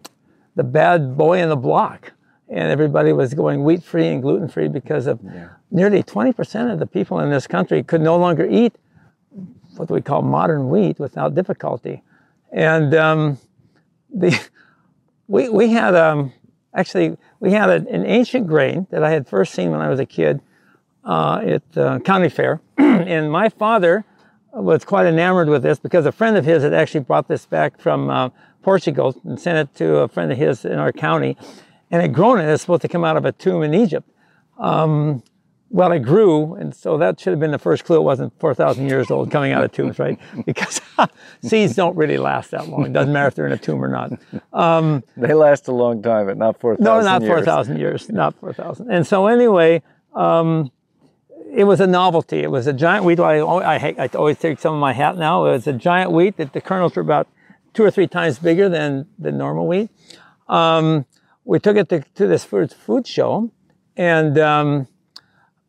the 0.55 0.63
bad 0.63 1.15
boy 1.15 1.41
in 1.41 1.49
the 1.49 1.55
block, 1.55 2.13
and 2.55 2.71
everybody 2.71 3.13
was 3.13 3.33
going 3.33 3.63
wheat 3.63 3.83
free 3.83 4.07
and 4.07 4.21
gluten 4.23 4.47
free 4.47 4.67
because 4.67 5.05
of 5.05 5.19
yeah. 5.23 5.49
nearly 5.69 6.01
20% 6.01 6.71
of 6.71 6.79
the 6.79 6.87
people 6.87 7.19
in 7.19 7.29
this 7.29 7.45
country 7.45 7.83
could 7.83 8.01
no 8.01 8.17
longer 8.17 8.47
eat 8.49 8.73
what 9.75 9.91
we 9.91 10.01
call 10.01 10.21
modern 10.21 10.69
wheat 10.69 10.97
without 10.97 11.35
difficulty, 11.35 12.01
and 12.51 12.95
um, 12.95 13.37
the 14.09 14.31
we 15.27 15.49
we 15.49 15.69
had 15.69 15.93
um, 15.93 16.31
actually, 16.75 17.17
we 17.39 17.51
had 17.51 17.69
a, 17.69 17.87
an 17.89 18.05
ancient 18.05 18.47
grain 18.47 18.87
that 18.91 19.03
I 19.03 19.11
had 19.11 19.27
first 19.27 19.53
seen 19.53 19.71
when 19.71 19.81
I 19.81 19.89
was 19.89 19.99
a 19.99 20.05
kid 20.05 20.41
uh, 21.03 21.41
at 21.43 21.77
uh, 21.77 21.99
county 21.99 22.29
fair. 22.29 22.61
and 22.77 23.31
my 23.31 23.49
father 23.49 24.05
was 24.53 24.85
quite 24.85 25.05
enamored 25.05 25.49
with 25.49 25.63
this 25.63 25.79
because 25.79 26.05
a 26.05 26.11
friend 26.11 26.37
of 26.37 26.45
his 26.45 26.63
had 26.63 26.73
actually 26.73 27.01
brought 27.01 27.27
this 27.27 27.45
back 27.45 27.79
from 27.79 28.09
uh, 28.09 28.29
Portugal 28.61 29.15
and 29.25 29.39
sent 29.39 29.57
it 29.57 29.75
to 29.75 29.97
a 29.97 30.07
friend 30.07 30.31
of 30.31 30.37
his 30.37 30.65
in 30.65 30.79
our 30.79 30.91
county. 30.91 31.37
And 31.95 32.03
it 32.03 32.09
grown 32.09 32.41
and 32.41 32.49
it's 32.49 32.61
supposed 32.61 32.81
to 32.81 32.89
come 32.89 33.05
out 33.05 33.15
of 33.15 33.23
a 33.23 33.31
tomb 33.31 33.63
in 33.63 33.73
Egypt. 33.73 34.05
Um, 34.57 35.23
well, 35.69 35.93
it 35.93 35.99
grew, 35.99 36.55
and 36.55 36.75
so 36.75 36.97
that 36.97 37.21
should 37.21 37.31
have 37.31 37.39
been 37.39 37.51
the 37.51 37.57
first 37.57 37.85
clue 37.85 37.95
it 37.95 38.01
wasn't 38.01 38.37
4,000 38.37 38.85
years 38.85 39.09
old 39.09 39.31
coming 39.31 39.53
out 39.53 39.63
of 39.63 39.71
tombs, 39.71 39.97
right? 39.97 40.19
Because 40.45 40.81
seeds 41.41 41.73
don't 41.73 41.95
really 41.95 42.17
last 42.17 42.51
that 42.51 42.67
long. 42.67 42.85
It 42.85 42.91
doesn't 42.91 43.13
matter 43.13 43.29
if 43.29 43.35
they're 43.35 43.47
in 43.47 43.53
a 43.53 43.57
tomb 43.57 43.81
or 43.81 43.87
not. 43.87 44.11
Um, 44.51 45.05
they 45.15 45.33
last 45.33 45.69
a 45.69 45.71
long 45.71 46.01
time, 46.01 46.25
but 46.25 46.35
not 46.35 46.59
4,000 46.59 46.83
No, 46.83 46.99
not 46.99 47.23
4,000 47.23 47.79
years, 47.79 48.09
not 48.09 48.37
4,000. 48.41 48.91
And 48.91 49.07
so, 49.07 49.27
anyway, 49.27 49.81
um, 50.13 50.73
it 51.53 51.63
was 51.63 51.79
a 51.79 51.87
novelty. 51.87 52.39
It 52.39 52.51
was 52.51 52.67
a 52.67 52.73
giant 52.73 53.05
wheat. 53.05 53.21
I, 53.21 53.39
I, 53.39 53.95
I 53.97 54.09
always 54.15 54.37
take 54.37 54.59
some 54.59 54.73
of 54.73 54.81
my 54.81 54.91
hat 54.91 55.17
now. 55.17 55.45
It 55.45 55.51
was 55.51 55.65
a 55.65 55.73
giant 55.73 56.11
wheat 56.11 56.35
that 56.35 56.51
the 56.51 56.59
kernels 56.59 56.97
were 56.97 57.01
about 57.01 57.29
two 57.73 57.83
or 57.83 57.91
three 57.91 58.07
times 58.07 58.37
bigger 58.37 58.67
than 58.67 59.07
the 59.17 59.31
normal 59.31 59.65
wheat. 59.65 59.89
Um, 60.49 61.05
we 61.45 61.59
took 61.59 61.77
it 61.77 61.87
to, 61.89 62.01
to 62.15 62.27
this 62.27 62.43
food, 62.43 62.73
food 62.73 63.07
show, 63.07 63.51
and 63.95 64.37
um, 64.39 64.87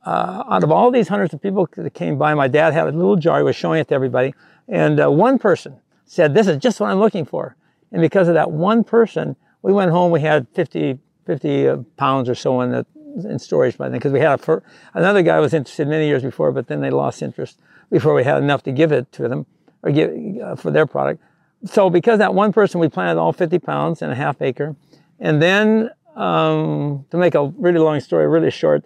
uh, 0.05 0.45
out 0.49 0.64
of 0.64 0.72
all 0.72 0.91
these 0.91 1.09
hundreds 1.09 1.35
of 1.35 1.43
people 1.43 1.68
that 1.77 1.95
came 1.95 2.16
by, 2.16 2.35
my 2.35 2.49
dad 2.49 2.72
had 2.72 2.89
a 2.89 2.93
little 2.93 3.16
jar. 3.16 3.39
He 3.39 3.45
was 3.45 3.57
showing 3.57 3.81
it 3.81 3.89
to 3.89 3.95
everybody. 3.95 4.35
And 4.68 5.01
uh, 5.01 5.11
one 5.11 5.39
person 5.39 5.79
said, 6.07 6.35
This 6.35 6.49
is 6.49 6.57
just 6.59 6.81
what 6.81 6.91
I'm 6.91 6.99
looking 6.99 7.24
for. 7.24 7.57
And 7.93 8.01
because 8.01 8.29
of 8.29 8.35
that 8.35 8.51
one 8.51 8.85
person, 8.85 9.37
we 9.62 9.72
went 9.72 9.91
home. 9.91 10.11
We 10.11 10.20
had 10.20 10.49
50, 10.55 10.99
50 11.27 11.68
uh, 11.68 11.77
pounds 11.97 12.29
or 12.29 12.35
so 12.35 12.61
in, 12.62 12.70
the, 12.70 12.87
in 13.29 13.39
storage 13.39 13.77
by 13.77 13.89
then 13.89 13.99
because 13.99 14.12
we 14.12 14.20
had 14.20 14.33
a, 14.33 14.39
for, 14.39 14.62
another 14.95 15.22
guy 15.22 15.39
was 15.41 15.55
interested 15.55 15.89
many 15.89 16.07
years 16.07 16.22
before, 16.22 16.53
but 16.53 16.68
then 16.68 16.81
they 16.81 16.91
lost 16.91 17.22
interest 17.22 17.59
before 17.91 18.14
we 18.14 18.24
had 18.24 18.43
enough 18.43 18.62
to 18.64 18.72
give 18.72 18.93
it 18.93 19.11
to 19.12 19.29
them 19.29 19.47
or 19.83 19.91
give 19.91 20.11
uh, 20.43 20.57
for 20.57 20.70
their 20.70 20.87
product. 20.87 21.22
So 21.64 21.91
because 21.91 22.18
that 22.18 22.35
one 22.35 22.53
person, 22.53 22.81
we 22.81 22.89
planted 22.89 23.20
all 23.20 23.33
50 23.33 23.59
pounds 23.59 24.03
in 24.03 24.11
a 24.11 24.14
half 24.14 24.41
acre. 24.41 24.77
And 25.21 25.41
then 25.41 25.91
um, 26.14 27.05
to 27.11 27.17
make 27.17 27.35
a 27.35 27.47
really 27.47 27.79
long 27.79 28.01
story 28.01 28.27
really 28.27 28.51
short, 28.51 28.85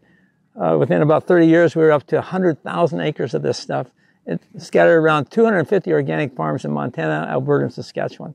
uh, 0.61 0.77
within 0.79 1.01
about 1.01 1.27
30 1.27 1.47
years, 1.47 1.77
we 1.77 1.83
were 1.83 1.93
up 1.93 2.07
to 2.09 2.17
100,000 2.17 3.01
acres 3.01 3.35
of 3.35 3.43
this 3.43 3.59
stuff. 3.59 3.87
It's 4.27 4.67
scattered 4.67 4.99
around 4.99 5.31
250 5.31 5.93
organic 5.93 6.37
farms 6.37 6.65
in 6.65 6.73
Montana, 6.73 7.27
Alberta, 7.31 7.65
and 7.65 7.73
Saskatchewan. 7.73 8.35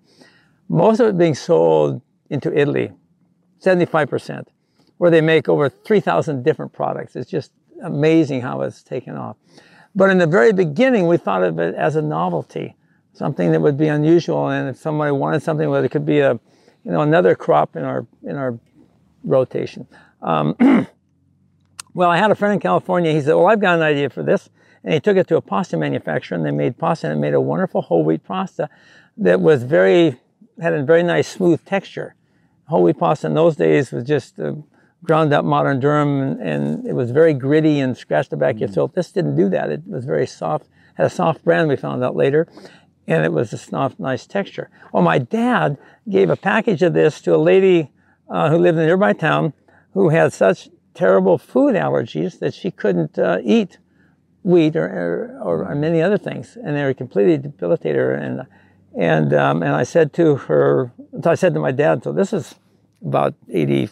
Most 0.67 0.99
of 0.99 1.07
it 1.07 1.17
being 1.17 1.35
sold 1.35 2.01
into 2.29 2.57
Italy, 2.57 2.91
75%, 3.61 4.47
where 4.97 5.11
they 5.11 5.21
make 5.21 5.47
over 5.47 5.69
3,000 5.69 6.43
different 6.43 6.73
products. 6.73 7.15
It's 7.15 7.29
just 7.29 7.51
amazing 7.83 8.41
how 8.41 8.61
it's 8.61 8.81
taken 8.81 9.15
off. 9.15 9.37
But 9.93 10.09
in 10.09 10.17
the 10.17 10.27
very 10.27 10.51
beginning, 10.51 11.07
we 11.07 11.17
thought 11.17 11.43
of 11.43 11.59
it 11.59 11.75
as 11.75 11.95
a 11.95 12.01
novelty, 12.01 12.75
something 13.13 13.51
that 13.51 13.61
would 13.61 13.77
be 13.77 13.87
unusual. 13.87 14.49
And 14.49 14.69
if 14.69 14.77
somebody 14.77 15.11
wanted 15.11 15.43
something, 15.43 15.69
where 15.69 15.83
it 15.83 15.91
could 15.91 16.05
be 16.05 16.19
a, 16.19 16.39
you 16.85 16.91
know, 16.91 17.01
another 17.01 17.35
crop 17.35 17.75
in 17.75 17.83
our 17.83 18.05
in 18.23 18.35
our 18.35 18.59
rotation. 19.23 19.87
Um, 20.21 20.55
Well, 21.95 22.09
I 22.09 22.17
had 22.17 22.29
a 22.29 22.35
friend 22.35 22.53
in 22.53 22.59
California. 22.59 23.13
He 23.13 23.21
said, 23.21 23.35
Well, 23.35 23.47
I've 23.47 23.61
got 23.61 23.77
an 23.77 23.81
idea 23.81 24.09
for 24.09 24.21
this. 24.21 24.49
And 24.83 24.93
he 24.93 24.99
took 24.99 25.15
it 25.15 25.29
to 25.29 25.37
a 25.37 25.41
pasta 25.41 25.77
manufacturer 25.77 26.35
and 26.35 26.45
they 26.45 26.51
made 26.51 26.77
pasta 26.77 27.07
and 27.07 27.17
it 27.17 27.21
made 27.21 27.33
a 27.33 27.39
wonderful 27.39 27.81
whole 27.81 28.03
wheat 28.03 28.23
pasta 28.25 28.69
that 29.17 29.39
was 29.39 29.63
very, 29.63 30.19
had 30.61 30.73
a 30.73 30.83
very 30.83 31.03
nice 31.03 31.29
smooth 31.29 31.63
texture. 31.63 32.13
Whole 32.67 32.83
wheat 32.83 32.99
pasta 32.99 33.27
in 33.27 33.33
those 33.33 33.55
days 33.55 33.93
was 33.93 34.03
just 34.03 34.37
uh, 34.39 34.55
ground 35.05 35.33
up 35.33 35.45
modern 35.45 35.79
durum 35.79 36.21
and, 36.21 36.41
and, 36.41 36.85
it 36.85 36.93
was 36.93 37.11
very 37.11 37.33
gritty 37.33 37.79
and 37.79 37.95
scratched 37.97 38.29
the 38.29 38.37
back 38.37 38.55
of 38.55 38.61
your 38.61 38.69
throat. 38.69 38.93
This 38.93 39.11
didn't 39.11 39.37
do 39.37 39.47
that. 39.49 39.69
It 39.69 39.87
was 39.87 40.03
very 40.03 40.27
soft, 40.27 40.67
had 40.95 41.05
a 41.05 41.09
soft 41.09 41.45
brand 41.45 41.69
we 41.69 41.77
found 41.77 42.03
out 42.03 42.15
later. 42.15 42.45
And 43.07 43.23
it 43.23 43.31
was 43.31 43.53
a 43.53 43.91
nice 43.99 44.25
texture. 44.25 44.69
Well, 44.91 45.03
my 45.03 45.19
dad 45.19 45.77
gave 46.09 46.29
a 46.29 46.35
package 46.35 46.81
of 46.81 46.93
this 46.93 47.21
to 47.21 47.35
a 47.35 47.37
lady 47.37 47.91
uh, 48.29 48.49
who 48.49 48.57
lived 48.57 48.77
in 48.77 48.83
a 48.83 48.87
nearby 48.87 49.13
town 49.13 49.53
who 49.93 50.09
had 50.09 50.33
such 50.33 50.69
terrible 50.93 51.37
food 51.37 51.75
allergies 51.75 52.39
that 52.39 52.53
she 52.53 52.71
couldn't 52.71 53.19
uh, 53.19 53.39
eat 53.43 53.77
wheat 54.43 54.75
or, 54.75 54.85
or, 55.41 55.65
or, 55.67 55.75
many 55.75 56.01
other 56.01 56.17
things, 56.17 56.55
and 56.55 56.75
they 56.75 56.83
were 56.83 56.93
completely 56.93 57.37
debilitated 57.37 57.95
her. 57.95 58.13
And 58.13 58.41
and 58.97 59.33
um, 59.33 59.63
and 59.63 59.75
I 59.75 59.83
said 59.83 60.13
to 60.13 60.35
her, 60.35 60.91
so 61.21 61.31
I 61.31 61.35
said 61.35 61.53
to 61.55 61.59
my 61.59 61.71
dad, 61.71 62.03
so 62.03 62.11
this 62.11 62.31
is 62.31 62.55
about 63.03 63.33
eighty 63.49 63.89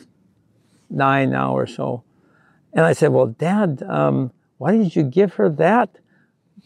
nine 0.89 1.32
now 1.32 1.55
or 1.55 1.68
so, 1.68 2.03
and 2.74 2.86
I 2.86 2.93
said, 2.93 3.11
well, 3.11 3.28
Dad, 3.28 3.84
um, 3.84 4.32
why 4.57 4.72
did 4.78 4.95
you 4.95 5.03
give 5.03 5.34
her 5.36 5.49
that? 5.49 5.89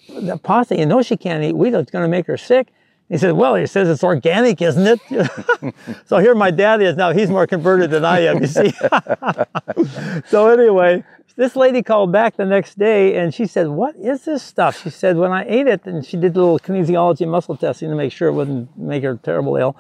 That 0.10 0.42
pasta, 0.44 0.78
you 0.78 0.86
know 0.86 1.02
she 1.02 1.18
can't 1.18 1.44
eat 1.44 1.56
wheat. 1.56 1.74
It's 1.74 1.92
going 1.92 2.04
to 2.04 2.10
make 2.10 2.28
her 2.28 2.38
sick. 2.38 2.70
He 3.10 3.18
said, 3.18 3.34
Well, 3.34 3.56
he 3.56 3.66
says 3.66 3.88
it's 3.88 4.04
organic, 4.04 4.62
isn't 4.62 5.00
it? 5.10 5.76
so 6.06 6.18
here 6.18 6.36
my 6.36 6.52
dad 6.52 6.82
is 6.82 6.96
now. 6.96 7.14
He's 7.14 7.30
more 7.30 7.48
converted 7.48 7.92
than 7.92 8.04
I 8.04 8.20
am, 8.20 8.42
you 8.42 8.48
see. 8.48 8.72
so 10.28 10.50
anyway, 10.50 11.04
this 11.38 11.56
lady 11.56 11.84
called 11.84 12.12
back 12.12 12.36
the 12.36 12.46
next 12.46 12.78
day 12.78 13.16
and 13.18 13.34
she 13.34 13.46
said, 13.46 13.68
What 13.68 13.96
is 13.96 14.26
this 14.26 14.44
stuff? 14.44 14.82
She 14.82 14.90
said, 14.90 15.16
When 15.18 15.32
I 15.32 15.46
ate 15.48 15.68
it, 15.68 15.86
and 15.86 16.06
she 16.06 16.18
did 16.18 16.36
a 16.36 16.40
little 16.40 16.60
kinesiology 16.60 17.28
muscle 17.28 17.56
testing 17.56 17.90
to 17.90 17.96
make 17.96 18.12
sure 18.12 18.28
it 18.28 18.34
wouldn't 18.34 18.78
make 18.78 19.04
her 19.04 19.16
terrible 19.16 19.56
ill. 19.56 19.78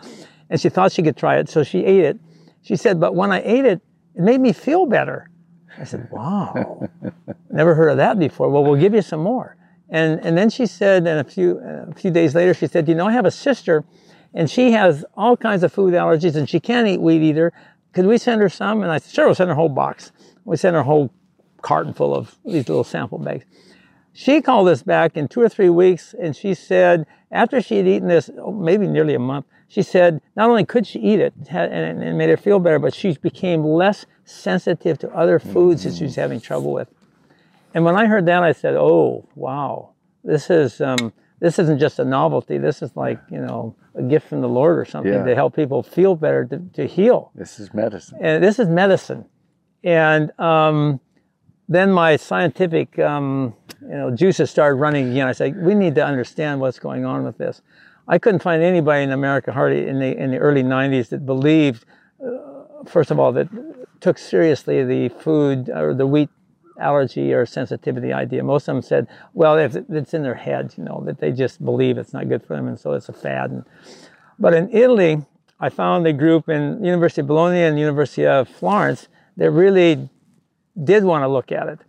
And 0.49 0.61
she 0.61 0.69
thought 0.69 0.93
she 0.93 1.03
could 1.03 1.17
try 1.17 1.37
it, 1.37 1.49
so 1.49 1.63
she 1.63 1.83
ate 1.83 2.05
it. 2.05 2.19
She 2.61 2.77
said, 2.77 2.99
But 2.99 3.13
when 3.13 3.31
I 3.31 3.41
ate 3.41 3.65
it, 3.65 3.81
it 4.15 4.21
made 4.21 4.39
me 4.39 4.53
feel 4.53 4.85
better. 4.85 5.29
I 5.77 5.83
said, 5.83 6.07
Wow, 6.11 6.87
never 7.49 7.75
heard 7.75 7.89
of 7.89 7.97
that 7.97 8.17
before. 8.17 8.49
Well, 8.49 8.63
we'll 8.63 8.79
give 8.79 8.93
you 8.93 9.01
some 9.01 9.21
more. 9.21 9.56
And, 9.89 10.19
and 10.23 10.37
then 10.37 10.49
she 10.49 10.65
said, 10.65 11.07
and 11.07 11.19
a 11.19 11.23
few, 11.23 11.59
a 11.59 11.93
few 11.93 12.11
days 12.11 12.35
later, 12.35 12.53
she 12.53 12.67
said, 12.67 12.87
You 12.87 12.95
know, 12.95 13.07
I 13.07 13.13
have 13.13 13.25
a 13.25 13.31
sister, 13.31 13.85
and 14.33 14.49
she 14.49 14.71
has 14.71 15.05
all 15.15 15.37
kinds 15.37 15.63
of 15.63 15.71
food 15.71 15.93
allergies, 15.93 16.35
and 16.35 16.49
she 16.49 16.59
can't 16.59 16.87
eat 16.87 17.01
wheat 17.01 17.21
either. 17.21 17.53
Could 17.93 18.05
we 18.05 18.17
send 18.17 18.41
her 18.41 18.49
some? 18.49 18.83
And 18.83 18.91
I 18.91 18.97
said, 18.97 19.13
Sure, 19.13 19.25
we'll 19.25 19.35
send 19.35 19.47
her 19.47 19.53
a 19.53 19.55
whole 19.55 19.69
box. 19.69 20.11
We 20.45 20.57
sent 20.57 20.73
her 20.73 20.81
a 20.81 20.83
whole 20.83 21.11
carton 21.61 21.93
full 21.93 22.13
of 22.13 22.35
these 22.45 22.67
little 22.67 22.83
sample 22.83 23.17
bags. 23.17 23.45
She 24.13 24.41
called 24.41 24.67
us 24.67 24.81
back 24.81 25.15
in 25.15 25.27
two 25.27 25.41
or 25.41 25.49
three 25.49 25.69
weeks, 25.69 26.15
and 26.19 26.35
she 26.35 26.53
said, 26.53 27.05
after 27.31 27.61
she 27.61 27.77
had 27.77 27.87
eaten 27.87 28.07
this, 28.07 28.29
oh, 28.39 28.51
maybe 28.51 28.87
nearly 28.87 29.13
a 29.13 29.19
month, 29.19 29.45
she 29.67 29.83
said 29.83 30.21
not 30.35 30.49
only 30.49 30.65
could 30.65 30.87
she 30.87 30.99
eat 30.99 31.19
it 31.19 31.33
and 31.49 32.01
it 32.01 32.13
made 32.13 32.29
her 32.29 32.37
feel 32.37 32.59
better, 32.59 32.79
but 32.79 32.95
she 32.95 33.17
became 33.17 33.63
less 33.63 34.05
sensitive 34.23 34.97
to 34.99 35.09
other 35.11 35.39
foods 35.39 35.83
that 35.83 35.93
she 35.95 36.05
was 36.05 36.15
having 36.15 36.39
trouble 36.39 36.71
with. 36.71 36.87
And 37.77 37.85
when 37.85 37.95
I 37.95 38.07
heard 38.07 38.25
that, 38.25 38.41
I 38.41 38.53
said, 38.53 38.73
"Oh, 38.73 39.29
wow! 39.35 39.91
This 40.23 40.49
is 40.49 40.81
um, 40.81 41.13
this 41.39 41.59
isn't 41.59 41.77
just 41.77 41.99
a 41.99 42.05
novelty. 42.05 42.57
This 42.57 42.81
is 42.81 42.95
like 42.95 43.19
you 43.29 43.37
know 43.37 43.75
a 43.93 44.01
gift 44.01 44.29
from 44.29 44.41
the 44.41 44.49
Lord 44.49 44.79
or 44.79 44.83
something 44.83 45.13
yeah. 45.13 45.23
to 45.23 45.35
help 45.35 45.55
people 45.55 45.83
feel 45.83 46.15
better, 46.15 46.43
to, 46.45 46.57
to 46.73 46.87
heal. 46.87 47.31
This 47.35 47.59
is 47.59 47.71
medicine. 47.75 48.17
And 48.19 48.43
this 48.43 48.57
is 48.57 48.67
medicine. 48.67 49.25
And 49.83 50.31
um, 50.39 50.99
then 51.69 51.91
my 51.91 52.15
scientific 52.15 52.97
um, 52.97 53.53
you 53.83 53.89
know 53.89 54.09
juices 54.09 54.49
started 54.49 54.77
running 54.77 55.11
again. 55.11 55.27
I 55.27 55.33
said, 55.33 55.63
we 55.63 55.75
need 55.75 55.93
to 55.93 56.03
understand 56.03 56.59
what's 56.59 56.79
going 56.79 57.05
on 57.05 57.25
with 57.25 57.37
this. 57.37 57.61
I 58.07 58.17
couldn't 58.17 58.41
find 58.41 58.63
anybody 58.63 59.03
in 59.03 59.11
America, 59.11 59.51
hardly 59.51 59.87
in 59.87 59.99
the 59.99 60.17
in 60.17 60.31
the 60.31 60.39
early 60.39 60.63
'90s, 60.63 61.09
that 61.09 61.27
believed, 61.27 61.85
uh, 62.25 62.85
first 62.87 63.11
of 63.11 63.19
all, 63.19 63.31
that 63.33 63.49
took 64.01 64.17
seriously 64.17 64.83
the 64.83 65.09
food 65.09 65.69
or 65.69 65.93
the 65.93 66.07
wheat 66.07 66.31
allergy 66.79 67.33
or 67.33 67.45
sensitivity 67.45 68.13
idea. 68.13 68.43
Most 68.43 68.67
of 68.67 68.75
them 68.75 68.81
said, 68.81 69.07
well, 69.33 69.57
if 69.57 69.75
it's 69.75 70.13
in 70.13 70.23
their 70.23 70.35
head, 70.35 70.73
you 70.77 70.83
know, 70.83 71.01
that 71.05 71.19
they 71.19 71.31
just 71.31 71.63
believe 71.63 71.97
it's 71.97 72.13
not 72.13 72.29
good 72.29 72.43
for 72.43 72.55
them, 72.55 72.67
and 72.67 72.79
so 72.79 72.93
it's 72.93 73.09
a 73.09 73.13
fad. 73.13 73.51
And, 73.51 73.65
but 74.39 74.53
in 74.53 74.69
Italy, 74.71 75.25
I 75.59 75.69
found 75.69 76.05
a 76.05 76.13
group 76.13 76.49
in 76.49 76.83
University 76.83 77.21
of 77.21 77.27
Bologna 77.27 77.63
and 77.63 77.79
University 77.79 78.25
of 78.25 78.47
Florence 78.47 79.07
that 79.37 79.49
really 79.51 80.09
did 80.83 81.03
want 81.03 81.23
to 81.23 81.27
look 81.27 81.51
at 81.51 81.67
it. 81.67 81.79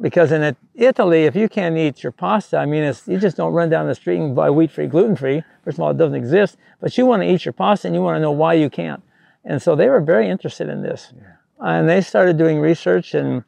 Because 0.00 0.32
in 0.32 0.56
Italy, 0.74 1.24
if 1.24 1.36
you 1.36 1.48
can't 1.48 1.78
eat 1.78 2.02
your 2.02 2.10
pasta, 2.12 2.58
I 2.58 2.66
mean, 2.66 2.92
you 3.06 3.18
just 3.18 3.36
don't 3.36 3.52
run 3.52 3.70
down 3.70 3.86
the 3.86 3.94
street 3.94 4.18
and 4.18 4.34
buy 4.34 4.50
wheat-free, 4.50 4.88
gluten-free. 4.88 5.42
First 5.64 5.78
of 5.78 5.82
all, 5.82 5.90
it 5.92 5.96
doesn't 5.96 6.16
exist. 6.16 6.56
But 6.80 6.98
you 6.98 7.06
want 7.06 7.22
to 7.22 7.30
eat 7.30 7.44
your 7.44 7.52
pasta 7.52 7.86
and 7.86 7.94
you 7.94 8.02
want 8.02 8.16
to 8.16 8.20
know 8.20 8.32
why 8.32 8.54
you 8.54 8.68
can't. 8.68 9.02
And 9.44 9.62
so 9.62 9.76
they 9.76 9.88
were 9.88 10.00
very 10.00 10.28
interested 10.28 10.68
in 10.68 10.82
this. 10.82 11.12
Yeah. 11.16 11.22
And 11.60 11.88
they 11.88 12.00
started 12.00 12.36
doing 12.36 12.58
research 12.58 13.14
and 13.14 13.44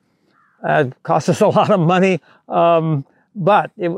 uh, 0.63 0.87
cost 1.03 1.29
us 1.29 1.41
a 1.41 1.49
lot 1.49 1.71
of 1.71 1.81
money. 1.81 2.21
Um, 2.49 3.05
but 3.35 3.71
it, 3.77 3.91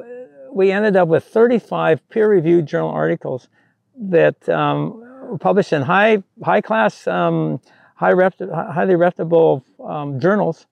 we 0.52 0.72
ended 0.72 0.96
up 0.96 1.08
with 1.08 1.24
35 1.24 2.08
peer-reviewed 2.08 2.66
journal 2.66 2.90
articles 2.90 3.48
that 3.96 4.48
um, 4.48 5.00
were 5.28 5.38
published 5.38 5.72
in 5.72 5.82
high, 5.82 6.22
high 6.42 6.60
class, 6.60 7.06
um, 7.06 7.60
high 7.94 8.12
rep, 8.12 8.34
highly 8.38 8.94
reputable 8.94 9.64
um, 9.84 10.20
journals 10.20 10.66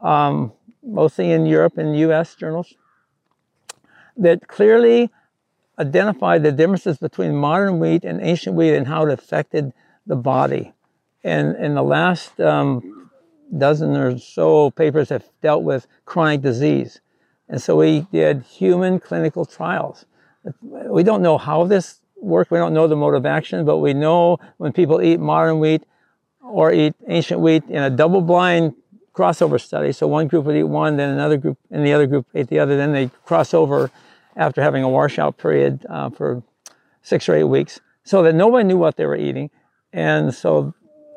um, 0.00 0.52
mostly 0.82 1.30
in 1.30 1.46
Europe 1.46 1.78
and 1.78 1.96
US 1.96 2.34
journals, 2.34 2.74
that 4.16 4.48
clearly 4.48 5.10
identified 5.78 6.42
the 6.42 6.52
differences 6.52 6.98
between 6.98 7.34
modern 7.34 7.78
wheat 7.78 8.04
and 8.04 8.20
ancient 8.20 8.56
wheat 8.56 8.74
and 8.74 8.86
how 8.86 9.06
it 9.06 9.12
affected 9.12 9.72
the 10.06 10.16
body. 10.16 10.72
And 11.24 11.56
in 11.56 11.74
the 11.74 11.82
last 11.82 12.40
um, 12.40 13.01
dozen 13.56 13.96
or 13.96 14.18
so 14.18 14.70
papers 14.70 15.08
have 15.10 15.24
dealt 15.42 15.62
with 15.62 15.86
chronic 16.04 16.40
disease. 16.40 17.00
And 17.48 17.60
so 17.60 17.76
we 17.76 18.06
did 18.12 18.42
human 18.42 18.98
clinical 18.98 19.44
trials. 19.44 20.06
We 20.62 21.02
don't 21.02 21.22
know 21.22 21.38
how 21.38 21.64
this 21.64 22.00
works. 22.16 22.50
We 22.50 22.58
don't 22.58 22.72
know 22.72 22.86
the 22.86 22.96
mode 22.96 23.14
of 23.14 23.26
action, 23.26 23.64
but 23.64 23.78
we 23.78 23.92
know 23.92 24.38
when 24.56 24.72
people 24.72 25.02
eat 25.02 25.20
modern 25.20 25.60
wheat 25.60 25.84
or 26.42 26.72
eat 26.72 26.94
ancient 27.08 27.40
wheat 27.40 27.64
in 27.68 27.82
a 27.82 27.90
double 27.90 28.20
blind 28.20 28.74
crossover 29.14 29.60
study. 29.60 29.92
So 29.92 30.06
one 30.06 30.28
group 30.28 30.46
would 30.46 30.56
eat 30.56 30.64
one, 30.64 30.96
then 30.96 31.10
another 31.10 31.36
group, 31.36 31.58
and 31.70 31.84
the 31.84 31.92
other 31.92 32.06
group 32.06 32.26
ate 32.34 32.48
the 32.48 32.58
other. 32.58 32.76
Then 32.76 32.92
they 32.92 33.10
cross 33.24 33.52
over 33.52 33.90
after 34.36 34.62
having 34.62 34.82
a 34.82 34.88
washout 34.88 35.36
period 35.36 35.84
uh, 35.88 36.08
for 36.10 36.42
six 37.02 37.28
or 37.28 37.34
eight 37.34 37.44
weeks, 37.44 37.80
so 38.04 38.22
that 38.22 38.34
nobody 38.34 38.64
knew 38.64 38.78
what 38.78 38.96
they 38.96 39.04
were 39.04 39.16
eating, 39.16 39.50
and 39.92 40.32
so 40.34 40.72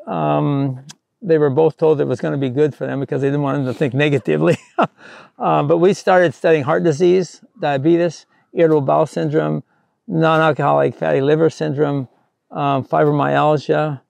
um, 0.06 0.84
they 1.22 1.38
were 1.38 1.50
both 1.50 1.76
told 1.76 2.00
it 2.00 2.06
was 2.06 2.20
going 2.20 2.32
to 2.32 2.38
be 2.38 2.50
good 2.50 2.74
for 2.74 2.86
them 2.86 3.00
because 3.00 3.22
they 3.22 3.28
didn't 3.28 3.42
want 3.42 3.58
them 3.58 3.72
to 3.72 3.78
think 3.78 3.94
negatively. 3.94 4.58
um, 5.38 5.66
but 5.68 5.78
we 5.78 5.94
started 5.94 6.34
studying 6.34 6.64
heart 6.64 6.84
disease, 6.84 7.42
diabetes, 7.60 8.26
irritable 8.52 8.82
bowel 8.82 9.06
syndrome, 9.06 9.62
non-alcoholic 10.06 10.94
fatty 10.94 11.20
liver 11.20 11.50
syndrome, 11.50 12.08
um, 12.50 12.84
fibromyalgia. 12.84 14.00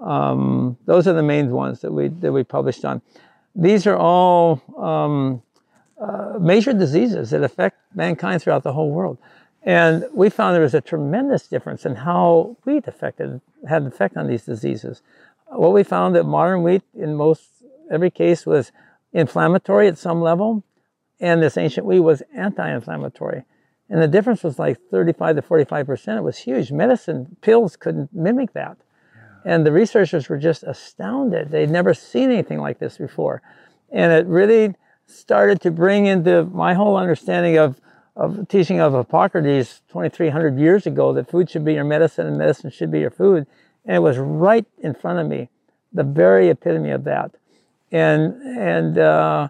Um, 0.00 0.76
those 0.86 1.06
are 1.06 1.12
the 1.12 1.22
main 1.22 1.50
ones 1.50 1.80
that 1.80 1.92
we 1.92 2.08
that 2.08 2.32
we 2.32 2.44
published 2.44 2.84
on. 2.84 3.00
These 3.54 3.86
are 3.86 3.96
all 3.96 4.62
um, 4.76 5.42
uh, 6.00 6.38
major 6.38 6.74
diseases 6.74 7.30
that 7.30 7.42
affect 7.42 7.78
mankind 7.94 8.42
throughout 8.42 8.62
the 8.62 8.72
whole 8.72 8.90
world. 8.90 9.18
And 9.62 10.04
we 10.12 10.30
found 10.30 10.54
there 10.54 10.62
was 10.62 10.74
a 10.74 10.80
tremendous 10.80 11.48
difference 11.48 11.84
in 11.84 11.96
how 11.96 12.56
wheat 12.64 12.86
affected, 12.86 13.40
had 13.68 13.82
an 13.82 13.88
effect 13.88 14.16
on 14.16 14.28
these 14.28 14.44
diseases. 14.44 15.02
What 15.48 15.72
we 15.72 15.82
found 15.82 16.14
that 16.14 16.24
modern 16.24 16.62
wheat, 16.62 16.82
in 16.94 17.14
most 17.14 17.44
every 17.90 18.10
case, 18.10 18.44
was 18.46 18.72
inflammatory 19.12 19.88
at 19.88 19.98
some 19.98 20.20
level, 20.20 20.64
and 21.20 21.42
this 21.42 21.56
ancient 21.56 21.86
wheat 21.86 22.00
was 22.00 22.22
anti-inflammatory. 22.34 23.44
And 23.88 24.02
the 24.02 24.08
difference 24.08 24.42
was 24.42 24.58
like 24.58 24.78
35 24.90 25.36
to 25.36 25.42
45 25.42 25.86
percent. 25.86 26.18
It 26.18 26.22
was 26.22 26.38
huge. 26.38 26.72
Medicine 26.72 27.36
pills 27.40 27.76
couldn't 27.76 28.12
mimic 28.12 28.52
that. 28.52 28.76
And 29.44 29.64
the 29.64 29.70
researchers 29.70 30.28
were 30.28 30.38
just 30.38 30.64
astounded. 30.64 31.50
They'd 31.50 31.70
never 31.70 31.94
seen 31.94 32.32
anything 32.32 32.58
like 32.58 32.80
this 32.80 32.98
before. 32.98 33.42
And 33.92 34.12
it 34.12 34.26
really 34.26 34.74
started 35.06 35.60
to 35.60 35.70
bring 35.70 36.06
into 36.06 36.44
my 36.46 36.74
whole 36.74 36.96
understanding 36.96 37.56
of, 37.56 37.80
of 38.16 38.48
teaching 38.48 38.80
of 38.80 38.92
Hippocrates 38.92 39.82
2,300 39.88 40.58
years 40.58 40.84
ago 40.84 41.12
that 41.12 41.30
food 41.30 41.48
should 41.48 41.64
be 41.64 41.74
your 41.74 41.84
medicine 41.84 42.26
and 42.26 42.36
medicine 42.36 42.70
should 42.70 42.90
be 42.90 42.98
your 42.98 43.10
food. 43.10 43.46
And 43.86 43.96
it 43.96 44.00
was 44.00 44.18
right 44.18 44.66
in 44.78 44.94
front 44.94 45.18
of 45.20 45.26
me, 45.26 45.48
the 45.92 46.02
very 46.02 46.48
epitome 46.48 46.90
of 46.90 47.04
that. 47.04 47.32
And, 47.92 48.42
and 48.42 48.98
uh, 48.98 49.48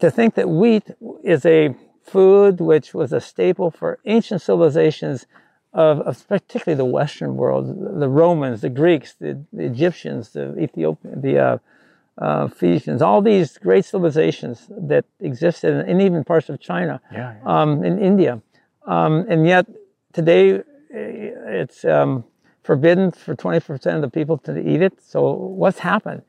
to 0.00 0.10
think 0.10 0.34
that 0.34 0.48
wheat 0.48 0.90
is 1.22 1.46
a 1.46 1.74
food 2.02 2.60
which 2.60 2.92
was 2.92 3.12
a 3.12 3.20
staple 3.20 3.70
for 3.70 3.98
ancient 4.04 4.42
civilizations 4.42 5.26
of, 5.72 6.00
of, 6.00 6.26
particularly 6.28 6.76
the 6.76 6.84
Western 6.84 7.36
world, 7.36 8.00
the 8.00 8.08
Romans, 8.08 8.60
the 8.60 8.70
Greeks, 8.70 9.14
the, 9.14 9.38
the 9.52 9.64
Egyptians, 9.64 10.30
the 10.30 10.58
Ethiopians, 10.58 11.22
the 11.22 11.38
uh, 11.38 11.58
uh, 12.18 12.48
Phoenicians, 12.48 13.02
all 13.02 13.20
these 13.20 13.58
great 13.58 13.84
civilizations 13.84 14.66
that 14.70 15.04
existed 15.20 15.74
in, 15.74 15.88
in 15.88 16.00
even 16.00 16.24
parts 16.24 16.48
of 16.48 16.58
China, 16.60 17.00
yeah, 17.12 17.34
yeah. 17.34 17.60
Um, 17.60 17.84
in 17.84 17.98
India. 17.98 18.40
Um, 18.86 19.26
and 19.28 19.46
yet 19.46 19.66
today 20.12 20.54
eh, 20.54 20.62
it's 20.92 21.84
um, 21.84 22.24
forbidden 22.66 23.12
for 23.12 23.36
20% 23.36 23.94
of 23.94 24.02
the 24.02 24.10
people 24.10 24.38
to 24.38 24.58
eat 24.58 24.82
it. 24.82 24.94
So 25.00 25.32
what's 25.32 25.78
happened? 25.78 26.22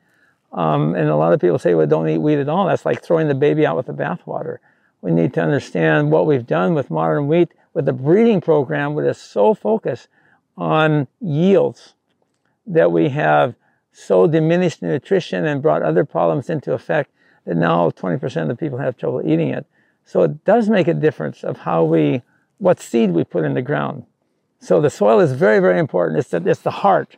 Um, 0.52 0.94
and 0.94 1.08
a 1.08 1.16
lot 1.16 1.32
of 1.32 1.40
people 1.40 1.58
say, 1.58 1.74
well, 1.74 1.86
don't 1.86 2.08
eat 2.08 2.18
wheat 2.18 2.38
at 2.38 2.48
all. 2.48 2.66
That's 2.66 2.86
like 2.86 3.02
throwing 3.02 3.26
the 3.26 3.34
baby 3.34 3.66
out 3.66 3.76
with 3.76 3.86
the 3.86 3.92
bathwater. 3.92 4.58
We 5.02 5.10
need 5.10 5.34
to 5.34 5.42
understand 5.42 6.10
what 6.10 6.26
we've 6.26 6.46
done 6.46 6.74
with 6.74 6.90
modern 6.90 7.26
wheat 7.26 7.52
with 7.74 7.84
the 7.84 7.92
breeding 7.92 8.40
program 8.40 8.94
with 8.94 9.04
is 9.04 9.18
so 9.18 9.52
focused 9.52 10.08
on 10.56 11.06
yields 11.20 11.94
that 12.66 12.90
we 12.90 13.08
have 13.10 13.54
so 13.92 14.26
diminished 14.26 14.80
nutrition 14.80 15.44
and 15.44 15.60
brought 15.60 15.82
other 15.82 16.04
problems 16.04 16.50
into 16.50 16.72
effect 16.72 17.10
that 17.46 17.56
now 17.56 17.90
20% 17.90 18.42
of 18.42 18.48
the 18.48 18.56
people 18.56 18.78
have 18.78 18.96
trouble 18.96 19.22
eating 19.24 19.48
it. 19.48 19.66
So 20.04 20.22
it 20.22 20.44
does 20.44 20.68
make 20.68 20.88
a 20.88 20.94
difference 20.94 21.44
of 21.44 21.58
how 21.58 21.84
we, 21.84 22.22
what 22.58 22.80
seed 22.80 23.10
we 23.10 23.24
put 23.24 23.44
in 23.44 23.54
the 23.54 23.62
ground. 23.62 24.04
So 24.60 24.80
the 24.80 24.90
soil 24.90 25.20
is 25.20 25.32
very, 25.32 25.60
very 25.60 25.78
important. 25.78 26.18
It's 26.18 26.30
the, 26.30 26.42
it's 26.46 26.60
the 26.60 26.70
heart. 26.70 27.16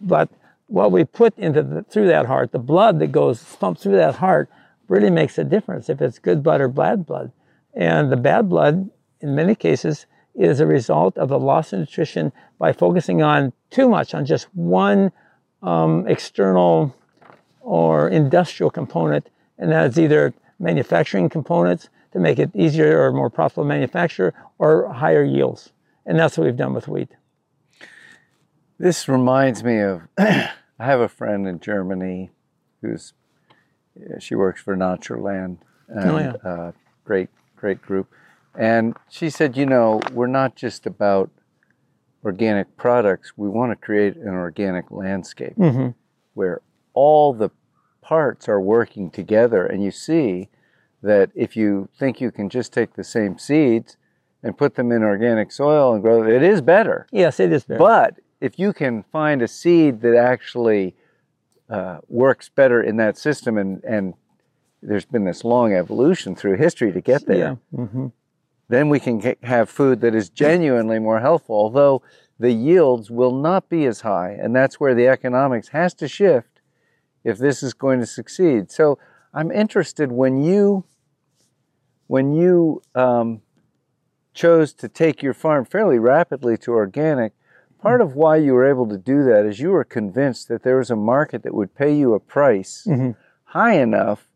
But 0.00 0.28
what 0.66 0.92
we 0.92 1.04
put 1.04 1.36
into 1.38 1.62
the, 1.62 1.82
through 1.82 2.08
that 2.08 2.26
heart, 2.26 2.52
the 2.52 2.58
blood 2.58 2.98
that 2.98 3.12
goes 3.12 3.42
pumped 3.42 3.80
through 3.80 3.96
that 3.96 4.16
heart, 4.16 4.48
really 4.88 5.10
makes 5.10 5.38
a 5.38 5.44
difference 5.44 5.88
if 5.88 6.02
it's 6.02 6.18
good 6.18 6.42
blood 6.42 6.60
or 6.60 6.68
bad 6.68 7.06
blood. 7.06 7.32
And 7.72 8.12
the 8.12 8.16
bad 8.16 8.48
blood 8.48 8.90
in 9.24 9.34
many 9.34 9.54
cases, 9.54 10.06
is 10.34 10.60
a 10.60 10.66
result 10.66 11.16
of 11.16 11.30
the 11.30 11.38
loss 11.38 11.72
of 11.72 11.78
nutrition 11.78 12.30
by 12.58 12.72
focusing 12.72 13.22
on 13.22 13.52
too 13.70 13.88
much 13.88 14.14
on 14.14 14.26
just 14.26 14.46
one 14.54 15.10
um, 15.62 16.06
external 16.06 16.94
or 17.62 18.08
industrial 18.10 18.70
component, 18.70 19.30
and 19.58 19.72
that 19.72 19.86
is 19.86 19.98
either 19.98 20.34
manufacturing 20.58 21.28
components 21.30 21.88
to 22.12 22.18
make 22.18 22.38
it 22.38 22.50
easier 22.54 23.00
or 23.00 23.12
more 23.12 23.30
profitable 23.30 23.64
to 23.64 23.68
manufacture, 23.68 24.34
or 24.58 24.92
higher 24.92 25.24
yields. 25.24 25.72
And 26.06 26.18
that's 26.18 26.36
what 26.36 26.44
we've 26.44 26.56
done 26.56 26.74
with 26.74 26.88
wheat. 26.88 27.10
This 28.78 29.08
reminds 29.08 29.62
me 29.62 29.80
of 29.80 30.02
I 30.18 30.50
have 30.78 31.00
a 31.00 31.08
friend 31.08 31.46
in 31.46 31.60
Germany 31.60 32.30
who's 32.82 33.14
she 34.18 34.34
works 34.34 34.60
for 34.60 34.76
Naturland. 34.76 35.58
And, 35.88 36.10
oh, 36.10 36.18
yeah. 36.18 36.50
Uh, 36.50 36.72
great, 37.04 37.28
great 37.56 37.80
group. 37.80 38.08
And 38.56 38.96
she 39.08 39.30
said, 39.30 39.56
you 39.56 39.66
know, 39.66 40.00
we're 40.12 40.26
not 40.26 40.56
just 40.56 40.86
about 40.86 41.30
organic 42.24 42.76
products, 42.76 43.34
we 43.36 43.48
want 43.48 43.70
to 43.72 43.76
create 43.76 44.16
an 44.16 44.28
organic 44.28 44.90
landscape 44.90 45.56
mm-hmm. 45.56 45.90
where 46.32 46.62
all 46.94 47.34
the 47.34 47.50
parts 48.00 48.48
are 48.48 48.60
working 48.60 49.10
together. 49.10 49.66
And 49.66 49.84
you 49.84 49.90
see 49.90 50.48
that 51.02 51.30
if 51.34 51.54
you 51.54 51.90
think 51.98 52.20
you 52.20 52.30
can 52.30 52.48
just 52.48 52.72
take 52.72 52.94
the 52.94 53.04
same 53.04 53.38
seeds 53.38 53.98
and 54.44 54.56
put 54.56 54.76
them 54.76 54.92
in 54.92 55.02
organic 55.02 55.50
soil 55.50 55.94
and 55.94 56.02
grow, 56.02 56.22
it 56.22 56.42
is 56.42 56.60
better. 56.60 57.08
Yes, 57.10 57.40
it 57.40 57.52
is 57.52 57.64
better. 57.64 57.78
But 57.78 58.20
if 58.40 58.58
you 58.58 58.72
can 58.72 59.02
find 59.02 59.42
a 59.42 59.48
seed 59.48 60.00
that 60.02 60.14
actually 60.14 60.94
uh, 61.68 61.98
works 62.08 62.48
better 62.48 62.80
in 62.80 62.96
that 62.98 63.18
system, 63.18 63.58
and, 63.58 63.82
and 63.82 64.14
there's 64.82 65.06
been 65.06 65.24
this 65.24 65.42
long 65.42 65.72
evolution 65.72 66.36
through 66.36 66.58
history 66.58 66.92
to 66.92 67.00
get 67.00 67.26
there. 67.26 67.58
Yeah. 67.72 67.80
Mm-hmm 67.80 68.06
then 68.68 68.88
we 68.88 69.00
can 69.00 69.18
get, 69.18 69.42
have 69.44 69.68
food 69.68 70.00
that 70.00 70.14
is 70.14 70.28
genuinely 70.28 70.98
more 70.98 71.20
healthful, 71.20 71.54
although 71.54 72.02
the 72.38 72.52
yields 72.52 73.10
will 73.10 73.34
not 73.34 73.68
be 73.68 73.86
as 73.86 74.00
high. 74.00 74.30
And 74.30 74.54
that's 74.54 74.80
where 74.80 74.94
the 74.94 75.08
economics 75.08 75.68
has 75.68 75.94
to 75.94 76.08
shift 76.08 76.60
if 77.22 77.38
this 77.38 77.62
is 77.62 77.74
going 77.74 78.00
to 78.00 78.06
succeed. 78.06 78.70
So 78.70 78.98
I'm 79.32 79.50
interested 79.50 80.12
when 80.12 80.42
you 80.42 80.84
when 82.06 82.34
you 82.34 82.82
um, 82.94 83.40
chose 84.34 84.72
to 84.74 84.88
take 84.88 85.22
your 85.22 85.34
farm 85.34 85.64
fairly 85.64 85.98
rapidly 85.98 86.56
to 86.58 86.72
organic. 86.72 87.32
Part 87.80 88.00
of 88.00 88.14
why 88.14 88.36
you 88.36 88.54
were 88.54 88.68
able 88.68 88.88
to 88.88 88.98
do 88.98 89.24
that 89.24 89.46
is 89.46 89.60
you 89.60 89.70
were 89.70 89.84
convinced 89.84 90.48
that 90.48 90.62
there 90.62 90.78
was 90.78 90.90
a 90.90 90.96
market 90.96 91.42
that 91.42 91.54
would 91.54 91.74
pay 91.74 91.94
you 91.94 92.14
a 92.14 92.20
price 92.20 92.84
mm-hmm. 92.86 93.10
high 93.44 93.74
enough 93.74 94.28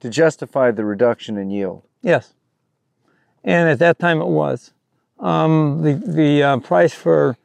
to 0.00 0.10
justify 0.10 0.70
the 0.70 0.84
reduction 0.84 1.36
in 1.36 1.50
yield. 1.50 1.82
Yes 2.02 2.34
and 3.44 3.68
at 3.68 3.78
that 3.78 3.98
time 3.98 4.20
it 4.20 4.28
was. 4.28 4.72
Um, 5.18 5.82
the 5.82 5.94
the 5.94 6.42
uh, 6.42 6.56
price 6.58 6.94
for 6.94 7.36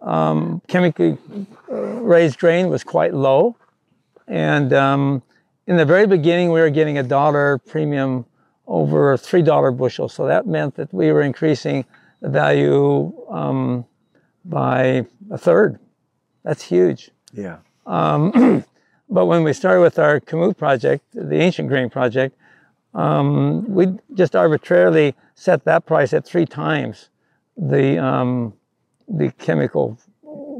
um, 0.00 0.62
chemically 0.68 1.18
uh, 1.70 1.74
raised 1.74 2.38
grain 2.38 2.68
was 2.68 2.84
quite 2.84 3.14
low. 3.14 3.56
And 4.26 4.72
um, 4.72 5.22
in 5.66 5.76
the 5.76 5.84
very 5.84 6.06
beginning, 6.06 6.50
we 6.50 6.60
were 6.60 6.70
getting 6.70 6.98
a 6.98 7.02
dollar 7.02 7.58
premium 7.58 8.26
over 8.66 9.16
three 9.16 9.42
dollar 9.42 9.70
bushel. 9.70 10.08
So 10.08 10.26
that 10.26 10.46
meant 10.46 10.76
that 10.76 10.92
we 10.92 11.12
were 11.12 11.22
increasing 11.22 11.84
the 12.20 12.28
value 12.28 13.12
um, 13.28 13.84
by 14.44 15.06
a 15.30 15.38
third. 15.38 15.78
That's 16.42 16.62
huge. 16.62 17.10
Yeah. 17.32 17.58
Um, 17.86 18.64
but 19.08 19.26
when 19.26 19.44
we 19.44 19.52
started 19.52 19.80
with 19.80 19.98
our 19.98 20.20
Kamut 20.20 20.56
project, 20.56 21.04
the 21.12 21.36
ancient 21.36 21.68
grain 21.68 21.90
project, 21.90 22.36
um, 22.94 23.64
we 23.68 23.88
just 24.14 24.36
arbitrarily 24.36 25.14
set 25.34 25.64
that 25.64 25.84
price 25.84 26.12
at 26.12 26.24
three 26.24 26.46
times 26.46 27.08
the 27.56 27.98
um, 27.98 28.54
the 29.08 29.30
chemical 29.32 29.98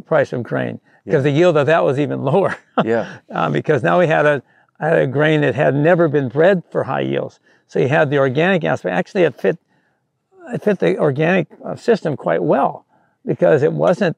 price 0.06 0.32
of 0.32 0.42
grain 0.42 0.80
because 1.04 1.22
the 1.22 1.30
yield 1.30 1.56
of 1.56 1.66
that 1.66 1.84
was 1.84 1.98
even 1.98 2.22
lower. 2.22 2.56
Yeah. 2.84 3.18
uh, 3.30 3.50
because 3.50 3.82
now 3.82 3.98
we 3.98 4.06
had 4.06 4.26
a 4.26 4.42
had 4.80 4.98
a 4.98 5.06
grain 5.06 5.40
that 5.42 5.54
had 5.54 5.74
never 5.74 6.08
been 6.08 6.28
bred 6.28 6.62
for 6.70 6.84
high 6.84 7.00
yields, 7.00 7.40
so 7.66 7.78
you 7.78 7.88
had 7.88 8.10
the 8.10 8.18
organic 8.18 8.64
aspect. 8.64 8.94
Actually, 8.94 9.22
it 9.22 9.40
fit 9.40 9.58
it 10.52 10.62
fit 10.62 10.78
the 10.78 10.98
organic 10.98 11.48
uh, 11.64 11.74
system 11.76 12.16
quite 12.16 12.42
well 12.42 12.84
because 13.24 13.62
it 13.62 13.72
wasn't 13.72 14.16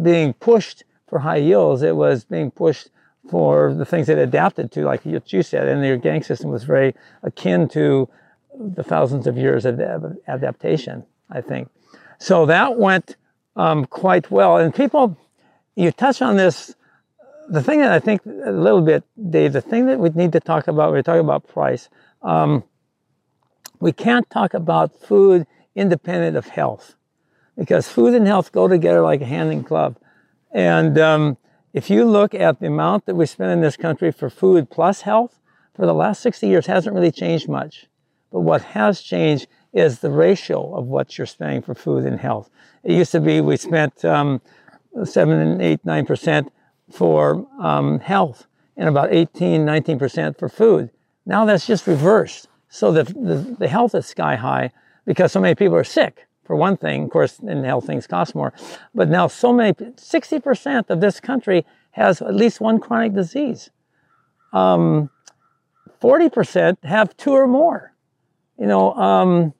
being 0.00 0.34
pushed 0.34 0.84
for 1.08 1.20
high 1.20 1.36
yields. 1.36 1.82
It 1.82 1.96
was 1.96 2.24
being 2.24 2.50
pushed 2.50 2.90
for 3.30 3.72
the 3.72 3.84
things 3.84 4.08
it 4.08 4.18
adapted 4.18 4.72
to, 4.72 4.84
like 4.84 5.02
you 5.04 5.42
said, 5.42 5.68
and 5.68 5.82
the 5.82 5.90
organic 5.90 6.24
system 6.24 6.50
was 6.50 6.64
very 6.64 6.94
akin 7.22 7.68
to 7.68 8.08
the 8.58 8.82
thousands 8.82 9.26
of 9.26 9.36
years 9.36 9.64
of 9.64 9.80
adaptation, 10.28 11.04
I 11.30 11.40
think. 11.40 11.68
So 12.18 12.46
that 12.46 12.78
went 12.78 13.16
um, 13.56 13.86
quite 13.86 14.30
well. 14.30 14.56
And 14.56 14.74
people, 14.74 15.16
you 15.74 15.90
touch 15.92 16.20
on 16.20 16.36
this, 16.36 16.74
the 17.52 17.62
thing 17.62 17.80
that 17.80 17.92
I 17.92 18.00
think 18.00 18.24
a 18.24 18.50
little 18.50 18.80
bit, 18.80 19.04
Dave, 19.30 19.52
the 19.52 19.60
thing 19.60 19.84
that 19.86 19.98
we 19.98 20.08
need 20.10 20.32
to 20.32 20.40
talk 20.40 20.68
about, 20.68 20.88
when 20.90 20.96
we 20.96 21.02
talk 21.02 21.20
about 21.20 21.46
price, 21.46 21.90
um, 22.22 22.64
we 23.78 23.92
can't 23.92 24.28
talk 24.30 24.54
about 24.54 24.98
food 24.98 25.46
independent 25.74 26.34
of 26.34 26.46
health 26.46 26.96
because 27.58 27.88
food 27.88 28.14
and 28.14 28.26
health 28.26 28.52
go 28.52 28.68
together 28.68 29.02
like 29.02 29.20
a 29.20 29.26
hand 29.26 29.52
in 29.52 29.60
glove. 29.60 29.96
And 30.50 30.98
um, 30.98 31.36
if 31.74 31.90
you 31.90 32.06
look 32.06 32.34
at 32.34 32.58
the 32.58 32.68
amount 32.68 33.04
that 33.04 33.16
we 33.16 33.26
spend 33.26 33.52
in 33.52 33.60
this 33.60 33.76
country 33.76 34.12
for 34.12 34.30
food 34.30 34.70
plus 34.70 35.02
health, 35.02 35.38
for 35.74 35.84
the 35.84 35.94
last 35.94 36.22
60 36.22 36.46
years 36.46 36.66
hasn't 36.66 36.94
really 36.94 37.12
changed 37.12 37.50
much. 37.50 37.86
But 38.30 38.40
what 38.40 38.62
has 38.62 39.02
changed 39.02 39.46
is 39.74 39.98
the 39.98 40.10
ratio 40.10 40.74
of 40.74 40.86
what 40.86 41.18
you're 41.18 41.26
spending 41.26 41.60
for 41.60 41.74
food 41.74 42.04
and 42.04 42.18
health. 42.18 42.48
It 42.82 42.94
used 42.94 43.12
to 43.12 43.20
be 43.20 43.42
we 43.42 43.58
spent 43.58 44.04
um, 44.06 44.40
seven 45.04 45.38
and 45.38 45.60
eight, 45.60 45.84
nine 45.84 46.06
percent 46.06 46.50
for 46.92 47.46
um, 47.60 48.00
health 48.00 48.46
and 48.76 48.88
about 48.88 49.12
18, 49.12 49.64
19 49.64 49.98
percent 49.98 50.38
for 50.38 50.48
food. 50.48 50.90
Now 51.26 51.44
that's 51.44 51.66
just 51.66 51.86
reversed. 51.86 52.48
So 52.68 52.92
the, 52.92 53.04
the, 53.04 53.56
the 53.58 53.68
health 53.68 53.94
is 53.94 54.06
sky 54.06 54.36
high 54.36 54.70
because 55.04 55.32
so 55.32 55.40
many 55.40 55.54
people 55.54 55.76
are 55.76 55.84
sick 55.84 56.26
for 56.44 56.56
one 56.56 56.76
thing. 56.76 57.04
Of 57.04 57.10
course, 57.10 57.38
in 57.38 57.64
health 57.64 57.86
things 57.86 58.06
cost 58.06 58.34
more. 58.34 58.52
But 58.94 59.08
now 59.08 59.26
so 59.26 59.52
many, 59.52 59.72
60% 59.72 60.90
of 60.90 61.00
this 61.00 61.20
country 61.20 61.64
has 61.92 62.22
at 62.22 62.34
least 62.34 62.60
one 62.60 62.80
chronic 62.80 63.14
disease. 63.14 63.70
Um, 64.52 65.10
40% 66.02 66.84
have 66.84 67.16
two 67.16 67.32
or 67.32 67.46
more. 67.46 67.92
You 68.58 68.66
know, 68.66 68.94
um, 68.94 69.54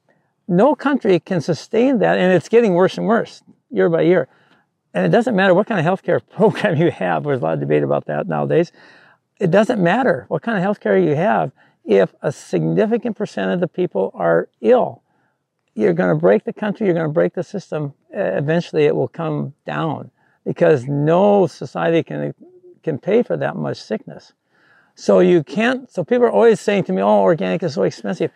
no 0.48 0.74
country 0.74 1.20
can 1.20 1.40
sustain 1.40 1.98
that, 2.00 2.18
and 2.18 2.32
it's 2.32 2.48
getting 2.48 2.74
worse 2.74 2.98
and 2.98 3.06
worse 3.06 3.42
year 3.70 3.88
by 3.88 4.02
year. 4.02 4.28
And 4.94 5.06
it 5.06 5.10
doesn't 5.10 5.34
matter 5.34 5.54
what 5.54 5.66
kind 5.66 5.84
of 5.84 5.86
healthcare 5.86 6.20
program 6.36 6.76
you 6.76 6.90
have. 6.90 7.24
There's 7.24 7.40
a 7.40 7.42
lot 7.42 7.54
of 7.54 7.60
debate 7.60 7.82
about 7.82 8.06
that 8.06 8.26
nowadays. 8.26 8.72
It 9.38 9.50
doesn't 9.50 9.82
matter 9.82 10.26
what 10.28 10.42
kind 10.42 10.62
of 10.62 10.64
healthcare 10.64 11.02
you 11.02 11.14
have 11.16 11.52
if 11.84 12.14
a 12.22 12.30
significant 12.30 13.16
percent 13.16 13.50
of 13.50 13.60
the 13.60 13.66
people 13.66 14.12
are 14.14 14.48
ill 14.60 15.02
you're 15.74 15.94
going 15.94 16.10
to 16.10 16.20
break 16.20 16.44
the 16.44 16.52
country, 16.52 16.86
you're 16.86 16.94
going 16.94 17.06
to 17.06 17.12
break 17.12 17.34
the 17.34 17.42
system. 17.42 17.94
Eventually, 18.10 18.84
it 18.84 18.94
will 18.94 19.08
come 19.08 19.54
down 19.66 20.10
because 20.44 20.86
no 20.86 21.46
society 21.46 22.02
can 22.02 22.34
can 22.82 22.98
pay 22.98 23.22
for 23.22 23.36
that 23.36 23.56
much 23.56 23.80
sickness. 23.80 24.32
So 24.96 25.20
you 25.20 25.44
can't. 25.44 25.90
So 25.90 26.04
people 26.04 26.26
are 26.26 26.32
always 26.32 26.60
saying 26.60 26.84
to 26.84 26.92
me, 26.92 27.00
"Oh, 27.00 27.22
organic 27.22 27.62
is 27.62 27.74
so 27.74 27.84
expensive." 27.84 28.30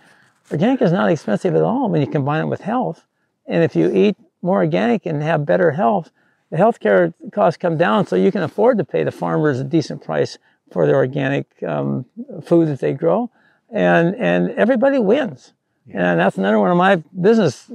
Organic 0.50 0.80
is 0.80 0.92
not 0.92 1.11
expensive 1.11 1.57
at 1.57 1.62
all 1.62 1.88
when 1.88 2.00
you 2.00 2.07
combine 2.07 2.44
it 2.44 2.46
with 2.46 2.61
health. 2.61 3.04
And 3.46 3.64
if 3.64 3.74
you 3.74 3.90
eat 3.92 4.16
more 4.42 4.59
organic 4.59 5.04
and 5.04 5.20
have 5.20 5.44
better 5.44 5.72
health, 5.72 6.12
the 6.51 6.57
healthcare 6.57 7.12
costs 7.32 7.57
come 7.57 7.76
down, 7.76 8.07
so 8.07 8.16
you 8.16 8.30
can 8.30 8.42
afford 8.42 8.78
to 8.78 8.84
pay 8.84 9.05
the 9.05 9.11
farmers 9.11 9.61
a 9.61 9.64
decent 9.64 10.05
price 10.05 10.38
for 10.72 10.86
the 10.86 10.94
organic 10.94 11.47
um, 11.62 12.05
food 12.44 12.68
that 12.68 12.80
they 12.80 12.92
grow, 12.92 13.30
and 13.70 14.14
and 14.16 14.51
everybody 14.53 14.99
wins. 14.99 15.53
Yeah. 15.86 16.12
And 16.12 16.20
that's 16.20 16.36
another 16.36 16.59
one 16.59 16.70
of 16.70 16.76
my 16.76 16.97
business 17.20 17.70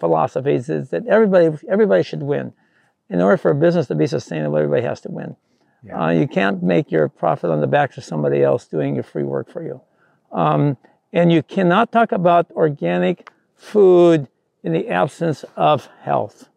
philosophies 0.00 0.68
is 0.68 0.90
that 0.90 1.06
everybody 1.06 1.56
everybody 1.68 2.02
should 2.02 2.22
win. 2.22 2.52
In 3.08 3.20
order 3.20 3.36
for 3.36 3.50
a 3.50 3.54
business 3.54 3.88
to 3.88 3.94
be 3.94 4.06
sustainable, 4.06 4.56
everybody 4.56 4.82
has 4.82 5.00
to 5.02 5.10
win. 5.10 5.36
Yeah. 5.84 6.06
Uh, 6.06 6.10
you 6.10 6.26
can't 6.26 6.62
make 6.62 6.90
your 6.90 7.08
profit 7.08 7.50
on 7.50 7.60
the 7.60 7.66
backs 7.66 7.98
of 7.98 8.04
somebody 8.04 8.42
else 8.42 8.66
doing 8.66 8.94
your 8.94 9.04
free 9.04 9.24
work 9.24 9.50
for 9.50 9.62
you. 9.62 9.80
Um, 10.32 10.76
and 11.12 11.30
you 11.30 11.42
cannot 11.42 11.92
talk 11.92 12.12
about 12.12 12.50
organic 12.52 13.30
food 13.56 14.28
in 14.62 14.72
the 14.72 14.88
absence 14.88 15.44
of 15.56 15.88
health. 16.02 16.48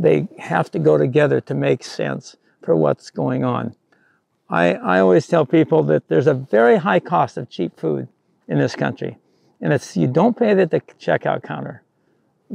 They 0.00 0.28
have 0.38 0.70
to 0.70 0.78
go 0.78 0.96
together 0.96 1.42
to 1.42 1.54
make 1.54 1.84
sense 1.84 2.36
for 2.62 2.74
what's 2.74 3.10
going 3.10 3.44
on. 3.44 3.76
I, 4.48 4.74
I 4.74 5.00
always 5.00 5.26
tell 5.26 5.44
people 5.44 5.82
that 5.84 6.08
there's 6.08 6.26
a 6.26 6.32
very 6.32 6.78
high 6.78 7.00
cost 7.00 7.36
of 7.36 7.50
cheap 7.50 7.78
food 7.78 8.08
in 8.48 8.58
this 8.58 8.74
country. 8.74 9.18
And 9.60 9.74
it's 9.74 9.98
you 9.98 10.06
don't 10.06 10.38
pay 10.38 10.52
it 10.52 10.58
at 10.58 10.70
the 10.70 10.80
checkout 10.80 11.42
counter. 11.42 11.82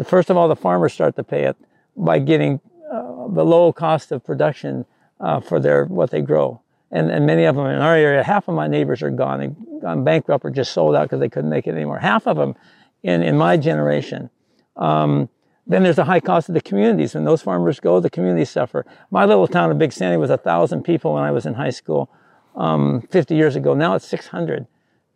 First 0.03 0.31
of 0.31 0.37
all, 0.37 0.47
the 0.47 0.55
farmers 0.55 0.93
start 0.93 1.15
to 1.17 1.23
pay 1.23 1.43
it 1.43 1.55
by 1.95 2.17
getting 2.17 2.59
uh, 2.91 3.27
the 3.29 3.45
low 3.45 3.71
cost 3.71 4.11
of 4.11 4.25
production 4.25 4.85
uh, 5.19 5.39
for 5.39 5.59
their 5.59 5.85
what 5.85 6.09
they 6.09 6.21
grow. 6.21 6.61
And, 6.91 7.11
and 7.11 7.27
many 7.27 7.45
of 7.45 7.55
them 7.55 7.67
in 7.67 7.79
our 7.79 7.95
area, 7.95 8.23
half 8.23 8.47
of 8.47 8.55
my 8.55 8.67
neighbors 8.67 9.03
are 9.03 9.11
gone, 9.11 9.41
and 9.41 9.81
gone 9.81 10.03
bankrupt 10.03 10.45
or 10.45 10.49
just 10.49 10.73
sold 10.73 10.95
out 10.95 11.03
because 11.03 11.19
they 11.19 11.29
couldn't 11.29 11.49
make 11.51 11.67
it 11.67 11.75
anymore. 11.75 11.99
Half 11.99 12.25
of 12.25 12.37
them 12.37 12.55
in, 13.03 13.21
in 13.21 13.37
my 13.37 13.55
generation. 13.55 14.31
Um, 14.75 15.29
then 15.67 15.83
there's 15.83 15.95
the 15.95 16.05
high 16.05 16.19
cost 16.19 16.49
of 16.49 16.53
the 16.53 16.61
communities. 16.61 17.15
When 17.15 17.23
those 17.23 17.41
farmers 17.41 17.79
go, 17.79 17.99
the 17.99 18.09
communities 18.09 18.51
suffer. 18.51 18.85
My 19.09 19.25
little 19.25 19.47
town 19.47 19.71
of 19.71 19.79
Big 19.79 19.93
Sandy 19.93 20.17
was 20.17 20.29
a 20.29 20.37
thousand 20.37 20.83
people 20.83 21.13
when 21.13 21.23
I 21.23 21.31
was 21.31 21.45
in 21.45 21.55
high 21.55 21.71
school, 21.71 22.09
um, 22.55 23.01
50 23.09 23.35
years 23.35 23.55
ago. 23.55 23.73
Now 23.73 23.95
it's 23.95 24.07
600, 24.07 24.67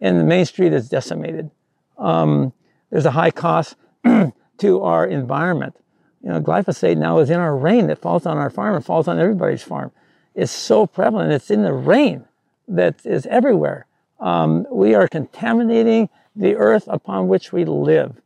and 0.02 0.20
the 0.20 0.24
main 0.24 0.46
street 0.46 0.74
is 0.74 0.90
decimated 0.90 1.52
um, 2.00 2.54
there's 2.90 3.06
a 3.06 3.12
high 3.12 3.32
cost 3.32 3.76
to 4.58 4.82
our 4.82 5.06
environment. 5.06 5.76
You 6.24 6.30
know, 6.30 6.42
glyphosate 6.42 6.98
now 6.98 7.20
is 7.20 7.30
in 7.30 7.40
our 7.40 7.56
rain 7.56 7.88
that 7.88 8.02
falls 8.02 8.26
on 8.26 8.38
our 8.38 8.50
farm 8.50 8.76
and 8.76 8.86
falls 8.86 9.08
on 9.08 9.20
everybody's 9.20 9.64
farm. 9.64 9.92
It's 10.34 10.52
so 10.52 10.88
prevalent. 10.88 11.32
It's 11.32 11.52
in 11.52 11.64
the 11.64 11.74
rain 11.74 12.26
that 12.68 13.06
is 13.06 13.26
everywhere. 13.28 13.86
Um, 14.20 14.66
we 14.72 14.96
are 14.96 15.08
contaminating 15.08 16.10
the 16.36 16.56
earth 16.56 16.88
upon 16.88 17.28
which 17.28 17.52
we 17.52 17.66
live. 17.66 18.22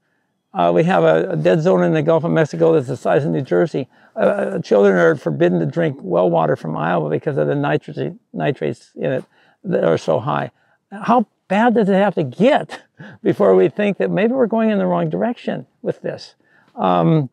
Uh, 0.53 0.71
we 0.73 0.83
have 0.83 1.03
a, 1.03 1.31
a, 1.31 1.35
dead 1.35 1.61
zone 1.61 1.83
in 1.83 1.93
the 1.93 2.03
Gulf 2.03 2.23
of 2.23 2.31
Mexico 2.31 2.73
that's 2.73 2.87
the 2.87 2.95
size 2.95 3.25
of 3.25 3.31
New 3.31 3.41
Jersey. 3.41 3.87
Uh, 4.15 4.19
uh 4.19 4.59
children 4.59 4.95
are 4.95 5.15
forbidden 5.15 5.59
to 5.59 5.65
drink 5.65 5.97
well 5.99 6.29
water 6.29 6.55
from 6.55 6.77
Iowa 6.77 7.09
because 7.09 7.37
of 7.37 7.47
the 7.47 7.55
nitrates, 7.55 8.15
nitrates 8.33 8.91
in 8.95 9.11
it 9.11 9.25
that 9.63 9.83
are 9.83 9.97
so 9.97 10.19
high. 10.19 10.51
How 10.91 11.25
bad 11.47 11.73
does 11.73 11.89
it 11.89 11.95
have 11.95 12.13
to 12.15 12.23
get 12.23 12.83
before 13.23 13.55
we 13.55 13.67
think 13.67 13.97
that 13.97 14.11
maybe 14.11 14.33
we're 14.33 14.45
going 14.47 14.69
in 14.69 14.77
the 14.77 14.85
wrong 14.85 15.09
direction 15.09 15.65
with 15.81 16.01
this? 16.01 16.35
Um, 16.75 17.29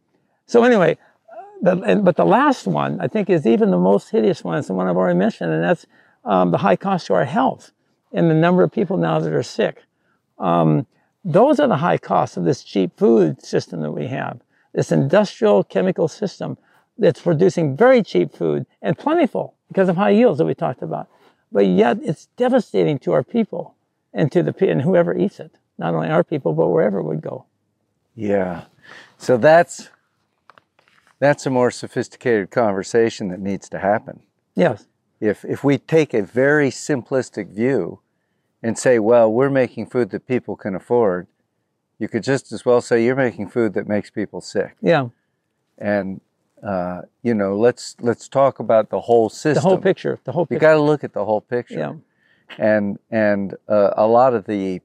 so 0.47 0.65
anyway, 0.65 0.97
the, 1.61 1.79
and, 1.83 2.05
but 2.05 2.17
the 2.17 2.25
last 2.25 2.67
one 2.67 3.01
I 3.01 3.09
think 3.09 3.29
is 3.29 3.47
even 3.47 3.71
the 3.71 3.79
most 3.79 4.11
hideous 4.11 4.43
one. 4.43 4.59
It's 4.59 4.69
the 4.69 4.75
one 4.75 4.89
I've 4.89 4.97
already 4.97 5.19
mentioned, 5.19 5.53
and 5.53 5.63
that's 5.63 5.87
um, 6.25 6.53
the 6.53 6.59
high 6.59 6.77
cost 6.77 7.07
to 7.09 7.15
our 7.15 7.27
health 7.27 7.73
and 8.13 8.31
the 8.31 8.35
number 8.35 8.63
of 8.63 8.73
people 8.73 8.97
now 8.97 9.21
that 9.21 9.33
are 9.33 9.43
sick. 9.43 9.83
Um, 10.39 10.87
those 11.25 11.61
are 11.61 11.69
the 11.69 11.77
high 11.77 11.99
costs 11.99 12.37
of 12.37 12.45
this 12.45 12.63
cheap 12.63 12.97
food 12.97 13.43
system 13.43 13.81
that 13.83 13.93
we 13.93 14.07
have, 14.07 14.41
this 14.73 14.93
industrial 14.93 15.65
chemical 15.65 16.09
system 16.09 16.57
that's 16.99 17.21
producing 17.21 17.77
very 17.77 18.03
cheap 18.03 18.33
food 18.33 18.67
and 18.83 18.99
plentiful 18.99 19.55
because 19.69 19.89
of 19.89 19.97
high 19.97 20.11
yields 20.11 20.39
that 20.39 20.45
we 20.45 20.55
talked 20.55 20.83
about. 20.83 21.09
But 21.53 21.67
yet 21.67 21.99
it's 22.03 22.27
devastating 22.37 22.99
to 23.01 23.13
our 23.13 23.23
people 23.23 23.75
and 24.13 24.31
to 24.33 24.43
the 24.43 24.55
and 24.69 24.83
whoever 24.83 25.17
eats 25.17 25.41
it, 25.41 25.57
not 25.79 25.95
only 25.95 26.09
our 26.09 26.25
people 26.25 26.53
but 26.53 26.69
wherever 26.69 26.99
it 26.99 27.05
would 27.05 27.23
go. 27.23 27.45
Yeah, 28.15 28.65
so 29.19 29.37
that's 29.37 29.89
that's 31.19 31.47
a 31.47 31.51
more 31.51 31.71
sophisticated 31.71 32.51
conversation 32.51 33.29
that 33.29 33.41
needs 33.41 33.69
to 33.71 33.79
happen. 33.79 34.21
Yes. 34.55 34.87
If 35.21 35.45
if 35.45 35.65
we 35.65 35.79
take 35.79 36.15
a 36.15 36.23
very 36.23 36.71
simplistic 36.71 37.49
view 37.49 38.01
and 38.63 38.79
say, 38.79 38.99
well, 38.99 39.33
we're 39.33 39.51
making 39.51 39.87
food 39.87 40.11
that 40.11 40.27
people 40.27 40.57
can 40.57 40.75
afford, 40.75 41.27
you 41.99 42.09
could 42.09 42.23
just 42.23 42.53
as 42.53 42.65
well 42.65 42.81
say 42.81 43.05
you're 43.05 43.17
making 43.17 43.49
food 43.49 43.75
that 43.75 43.87
makes 43.87 44.11
people 44.11 44.41
sick. 44.41 44.77
Yeah. 44.81 45.09
And 45.79 46.21
uh, 46.63 47.03
you 47.23 47.35
know, 47.35 47.57
let's 47.57 47.97
let's 48.01 48.29
talk 48.29 48.59
about 48.59 48.91
the 48.91 49.01
whole 49.01 49.31
system. 49.31 49.63
The 49.63 49.69
whole 49.69 49.79
picture. 49.79 50.19
The 50.25 50.33
whole 50.33 50.47
Picture. 50.47 50.55
You 50.55 50.61
got 50.61 50.75
to 50.75 50.81
look 50.81 51.05
at 51.05 51.15
the 51.15 51.25
whole 51.25 51.41
picture. 51.41 51.79
Yeah. 51.79 51.95
And 52.59 52.99
and 53.11 53.55
uh, 53.69 53.91
a 53.97 54.07
lot 54.07 54.35
of 54.35 54.47
the 54.47 54.81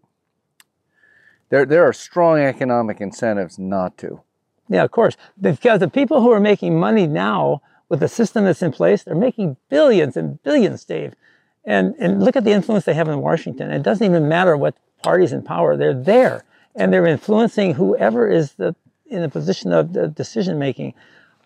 there 1.49 1.65
there 1.65 1.83
are 1.83 1.93
strong 1.93 2.39
economic 2.39 3.01
incentives 3.01 3.59
not 3.59 3.97
to. 3.99 4.21
Yeah, 4.69 4.83
of 4.83 4.91
course. 4.91 5.15
Because 5.39 5.79
the 5.79 5.89
people 5.89 6.21
who 6.21 6.31
are 6.31 6.39
making 6.39 6.79
money 6.79 7.07
now 7.07 7.61
with 7.89 7.99
the 7.99 8.07
system 8.07 8.45
that's 8.45 8.63
in 8.63 8.71
place, 8.71 9.03
they're 9.03 9.15
making 9.15 9.57
billions 9.69 10.17
and 10.17 10.41
billions, 10.43 10.83
Dave. 10.85 11.13
And 11.65 11.95
and 11.97 12.23
look 12.23 12.35
at 12.35 12.43
the 12.43 12.51
influence 12.51 12.85
they 12.85 12.93
have 12.93 13.07
in 13.07 13.21
Washington. 13.21 13.71
It 13.71 13.83
doesn't 13.83 14.05
even 14.05 14.27
matter 14.27 14.55
what 14.55 14.75
party's 15.03 15.33
in 15.33 15.41
power; 15.41 15.75
they're 15.75 15.93
there, 15.93 16.43
and 16.75 16.93
they're 16.93 17.07
influencing 17.07 17.73
whoever 17.73 18.29
is 18.29 18.53
the 18.53 18.75
in 19.07 19.21
the 19.21 19.29
position 19.29 19.71
of 19.71 19.93
the 19.93 20.07
decision 20.07 20.59
making, 20.59 20.93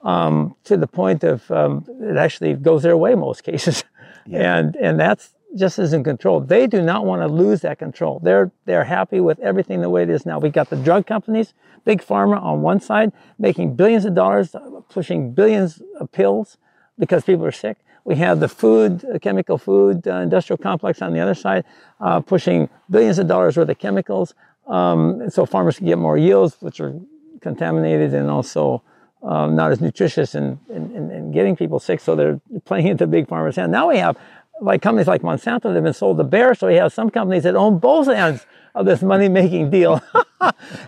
um, 0.01 0.55
to 0.63 0.77
the 0.77 0.87
point 0.87 1.23
of 1.23 1.49
um, 1.51 1.85
it 2.01 2.17
actually 2.17 2.53
goes 2.55 2.83
their 2.83 2.97
way 2.97 3.15
most 3.15 3.43
cases, 3.43 3.83
and 4.31 4.75
and 4.75 4.99
that's 4.99 5.33
just 5.55 5.79
isn't 5.79 6.03
control. 6.03 6.39
They 6.39 6.67
do 6.67 6.81
not 6.81 7.05
want 7.05 7.21
to 7.21 7.27
lose 7.27 7.61
that 7.61 7.79
control. 7.79 8.19
They're 8.19 8.51
they're 8.65 8.83
happy 8.83 9.19
with 9.19 9.39
everything 9.39 9.81
the 9.81 9.89
way 9.89 10.03
it 10.03 10.09
is 10.09 10.25
now. 10.25 10.39
We 10.39 10.49
got 10.49 10.69
the 10.69 10.75
drug 10.75 11.07
companies, 11.07 11.53
big 11.85 12.01
pharma 12.01 12.41
on 12.41 12.61
one 12.61 12.79
side, 12.79 13.11
making 13.37 13.75
billions 13.75 14.05
of 14.05 14.15
dollars, 14.15 14.55
pushing 14.89 15.33
billions 15.33 15.81
of 15.99 16.11
pills 16.11 16.57
because 16.97 17.23
people 17.23 17.45
are 17.45 17.51
sick. 17.51 17.77
We 18.05 18.15
have 18.15 18.39
the 18.39 18.47
food, 18.47 19.05
chemical 19.21 19.57
food 19.57 20.07
uh, 20.07 20.15
industrial 20.15 20.57
complex 20.57 21.01
on 21.01 21.13
the 21.13 21.19
other 21.19 21.35
side, 21.35 21.65
uh, 21.99 22.21
pushing 22.21 22.69
billions 22.89 23.19
of 23.19 23.27
dollars 23.27 23.57
worth 23.57 23.69
of 23.69 23.77
chemicals, 23.77 24.33
um, 24.67 25.29
so 25.29 25.45
farmers 25.45 25.77
can 25.77 25.87
get 25.87 25.97
more 25.97 26.17
yields, 26.17 26.57
which 26.59 26.79
are 26.79 26.93
contaminated 27.41 28.13
and 28.13 28.29
also 28.29 28.83
um, 29.23 29.55
not 29.55 29.71
as 29.71 29.81
nutritious 29.81 30.35
and 30.35 30.59
in, 30.69 30.95
in, 30.95 31.11
in 31.11 31.31
getting 31.31 31.55
people 31.55 31.79
sick. 31.79 31.99
So 31.99 32.15
they're 32.15 32.39
playing 32.65 32.87
into 32.87 33.07
big 33.07 33.27
pharma's 33.27 33.55
hands. 33.55 33.71
Now 33.71 33.89
we 33.89 33.97
have 33.97 34.17
like 34.61 34.81
companies 34.81 35.07
like 35.07 35.21
Monsanto 35.21 35.63
that 35.63 35.75
have 35.75 35.83
been 35.83 35.93
sold 35.93 36.17
to 36.17 36.23
Bayer. 36.23 36.53
So 36.53 36.67
we 36.67 36.75
have 36.75 36.93
some 36.93 37.09
companies 37.09 37.43
that 37.43 37.55
own 37.55 37.79
both 37.79 38.07
ends 38.07 38.45
of 38.75 38.85
this 38.85 39.01
money-making 39.01 39.71
deal, 39.71 40.01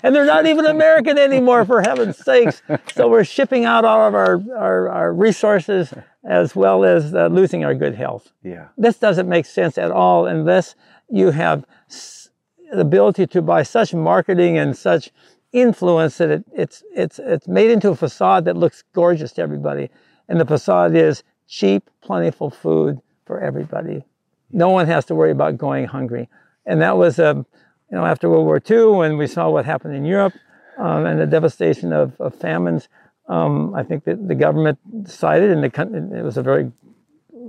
and 0.03 0.15
they're 0.15 0.25
not 0.25 0.45
even 0.45 0.65
American 0.65 1.17
anymore, 1.17 1.65
for 1.65 1.81
heaven's 1.81 2.17
sakes. 2.17 2.61
So 2.93 3.07
we're 3.09 3.23
shipping 3.23 3.65
out 3.65 3.85
all 3.85 4.07
of 4.07 4.13
our 4.13 4.39
our, 4.55 4.89
our 4.89 5.13
resources 5.13 5.93
as 6.23 6.55
well 6.55 6.83
as 6.83 7.13
uh, 7.15 7.27
losing 7.27 7.65
our 7.65 7.73
good 7.73 7.95
health. 7.95 8.31
Yeah. 8.43 8.67
This 8.77 8.97
doesn't 8.97 9.27
make 9.27 9.45
sense 9.45 9.77
at 9.77 9.91
all 9.91 10.27
unless 10.27 10.75
you 11.09 11.31
have 11.31 11.65
s- 11.89 12.29
the 12.71 12.81
ability 12.81 13.27
to 13.27 13.41
buy 13.41 13.63
such 13.63 13.93
marketing 13.93 14.57
and 14.57 14.77
such 14.77 15.11
influence 15.51 16.17
that 16.19 16.29
it, 16.29 16.45
it's 16.53 16.83
it's 16.95 17.19
it's 17.19 17.47
made 17.47 17.69
into 17.71 17.89
a 17.89 17.95
facade 17.95 18.45
that 18.45 18.55
looks 18.55 18.83
gorgeous 18.93 19.33
to 19.33 19.41
everybody, 19.41 19.89
and 20.29 20.39
the 20.39 20.45
facade 20.45 20.95
is 20.95 21.23
cheap, 21.47 21.89
plentiful 22.01 22.49
food 22.49 22.99
for 23.25 23.41
everybody. 23.41 24.05
No 24.51 24.69
one 24.69 24.87
has 24.87 25.05
to 25.05 25.15
worry 25.15 25.31
about 25.31 25.57
going 25.57 25.85
hungry, 25.85 26.29
and 26.65 26.81
that 26.81 26.97
was 26.97 27.19
um, 27.19 27.45
you 27.89 27.97
know 27.97 28.05
after 28.05 28.29
World 28.29 28.45
War 28.45 28.61
II 28.69 28.97
when 28.97 29.17
we 29.17 29.27
saw 29.27 29.49
what 29.49 29.65
happened 29.65 29.95
in 29.95 30.05
Europe 30.05 30.33
um, 30.77 31.05
and 31.05 31.19
the 31.19 31.27
devastation 31.27 31.91
of, 31.91 32.19
of 32.21 32.33
famines. 32.35 32.87
Um, 33.31 33.73
I 33.73 33.83
think 33.83 34.03
that 34.03 34.27
the 34.27 34.35
government 34.35 34.77
decided, 35.03 35.51
and 35.51 35.63
the 35.63 36.17
it 36.19 36.21
was 36.21 36.37
a 36.37 36.43
very 36.43 36.69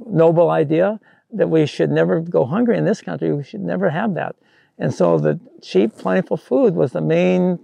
noble 0.06 0.50
idea 0.50 1.00
that 1.32 1.48
we 1.50 1.66
should 1.66 1.90
never 1.90 2.20
go 2.20 2.44
hungry 2.44 2.78
in 2.78 2.84
this 2.84 3.00
country. 3.00 3.32
We 3.32 3.42
should 3.42 3.62
never 3.62 3.90
have 3.90 4.14
that. 4.14 4.36
And 4.78 4.94
so 4.94 5.18
the 5.18 5.40
cheap, 5.60 5.96
plentiful 5.96 6.36
food 6.36 6.76
was 6.76 6.92
the 6.92 7.00
main 7.00 7.58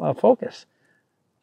uh, 0.00 0.12
focus. 0.12 0.66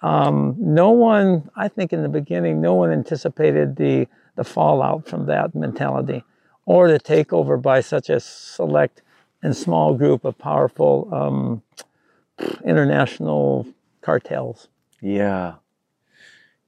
Um, 0.02 0.56
no 0.60 0.92
one, 0.92 1.50
I 1.56 1.68
think 1.68 1.94
in 1.94 2.04
the 2.04 2.10
beginning, 2.10 2.62
no 2.62 2.76
one 2.76 2.92
anticipated 2.92 3.78
the, 3.78 4.08
the 4.36 4.44
fallout 4.44 5.08
from 5.08 5.26
that 5.28 5.56
mentality 5.56 6.24
or 6.66 6.92
the 6.92 7.00
takeover 7.00 7.60
by 7.60 7.82
such 7.82 8.10
a 8.12 8.20
select 8.20 9.02
and 9.42 9.56
small 9.56 9.96
group 9.96 10.26
of 10.26 10.38
powerful 10.38 11.10
um, 11.12 11.64
international 12.64 13.66
cartels. 14.02 14.68
Yeah. 15.02 15.56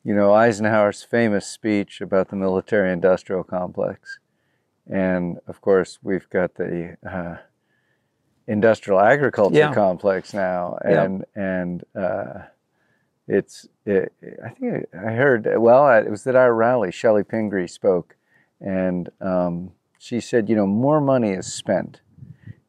You 0.06 0.14
know, 0.14 0.34
Eisenhower's 0.34 1.02
famous 1.04 1.48
speech 1.48 2.00
about 2.00 2.30
the 2.30 2.36
military 2.36 2.94
industrial 2.94 3.44
complex. 3.44 4.20
And 4.88 5.40
of 5.48 5.62
course, 5.62 5.98
we've 6.04 6.30
got 6.30 6.54
the 6.56 6.96
uh, 7.04 7.38
industrial 8.48 9.00
agriculture 9.02 9.58
Yeah. 9.58 9.74
complex 9.74 10.32
now. 10.32 10.78
Yeah. 10.88 11.04
And, 11.04 11.26
and, 11.36 11.84
uh, 11.96 12.34
it's, 13.28 13.68
it, 13.88 14.14
I 14.46 14.50
think 14.50 14.86
I 14.94 15.14
heard, 15.14 15.48
well, 15.58 15.90
it 15.98 16.12
was 16.12 16.28
at 16.28 16.36
our 16.36 16.54
rally, 16.54 16.92
Chellie 16.92 17.28
Pingree 17.28 17.68
spoke, 17.68 18.16
and 18.62 19.10
um, 19.20 19.72
she 19.98 20.20
said, 20.20 20.48
you 20.48 20.56
know, 20.56 20.68
more 20.68 21.02
money 21.02 21.32
is 21.32 21.52
spent 21.52 22.02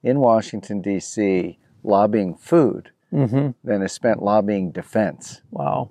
in 0.03 0.21
Washington, 0.21 0.81
D.C., 0.81 1.59
lobbying 1.85 2.35
food 2.35 2.91
hmm 3.11 3.51
than 3.63 3.83
is 3.83 3.93
spent 3.93 4.23
lobbying 4.23 4.71
defense. 4.73 5.43
Wow. 5.51 5.91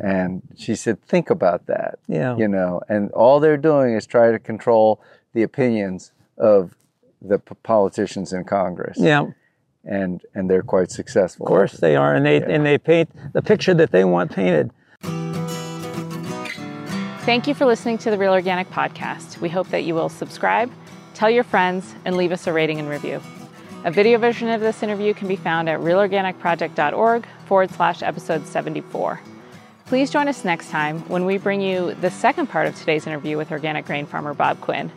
And 0.00 0.42
she 0.56 0.74
said, 0.74 1.00
think 1.02 1.30
about 1.30 1.66
that, 1.66 1.98
Yeah. 2.08 2.36
you 2.36 2.48
know, 2.48 2.80
and 2.88 3.10
all 3.12 3.38
they're 3.40 3.56
doing 3.56 3.94
is 3.94 4.06
try 4.06 4.32
to 4.32 4.38
control 4.40 5.00
the 5.34 5.42
opinions 5.42 6.10
of 6.36 6.74
the 7.22 7.38
p- 7.38 7.54
politicians 7.62 8.32
in 8.32 8.44
Congress. 8.44 8.98
Yeah. 9.00 9.26
And, 9.84 10.20
and 10.34 10.50
they're 10.50 10.62
quite 10.62 10.90
successful. 10.90 11.46
Of 11.46 11.48
course 11.50 11.72
they 11.74 11.94
are, 11.94 12.14
and 12.14 12.24
they 12.26 12.42
and 12.42 12.64
they 12.64 12.78
paint 12.78 13.10
the 13.34 13.42
picture 13.42 13.74
that 13.74 13.92
they 13.92 14.02
want 14.04 14.32
painted. 14.32 14.70
Thank 17.24 17.46
you 17.46 17.54
for 17.54 17.64
listening 17.66 17.98
to 17.98 18.10
the 18.10 18.18
Real 18.18 18.32
Organic 18.32 18.68
Podcast. 18.70 19.40
We 19.40 19.48
hope 19.48 19.68
that 19.70 19.84
you 19.84 19.94
will 19.94 20.08
subscribe, 20.10 20.70
tell 21.14 21.30
your 21.30 21.44
friends, 21.44 21.94
and 22.04 22.16
leave 22.16 22.32
us 22.32 22.46
a 22.46 22.52
rating 22.52 22.78
and 22.78 22.88
review. 22.88 23.20
A 23.84 23.90
video 23.90 24.18
version 24.18 24.48
of 24.48 24.60
this 24.60 24.82
interview 24.82 25.14
can 25.14 25.28
be 25.28 25.36
found 25.36 25.68
at 25.68 25.80
realorganicproject.org 25.80 27.26
forward 27.46 27.70
slash 27.70 28.02
episode 28.02 28.46
74. 28.46 29.20
Please 29.86 30.10
join 30.10 30.28
us 30.28 30.44
next 30.44 30.70
time 30.70 31.00
when 31.08 31.24
we 31.24 31.36
bring 31.36 31.60
you 31.60 31.94
the 31.94 32.10
second 32.10 32.46
part 32.48 32.66
of 32.66 32.74
today's 32.74 33.06
interview 33.06 33.36
with 33.36 33.52
organic 33.52 33.84
grain 33.84 34.06
farmer 34.06 34.32
Bob 34.32 34.60
Quinn. 34.60 34.90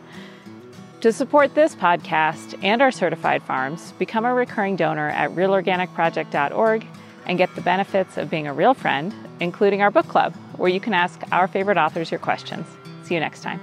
To 1.02 1.12
support 1.12 1.54
this 1.54 1.76
podcast 1.76 2.58
and 2.64 2.82
our 2.82 2.90
certified 2.90 3.42
farms, 3.42 3.92
become 3.98 4.24
a 4.24 4.34
recurring 4.34 4.76
donor 4.76 5.10
at 5.10 5.30
realorganicproject.org 5.30 6.86
and 7.26 7.38
get 7.38 7.54
the 7.54 7.60
benefits 7.60 8.16
of 8.16 8.30
being 8.30 8.46
a 8.46 8.54
real 8.54 8.74
friend, 8.74 9.14
including 9.38 9.82
our 9.82 9.90
book 9.90 10.08
club, 10.08 10.34
where 10.56 10.70
you 10.70 10.80
can 10.80 10.94
ask 10.94 11.20
our 11.30 11.46
favorite 11.46 11.76
authors 11.76 12.10
your 12.10 12.18
questions. 12.18 12.66
See 13.04 13.14
you 13.14 13.20
next 13.20 13.42
time. 13.42 13.60